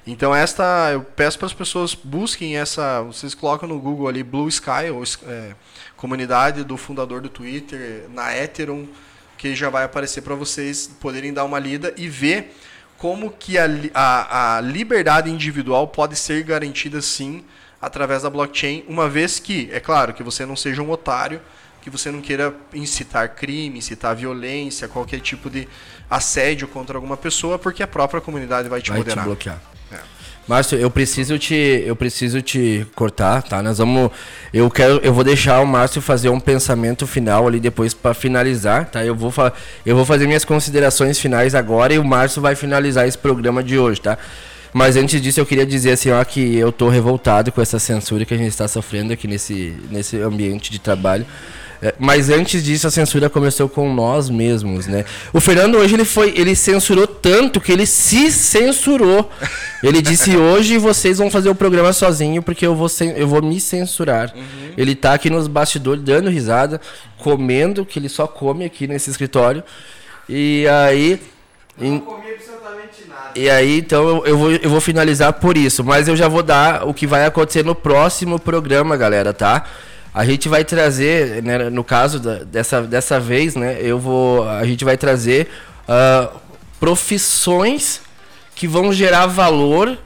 Então 0.07 0.34
esta, 0.34 0.90
eu 0.92 1.03
peço 1.03 1.38
para 1.38 1.46
as 1.46 1.53
pessoas 1.53 1.94
busquem 1.94 2.57
essa, 2.57 3.03
vocês 3.03 3.34
colocam 3.34 3.68
no 3.68 3.78
Google 3.78 4.09
ali 4.09 4.22
Blue 4.22 4.49
Sky 4.49 4.90
ou 4.92 5.03
é, 5.26 5.55
comunidade 5.96 6.64
do 6.64 6.76
fundador 6.76 7.20
do 7.20 7.28
Twitter 7.28 8.07
na 8.11 8.34
Ethereum, 8.34 8.88
que 9.36 9.55
já 9.55 9.68
vai 9.68 9.84
aparecer 9.84 10.22
para 10.22 10.34
vocês 10.34 10.90
poderem 11.01 11.32
dar 11.32 11.44
uma 11.44 11.59
lida 11.59 11.92
e 11.96 12.09
ver 12.09 12.57
como 12.99 13.30
que 13.30 13.57
a, 13.57 13.66
a, 13.94 14.57
a 14.57 14.61
liberdade 14.61 15.30
individual 15.30 15.86
pode 15.88 16.16
ser 16.16 16.42
garantida 16.42 17.01
sim 17.01 17.44
através 17.80 18.22
da 18.22 18.30
blockchain, 18.30 18.84
uma 18.88 19.09
vez 19.09 19.38
que, 19.38 19.70
é 19.72 19.78
claro, 19.78 20.12
que 20.12 20.22
você 20.22 20.44
não 20.44 20.57
seja 20.57 20.82
um 20.82 20.90
otário, 20.90 21.40
que 21.80 21.88
você 21.88 22.11
não 22.11 22.20
queira 22.20 22.53
incitar 22.74 23.36
crime, 23.36 23.78
incitar 23.78 24.16
violência, 24.16 24.88
qualquer 24.88 25.20
tipo 25.20 25.49
de 25.49 25.68
assédio 26.11 26.66
contra 26.66 26.99
alguma 26.99 27.16
pessoa, 27.16 27.57
porque 27.57 27.84
a 27.84 27.86
própria 27.86 28.20
comunidade 28.20 28.68
vai 28.68 28.82
te 28.82 28.90
vai 28.90 28.99
moderar. 28.99 29.24
Te 29.24 29.28
bloquear. 29.28 29.61
Márcio, 30.49 30.78
eu 30.78 30.90
preciso 30.90 31.38
te, 31.38 31.55
eu 31.55 31.94
preciso 31.94 32.40
te 32.40 32.86
cortar, 32.94 33.42
tá? 33.42 33.62
Nós 33.62 33.76
vamos, 33.76 34.11
eu 34.53 34.70
quero, 34.70 34.99
eu 35.03 35.12
vou 35.12 35.22
deixar 35.22 35.61
o 35.61 35.66
Márcio 35.66 36.01
fazer 36.01 36.30
um 36.30 36.40
pensamento 36.40 37.07
final 37.07 37.46
ali 37.46 37.61
depois 37.61 37.92
para 37.92 38.14
finalizar, 38.14 38.86
tá? 38.86 39.05
Eu 39.05 39.14
vou, 39.14 39.30
eu 39.84 39.94
vou 39.94 40.07
fazer 40.07 40.26
minhas 40.26 40.46
considerações 40.46 41.18
finais 41.18 41.55
agora 41.55 41.92
e 41.92 41.99
o 41.99 42.05
Márcio 42.05 42.40
vai 42.40 42.55
finalizar 42.55 43.07
esse 43.07 43.18
programa 43.18 43.62
de 43.62 43.78
hoje, 43.78 44.01
tá? 44.01 44.16
Mas 44.72 44.96
antes 44.96 45.20
disso 45.20 45.38
eu 45.38 45.44
queria 45.44 45.66
dizer 45.66 45.92
assim, 45.92 46.11
ó, 46.11 46.24
que 46.24 46.57
eu 46.57 46.72
tô 46.72 46.88
revoltado 46.88 47.53
com 47.53 47.61
essa 47.61 47.78
censura 47.78 48.24
que 48.24 48.32
a 48.32 48.36
gente 48.36 48.49
está 48.49 48.66
sofrendo 48.66 49.12
aqui 49.12 49.28
nesse, 49.28 49.74
nesse 49.90 50.16
ambiente 50.16 50.70
de 50.70 50.78
trabalho. 50.78 51.26
É, 51.81 51.95
mas 51.99 52.29
antes 52.29 52.62
disso 52.62 52.87
a 52.87 52.91
censura 52.91 53.31
começou 53.31 53.68
com 53.68 53.93
nós 53.93 54.29
mesmos, 54.29 54.87
né? 54.87 55.05
O 55.33 55.41
Fernando 55.41 55.76
hoje 55.76 55.95
ele 55.95 56.05
foi, 56.05 56.33
ele 56.37 56.57
censurou 56.57 57.07
tanto 57.07 57.61
que 57.61 57.70
ele 57.70 57.87
se 57.87 58.33
censurou. 58.33 59.31
Ele 59.83 60.03
disse 60.03 60.35
hoje 60.39 60.76
vocês 60.76 61.18
vão 61.18 61.31
fazer 61.31 61.49
o 61.49 61.55
programa 61.55 61.93
sozinho 61.93 62.43
porque 62.43 62.66
eu 62.66 62.74
vou, 62.74 62.89
eu 63.16 63.29
vou 63.29 63.43
me 63.43 63.61
censurar. 63.61 64.33
Uhum. 64.35 64.72
Ele 64.76 64.95
tá 64.95 65.14
aqui 65.14 65.31
nos 65.31 65.47
bastidores 65.47 66.03
dando 66.03 66.29
risada, 66.31 66.81
comendo 67.18 67.87
que 67.87 67.99
ele 67.99 68.09
só 68.09 68.26
come 68.26 68.64
aqui 68.64 68.87
nesse 68.87 69.11
escritório. 69.11 69.62
E 70.29 70.66
aí 70.68 71.20
não 71.81 72.01
comi 72.01 72.31
absolutamente 72.33 73.09
nada. 73.09 73.31
E 73.37 73.49
aí, 73.49 73.79
então, 73.79 74.09
eu, 74.09 74.26
eu, 74.26 74.39
vou, 74.39 74.51
eu 74.51 74.70
vou 74.70 74.81
finalizar 74.81 75.33
por 75.35 75.57
isso. 75.57 75.85
Mas 75.85 76.09
eu 76.09 76.16
já 76.16 76.26
vou 76.26 76.43
dar 76.43 76.87
o 76.87 76.93
que 76.93 77.07
vai 77.07 77.24
acontecer 77.24 77.64
no 77.64 77.74
próximo 77.74 78.39
programa, 78.39 78.97
galera, 78.97 79.33
tá? 79.33 79.64
A 80.12 80.24
gente 80.24 80.48
vai 80.48 80.64
trazer, 80.64 81.42
né, 81.42 81.70
no 81.70 81.84
caso 81.84 82.18
da, 82.18 82.44
dessa, 82.44 82.82
dessa 82.82 83.20
vez, 83.20 83.54
né, 83.54 83.78
eu 83.80 83.98
vou, 83.98 84.48
a 84.48 84.64
gente 84.64 84.84
vai 84.84 84.96
trazer 84.96 85.48
uh, 85.88 86.36
profissões 86.80 88.00
que 88.54 88.66
vão 88.66 88.92
gerar 88.92 89.26
valor 89.26 89.96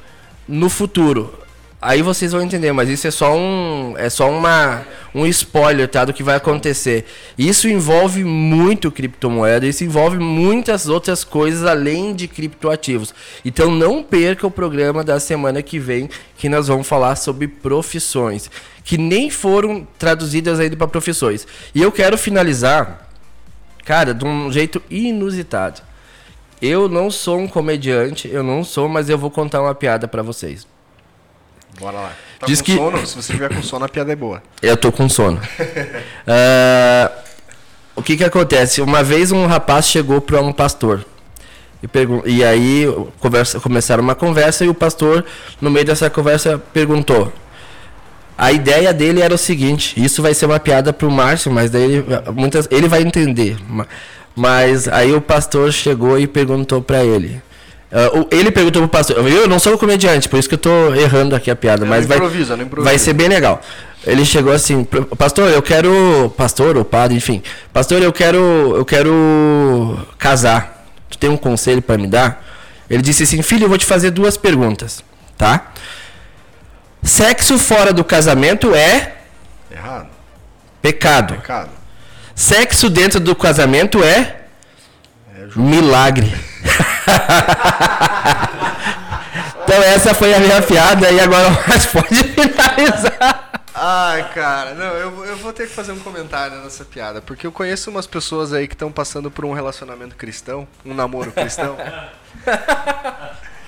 no 0.46 0.68
futuro. 0.68 1.41
Aí 1.84 2.00
vocês 2.00 2.30
vão 2.30 2.42
entender, 2.42 2.70
mas 2.70 2.88
isso 2.88 3.08
é 3.08 3.10
só 3.10 3.36
um 3.36 3.94
é 3.98 4.08
só 4.08 4.30
uma 4.30 4.86
um 5.12 5.26
spoiler, 5.26 5.88
tá, 5.88 6.04
do 6.04 6.12
que 6.12 6.22
vai 6.22 6.36
acontecer. 6.36 7.04
Isso 7.36 7.68
envolve 7.68 8.22
muito 8.22 8.88
criptomoeda, 8.88 9.66
isso 9.66 9.82
envolve 9.82 10.16
muitas 10.16 10.88
outras 10.88 11.24
coisas 11.24 11.64
além 11.64 12.14
de 12.14 12.28
criptoativos. 12.28 13.12
Então 13.44 13.68
não 13.68 14.00
perca 14.00 14.46
o 14.46 14.50
programa 14.50 15.02
da 15.02 15.18
semana 15.18 15.60
que 15.60 15.80
vem, 15.80 16.08
que 16.38 16.48
nós 16.48 16.68
vamos 16.68 16.86
falar 16.86 17.16
sobre 17.16 17.48
profissões, 17.48 18.48
que 18.84 18.96
nem 18.96 19.28
foram 19.28 19.84
traduzidas 19.98 20.60
ainda 20.60 20.76
para 20.76 20.86
profissões. 20.86 21.48
E 21.74 21.82
eu 21.82 21.90
quero 21.90 22.16
finalizar, 22.16 23.08
cara, 23.84 24.14
de 24.14 24.24
um 24.24 24.52
jeito 24.52 24.80
inusitado. 24.88 25.82
Eu 26.60 26.88
não 26.88 27.10
sou 27.10 27.40
um 27.40 27.48
comediante, 27.48 28.30
eu 28.32 28.44
não 28.44 28.62
sou, 28.62 28.88
mas 28.88 29.08
eu 29.08 29.18
vou 29.18 29.32
contar 29.32 29.60
uma 29.60 29.74
piada 29.74 30.06
para 30.06 30.22
vocês. 30.22 30.64
Bora 31.80 31.98
lá. 31.98 32.12
Tá 32.38 32.46
Diz 32.46 32.60
com 32.60 32.66
que... 32.66 32.76
sono? 32.76 33.06
Se 33.06 33.16
você 33.16 33.32
tiver 33.32 33.54
com 33.54 33.62
sono, 33.62 33.84
a 33.84 33.88
piada 33.88 34.12
é 34.12 34.16
boa. 34.16 34.42
Eu 34.60 34.76
tô 34.76 34.92
com 34.92 35.08
sono. 35.08 35.38
uh, 35.38 37.12
o 37.96 38.02
que 38.02 38.16
que 38.16 38.24
acontece? 38.24 38.80
Uma 38.80 39.02
vez 39.02 39.32
um 39.32 39.46
rapaz 39.46 39.86
chegou 39.86 40.20
para 40.20 40.40
um 40.40 40.52
pastor. 40.52 41.04
E, 41.82 41.88
pergun 41.88 42.22
e 42.24 42.44
aí 42.44 42.86
conversa, 43.18 43.58
começaram 43.58 44.02
uma 44.02 44.14
conversa 44.14 44.64
e 44.64 44.68
o 44.68 44.74
pastor, 44.74 45.24
no 45.60 45.70
meio 45.70 45.84
dessa 45.84 46.08
conversa, 46.08 46.56
perguntou. 46.72 47.32
A 48.38 48.52
ideia 48.52 48.92
dele 48.92 49.20
era 49.20 49.34
o 49.34 49.38
seguinte, 49.38 50.02
isso 50.02 50.22
vai 50.22 50.32
ser 50.32 50.46
uma 50.46 50.58
piada 50.58 50.92
pro 50.92 51.10
Márcio, 51.10 51.50
mas 51.50 51.70
daí 51.70 51.82
ele, 51.82 52.04
muitas, 52.34 52.68
ele 52.70 52.88
vai 52.88 53.02
entender. 53.02 53.56
Mas 54.34 54.88
aí 54.88 55.12
o 55.12 55.20
pastor 55.20 55.72
chegou 55.72 56.18
e 56.18 56.26
perguntou 56.26 56.80
para 56.80 57.04
ele. 57.04 57.42
Uh, 57.92 58.26
ele 58.30 58.50
perguntou 58.50 58.80
pro 58.80 58.88
pastor, 58.88 59.28
eu 59.28 59.46
não 59.46 59.58
sou 59.58 59.74
um 59.74 59.76
comediante, 59.76 60.26
por 60.26 60.38
isso 60.38 60.48
que 60.48 60.54
eu 60.54 60.58
tô 60.58 60.94
errando 60.94 61.36
aqui 61.36 61.50
a 61.50 61.56
piada, 61.56 61.84
Eu 61.84 61.88
mas 61.88 62.00
não 62.02 62.08
vai, 62.08 62.16
improvisa, 62.16 62.56
não 62.56 62.64
improvisa. 62.64 62.88
vai 62.88 62.98
ser 62.98 63.12
bem 63.12 63.28
legal. 63.28 63.60
Ele 64.06 64.24
chegou 64.24 64.50
assim, 64.52 64.82
pastor, 65.18 65.50
eu 65.50 65.60
quero, 65.60 66.32
pastor 66.34 66.76
ou 66.78 66.84
padre, 66.86 67.16
enfim, 67.18 67.42
pastor, 67.70 68.02
eu 68.02 68.10
quero, 68.10 68.38
eu 68.76 68.84
quero 68.84 69.98
casar. 70.18 70.86
Tu 71.10 71.18
tem 71.18 71.28
um 71.28 71.36
conselho 71.36 71.82
para 71.82 71.98
me 71.98 72.06
dar? 72.06 72.42
Ele 72.88 73.02
disse 73.02 73.24
assim, 73.24 73.42
filho, 73.42 73.64
eu 73.64 73.68
vou 73.68 73.76
te 73.78 73.84
fazer 73.84 74.10
duas 74.10 74.38
perguntas, 74.38 75.04
tá? 75.36 75.72
Sexo 77.02 77.58
fora 77.58 77.92
do 77.92 78.02
casamento 78.02 78.74
é 78.74 79.16
Errado. 79.70 80.08
pecado. 80.80 81.34
Pecado. 81.34 81.70
Sexo 82.34 82.88
dentro 82.88 83.20
do 83.20 83.34
casamento 83.36 84.02
é 84.02 84.41
milagre. 85.56 86.32
então 89.64 89.82
essa 89.82 90.14
foi 90.14 90.34
a 90.34 90.40
minha 90.40 90.62
piada 90.62 91.10
e 91.10 91.20
agora 91.20 91.50
mais 91.66 91.86
pode 91.86 92.14
finalizar. 92.14 93.50
Ai, 93.74 94.30
cara, 94.32 94.74
não, 94.74 94.94
eu, 94.94 95.24
eu 95.24 95.36
vou 95.38 95.52
ter 95.52 95.66
que 95.66 95.74
fazer 95.74 95.92
um 95.92 95.98
comentário 95.98 96.58
nessa 96.58 96.84
piada, 96.84 97.20
porque 97.20 97.46
eu 97.46 97.52
conheço 97.52 97.90
umas 97.90 98.06
pessoas 98.06 98.52
aí 98.52 98.68
que 98.68 98.74
estão 98.74 98.92
passando 98.92 99.30
por 99.30 99.44
um 99.44 99.52
relacionamento 99.52 100.14
cristão, 100.14 100.68
um 100.84 100.94
namoro 100.94 101.32
cristão. 101.32 101.76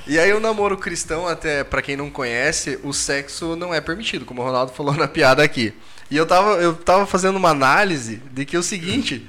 E 0.06 0.18
aí 0.18 0.34
o 0.34 0.40
namoro 0.40 0.76
cristão, 0.76 1.26
até 1.26 1.64
para 1.64 1.80
quem 1.80 1.96
não 1.96 2.10
conhece, 2.10 2.78
o 2.82 2.92
sexo 2.92 3.56
não 3.56 3.72
é 3.72 3.80
permitido, 3.80 4.26
como 4.26 4.42
o 4.42 4.44
Ronaldo 4.44 4.70
falou 4.72 4.94
na 4.94 5.08
piada 5.08 5.42
aqui. 5.42 5.72
E 6.10 6.16
eu 6.16 6.26
tava, 6.26 6.56
eu 6.56 6.74
tava 6.74 7.06
fazendo 7.06 7.36
uma 7.36 7.48
análise 7.48 8.22
de 8.30 8.44
que 8.44 8.54
é 8.54 8.58
o 8.58 8.62
seguinte, 8.62 9.26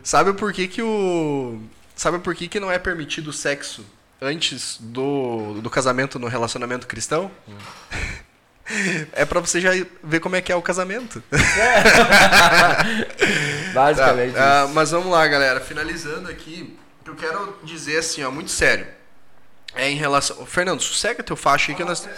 sabe 0.00 0.32
por 0.32 0.52
que, 0.52 0.68
que 0.68 0.80
o 0.80 1.60
Sabe 2.02 2.18
por 2.18 2.34
que, 2.34 2.48
que 2.48 2.58
não 2.58 2.68
é 2.68 2.80
permitido 2.80 3.28
o 3.28 3.32
sexo 3.32 3.86
antes 4.20 4.76
do, 4.80 5.60
do 5.60 5.70
casamento 5.70 6.18
no 6.18 6.26
relacionamento 6.26 6.84
cristão? 6.88 7.30
Hum. 7.48 7.54
É 9.12 9.24
pra 9.24 9.40
você 9.40 9.60
já 9.60 9.70
ver 10.02 10.20
como 10.20 10.36
é 10.36 10.40
que 10.40 10.50
é 10.50 10.56
o 10.56 10.62
casamento. 10.62 11.22
É. 11.32 11.36
Basicamente. 13.74 14.34
Tá. 14.34 14.64
Uh, 14.64 14.68
mas 14.72 14.92
vamos 14.92 15.10
lá, 15.10 15.26
galera. 15.26 15.60
Finalizando 15.60 16.30
aqui, 16.30 16.74
eu 17.04 17.14
quero 17.14 17.58
dizer 17.64 17.98
assim, 17.98 18.22
ó, 18.22 18.30
muito 18.30 18.52
sério. 18.52 18.86
É 19.74 19.90
em 19.90 19.96
relação. 19.96 20.46
Fernando, 20.46 20.80
sossega 20.80 21.22
teu 21.24 21.36
faixa 21.36 21.72
aí 21.72 21.76
que 21.76 21.84
nós. 21.84 22.08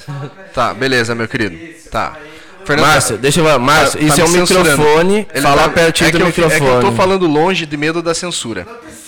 Tá, 0.52 0.74
beleza, 0.74 1.14
meu 1.14 1.26
querido. 1.26 1.56
Tá. 1.90 2.16
Fernando, 2.64 2.86
Márcio, 2.86 3.18
deixa 3.18 3.40
eu 3.40 3.44
ver. 3.44 3.58
Márcio, 3.58 3.98
tá, 3.98 4.06
isso 4.06 4.16
tá 4.16 4.22
é 4.22 4.24
um 4.24 4.28
microfone. 4.28 5.26
Ele 5.32 5.42
Fala 5.42 5.62
tá, 5.62 5.68
pertinho 5.70 6.08
é 6.08 6.12
do 6.12 6.18
eu, 6.20 6.26
microfone. 6.26 6.54
É 6.54 6.60
que 6.60 6.66
eu 6.66 6.80
tô 6.80 6.92
falando 6.92 7.26
longe 7.26 7.66
de 7.66 7.76
medo 7.76 8.02
da 8.02 8.14
censura. 8.14 8.64
Não 8.64 8.74
precisa. 8.76 9.03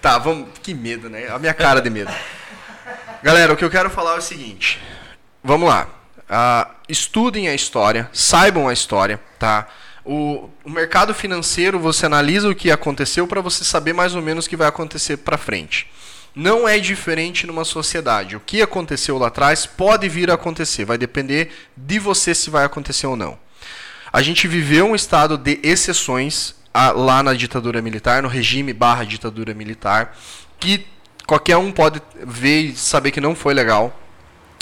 Tá, 0.00 0.18
vamos. 0.18 0.48
Que 0.62 0.74
medo, 0.74 1.08
né? 1.08 1.28
A 1.28 1.38
minha 1.38 1.54
cara 1.54 1.80
de 1.80 1.90
medo. 1.90 2.12
Galera, 3.22 3.52
o 3.52 3.56
que 3.56 3.64
eu 3.64 3.70
quero 3.70 3.90
falar 3.90 4.14
é 4.14 4.18
o 4.18 4.22
seguinte. 4.22 4.80
Vamos 5.42 5.68
lá. 5.68 5.88
Uh, 6.28 6.72
estudem 6.88 7.48
a 7.48 7.54
história, 7.54 8.08
saibam 8.12 8.68
a 8.68 8.72
história, 8.72 9.20
tá? 9.38 9.66
O, 10.04 10.48
o 10.64 10.70
mercado 10.70 11.12
financeiro, 11.12 11.78
você 11.78 12.06
analisa 12.06 12.48
o 12.48 12.54
que 12.54 12.70
aconteceu 12.70 13.26
para 13.26 13.40
você 13.40 13.64
saber 13.64 13.92
mais 13.92 14.14
ou 14.14 14.22
menos 14.22 14.46
o 14.46 14.48
que 14.48 14.56
vai 14.56 14.68
acontecer 14.68 15.18
para 15.18 15.36
frente. 15.36 15.90
Não 16.34 16.68
é 16.68 16.78
diferente 16.78 17.46
numa 17.46 17.64
sociedade. 17.64 18.36
O 18.36 18.40
que 18.40 18.62
aconteceu 18.62 19.18
lá 19.18 19.26
atrás 19.26 19.66
pode 19.66 20.08
vir 20.08 20.30
a 20.30 20.34
acontecer, 20.34 20.84
vai 20.84 20.96
depender 20.96 21.50
de 21.76 21.98
você 21.98 22.34
se 22.34 22.50
vai 22.50 22.64
acontecer 22.64 23.06
ou 23.06 23.16
não. 23.16 23.38
A 24.12 24.22
gente 24.22 24.46
viveu 24.46 24.86
um 24.86 24.94
estado 24.94 25.36
de 25.36 25.58
exceções 25.62 26.54
a, 26.78 26.92
lá 26.92 27.24
na 27.24 27.34
ditadura 27.34 27.82
militar, 27.82 28.22
no 28.22 28.28
regime 28.28 28.72
barra 28.72 29.02
ditadura 29.02 29.52
militar, 29.52 30.16
que 30.60 30.86
qualquer 31.26 31.56
um 31.56 31.72
pode 31.72 32.00
ver 32.24 32.60
e 32.60 32.76
saber 32.76 33.10
que 33.10 33.20
não 33.20 33.34
foi 33.34 33.52
legal. 33.52 33.98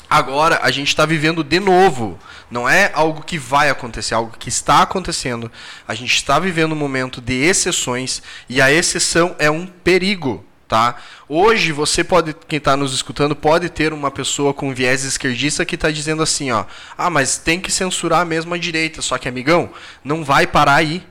Agora 0.09 0.61
a 0.63 0.71
gente 0.71 0.89
está 0.89 1.05
vivendo 1.05 1.45
de 1.45 1.61
novo. 1.61 2.19
Não 2.51 2.67
é 2.67 2.91
algo 2.95 3.23
que 3.23 3.37
vai 3.37 3.69
acontecer, 3.69 4.15
é 4.15 4.17
algo 4.17 4.35
que 4.39 4.49
está 4.49 4.81
acontecendo. 4.81 5.53
A 5.87 5.95
gente 5.95 6.15
está 6.15 6.39
vivendo 6.39 6.73
um 6.73 6.77
momento 6.77 7.21
de 7.21 7.35
exceções 7.35 8.23
e 8.49 8.63
a 8.63 8.73
exceção 8.73 9.37
é 9.39 9.51
um 9.51 9.67
perigo. 9.67 10.43
Tá? 10.67 10.97
Hoje 11.29 11.71
você 11.71 12.03
pode, 12.03 12.35
quem 12.49 12.57
está 12.57 12.77
nos 12.77 12.95
escutando, 12.95 13.37
pode 13.37 13.69
ter 13.69 13.93
uma 13.93 14.11
pessoa 14.11 14.55
com 14.55 14.75
viés 14.75 15.05
esquerdista 15.05 15.67
que 15.67 15.75
está 15.75 15.91
dizendo 15.91 16.23
assim, 16.23 16.51
ó, 16.51 16.65
ah, 16.97 17.11
mas 17.11 17.37
tem 17.37 17.61
que 17.61 17.71
censurar 17.71 18.25
mesmo 18.25 18.55
a 18.55 18.59
direita. 18.59 19.03
Só 19.03 19.19
que, 19.19 19.29
amigão, 19.29 19.71
não 20.03 20.25
vai 20.25 20.47
parar 20.47 20.77
aí. 20.77 21.07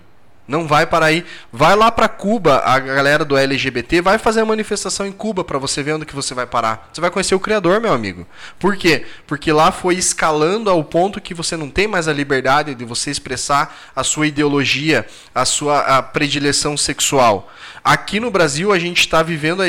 Não 0.48 0.68
vai 0.68 0.86
para 0.86 1.08
aí. 1.08 1.26
Vai 1.52 1.76
lá 1.76 1.91
para 1.91 2.08
Cuba, 2.08 2.62
a 2.64 2.78
galera 2.78 3.26
do 3.26 3.36
LGBT 3.36 4.02
vai 4.02 4.20
fazer 4.20 4.41
a 4.41 4.46
manifestação 4.46 5.06
em 5.06 5.12
Cuba 5.12 5.43
para 5.43 5.58
você 5.58 5.82
ver 5.82 5.93
onde 5.93 6.06
que 6.06 6.16
você 6.16 6.36
vai 6.36 6.46
parar. 6.46 6.89
Você 6.93 7.02
vai 7.02 7.10
conhecer 7.10 7.34
o 7.34 7.39
criador, 7.39 7.82
meu 7.82 7.93
amigo. 7.93 8.28
Por 8.60 8.78
quê? 8.78 9.06
Porque 9.26 9.52
lá 9.52 9.72
foi 9.72 9.96
escalando 9.96 10.70
ao 10.70 10.84
ponto 10.84 11.20
que 11.20 11.34
você 11.34 11.58
não 11.58 11.70
tem 11.70 11.88
mais 11.88 12.08
a 12.08 12.14
liberdade 12.14 12.76
de 12.76 12.86
você 12.86 13.10
expressar 13.10 13.76
a 13.96 14.04
sua 14.04 14.28
ideologia, 14.28 15.08
a 15.34 15.46
sua 15.46 15.80
a 15.80 16.04
predileção 16.04 16.78
sexual. 16.78 17.52
Aqui 17.84 18.20
no 18.20 18.30
Brasil 18.30 18.72
a 18.72 18.80
gente 18.80 19.00
está 19.00 19.24
vivendo, 19.24 19.62
a 19.62 19.66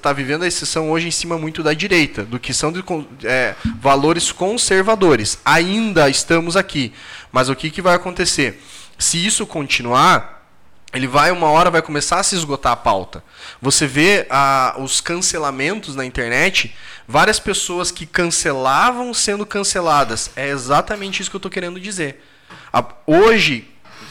tá 0.00 0.12
vivendo 0.12 0.42
a 0.42 0.46
exceção 0.46 0.90
hoje 0.90 1.08
em 1.08 1.12
cima 1.12 1.38
muito 1.38 1.62
da 1.62 1.72
direita, 1.72 2.24
do 2.24 2.38
que 2.38 2.54
são 2.54 2.72
de, 2.72 2.84
é, 3.24 3.54
valores 3.80 4.30
conservadores. 4.30 5.38
Ainda 5.44 6.08
estamos 6.08 6.56
aqui. 6.56 6.92
Mas 7.32 7.48
o 7.48 7.54
que, 7.54 7.70
que 7.70 7.82
vai 7.82 7.94
acontecer? 7.94 8.60
Se 9.00 9.24
isso 9.24 9.46
continuar, 9.46 10.46
ele 10.92 11.06
vai 11.06 11.30
uma 11.30 11.48
hora 11.48 11.70
vai 11.70 11.80
começar 11.80 12.20
a 12.20 12.22
se 12.22 12.34
esgotar 12.34 12.72
a 12.72 12.76
pauta. 12.76 13.24
Você 13.60 13.86
vê 13.86 14.26
ah, 14.28 14.76
os 14.78 15.00
cancelamentos 15.00 15.96
na 15.96 16.04
internet, 16.04 16.76
várias 17.08 17.40
pessoas 17.40 17.90
que 17.90 18.04
cancelavam 18.04 19.14
sendo 19.14 19.46
canceladas. 19.46 20.30
É 20.36 20.48
exatamente 20.48 21.20
isso 21.20 21.30
que 21.30 21.36
eu 21.36 21.38
estou 21.38 21.50
querendo 21.50 21.80
dizer. 21.80 22.22
hoje 23.06 23.68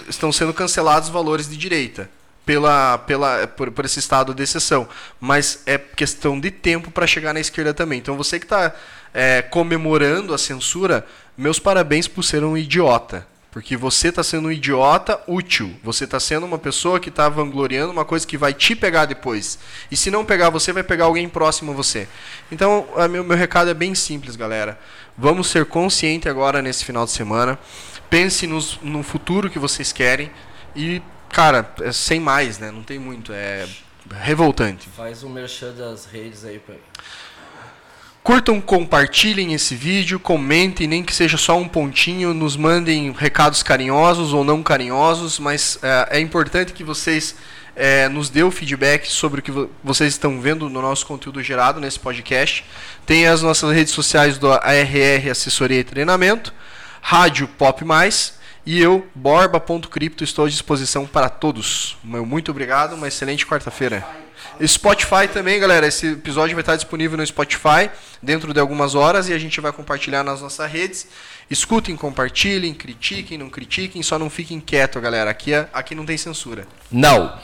estão 0.07 0.31
sendo 0.31 0.53
cancelados 0.53 1.09
valores 1.09 1.47
de 1.47 1.55
direita 1.55 2.09
pela, 2.43 2.97
pela, 2.97 3.45
por, 3.45 3.69
por 3.69 3.85
esse 3.85 3.99
estado 3.99 4.33
de 4.33 4.41
exceção, 4.41 4.89
mas 5.21 5.61
é 5.67 5.77
questão 5.77 6.39
de 6.39 6.49
tempo 6.49 6.89
para 6.89 7.05
chegar 7.05 7.31
na 7.31 7.39
esquerda 7.39 7.75
também. 7.75 7.99
Então 7.99 8.17
você 8.17 8.39
que 8.39 8.45
está 8.45 8.73
é, 9.13 9.43
comemorando 9.43 10.33
a 10.33 10.37
censura, 10.37 11.05
meus 11.37 11.59
parabéns 11.59 12.07
por 12.07 12.23
ser 12.23 12.43
um 12.43 12.57
idiota. 12.57 13.27
Porque 13.51 13.75
você 13.75 14.09
está 14.09 14.23
sendo 14.23 14.47
um 14.47 14.51
idiota 14.51 15.19
útil. 15.27 15.75
Você 15.83 16.03
está 16.03 16.19
sendo 16.19 16.45
uma 16.45 16.59
pessoa 16.59 16.99
que 16.99 17.09
está 17.09 17.27
vangloriando 17.27 17.91
uma 17.91 18.05
coisa 18.05 18.25
que 18.25 18.37
vai 18.37 18.53
te 18.53 18.75
pegar 18.75 19.05
depois. 19.05 19.57
E 19.89 19.97
se 19.97 20.11
não 20.11 20.23
pegar 20.23 20.51
você, 20.51 20.71
vai 20.71 20.83
pegar 20.83 21.05
alguém 21.05 21.27
próximo 21.27 21.71
a 21.71 21.75
você. 21.75 22.07
Então, 22.51 22.87
a 22.95 23.07
meu, 23.07 23.23
meu 23.23 23.35
recado 23.35 23.69
é 23.69 23.73
bem 23.73 23.95
simples, 23.95 24.35
galera. 24.35 24.79
Vamos 25.17 25.47
ser 25.47 25.65
conscientes 25.65 26.29
agora 26.29 26.61
nesse 26.61 26.85
final 26.85 27.05
de 27.05 27.11
semana. 27.11 27.57
Pense 28.09 28.45
nos, 28.45 28.79
no 28.81 29.01
futuro 29.01 29.49
que 29.49 29.57
vocês 29.57 29.91
querem. 29.91 30.29
E, 30.75 31.01
cara, 31.29 31.73
é 31.81 31.91
sem 31.91 32.19
mais, 32.19 32.59
né? 32.59 32.69
Não 32.69 32.83
tem 32.83 32.99
muito. 32.99 33.33
É 33.33 33.67
revoltante. 34.11 34.87
Faz 34.89 35.23
um 35.23 35.29
merchan 35.29 35.73
das 35.73 36.05
redes 36.05 36.45
aí 36.45 36.59
pra... 36.59 36.75
Curtam, 38.23 38.59
compartilhem 38.61 39.53
esse 39.53 39.75
vídeo, 39.75 40.19
comentem, 40.19 40.87
nem 40.87 41.03
que 41.03 41.15
seja 41.15 41.37
só 41.37 41.57
um 41.57 41.67
pontinho, 41.67 42.33
nos 42.33 42.55
mandem 42.55 43.11
recados 43.11 43.63
carinhosos 43.63 44.33
ou 44.33 44.43
não 44.43 44.61
carinhosos, 44.61 45.39
mas 45.39 45.79
é, 45.81 46.17
é 46.17 46.19
importante 46.19 46.73
que 46.73 46.83
vocês 46.83 47.35
é, 47.75 48.09
nos 48.09 48.29
dê 48.29 48.43
o 48.43 48.51
feedback 48.51 49.09
sobre 49.09 49.39
o 49.39 49.43
que 49.43 49.51
vocês 49.83 50.13
estão 50.13 50.39
vendo 50.41 50.69
no 50.69 50.81
nosso 50.81 51.05
conteúdo 51.05 51.41
gerado 51.41 51.79
nesse 51.79 51.97
podcast. 51.97 52.65
Tem 53.05 53.25
as 53.25 53.41
nossas 53.41 53.73
redes 53.73 53.93
sociais 53.93 54.37
do 54.37 54.51
ARR 54.51 55.31
Assessoria 55.31 55.79
e 55.79 55.83
Treinamento, 55.83 56.53
Rádio 57.01 57.47
Pop 57.47 57.83
Mais 57.85 58.37
e 58.65 58.79
eu, 58.79 59.07
Borba.cripto, 59.15 60.23
estou 60.23 60.45
à 60.45 60.49
disposição 60.49 61.07
para 61.07 61.29
todos. 61.29 61.97
Muito 62.03 62.51
obrigado, 62.51 62.93
uma 62.93 63.07
excelente 63.07 63.45
quarta-feira. 63.45 64.05
Spotify 64.65 65.27
também, 65.31 65.59
galera. 65.59 65.87
Esse 65.87 66.07
episódio 66.13 66.55
vai 66.55 66.61
estar 66.61 66.75
disponível 66.75 67.17
no 67.17 67.25
Spotify 67.25 67.89
dentro 68.21 68.53
de 68.53 68.59
algumas 68.59 68.95
horas 68.95 69.29
e 69.29 69.33
a 69.33 69.37
gente 69.39 69.59
vai 69.61 69.71
compartilhar 69.71 70.23
nas 70.23 70.41
nossas 70.41 70.69
redes. 70.71 71.07
Escutem, 71.49 71.95
compartilhem, 71.95 72.73
critiquem, 72.73 73.37
não 73.37 73.49
critiquem, 73.49 74.03
só 74.03 74.19
não 74.19 74.29
fiquem 74.29 74.59
quietos, 74.59 75.01
galera. 75.01 75.31
Aqui, 75.31 75.53
é, 75.53 75.67
aqui 75.73 75.95
não 75.95 76.05
tem 76.05 76.17
censura. 76.17 76.67
Não. 76.91 77.39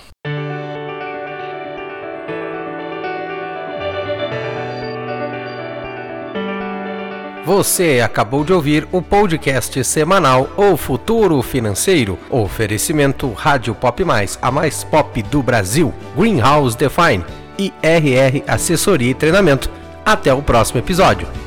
Você 7.46 8.02
acabou 8.04 8.44
de 8.44 8.52
ouvir 8.52 8.88
o 8.92 9.04
podcast 9.04 9.84
semanal 9.84 10.50
O 10.58 10.76
Futuro 10.76 11.40
Financeiro. 11.44 12.18
Oferecimento 12.28 13.32
Rádio 13.34 13.76
Pop 13.76 14.04
Mais, 14.04 14.40
a 14.42 14.50
mais 14.50 14.84
pop 14.84 15.22
do 15.22 15.44
Brasil. 15.44 15.94
Greenhouse 16.18 16.76
Define 16.76 17.24
e 17.60 17.72
RR 17.84 18.44
Assessoria 18.48 19.12
e 19.12 19.14
Treinamento. 19.14 19.70
Até 20.04 20.34
o 20.34 20.42
próximo 20.42 20.80
episódio. 20.80 21.45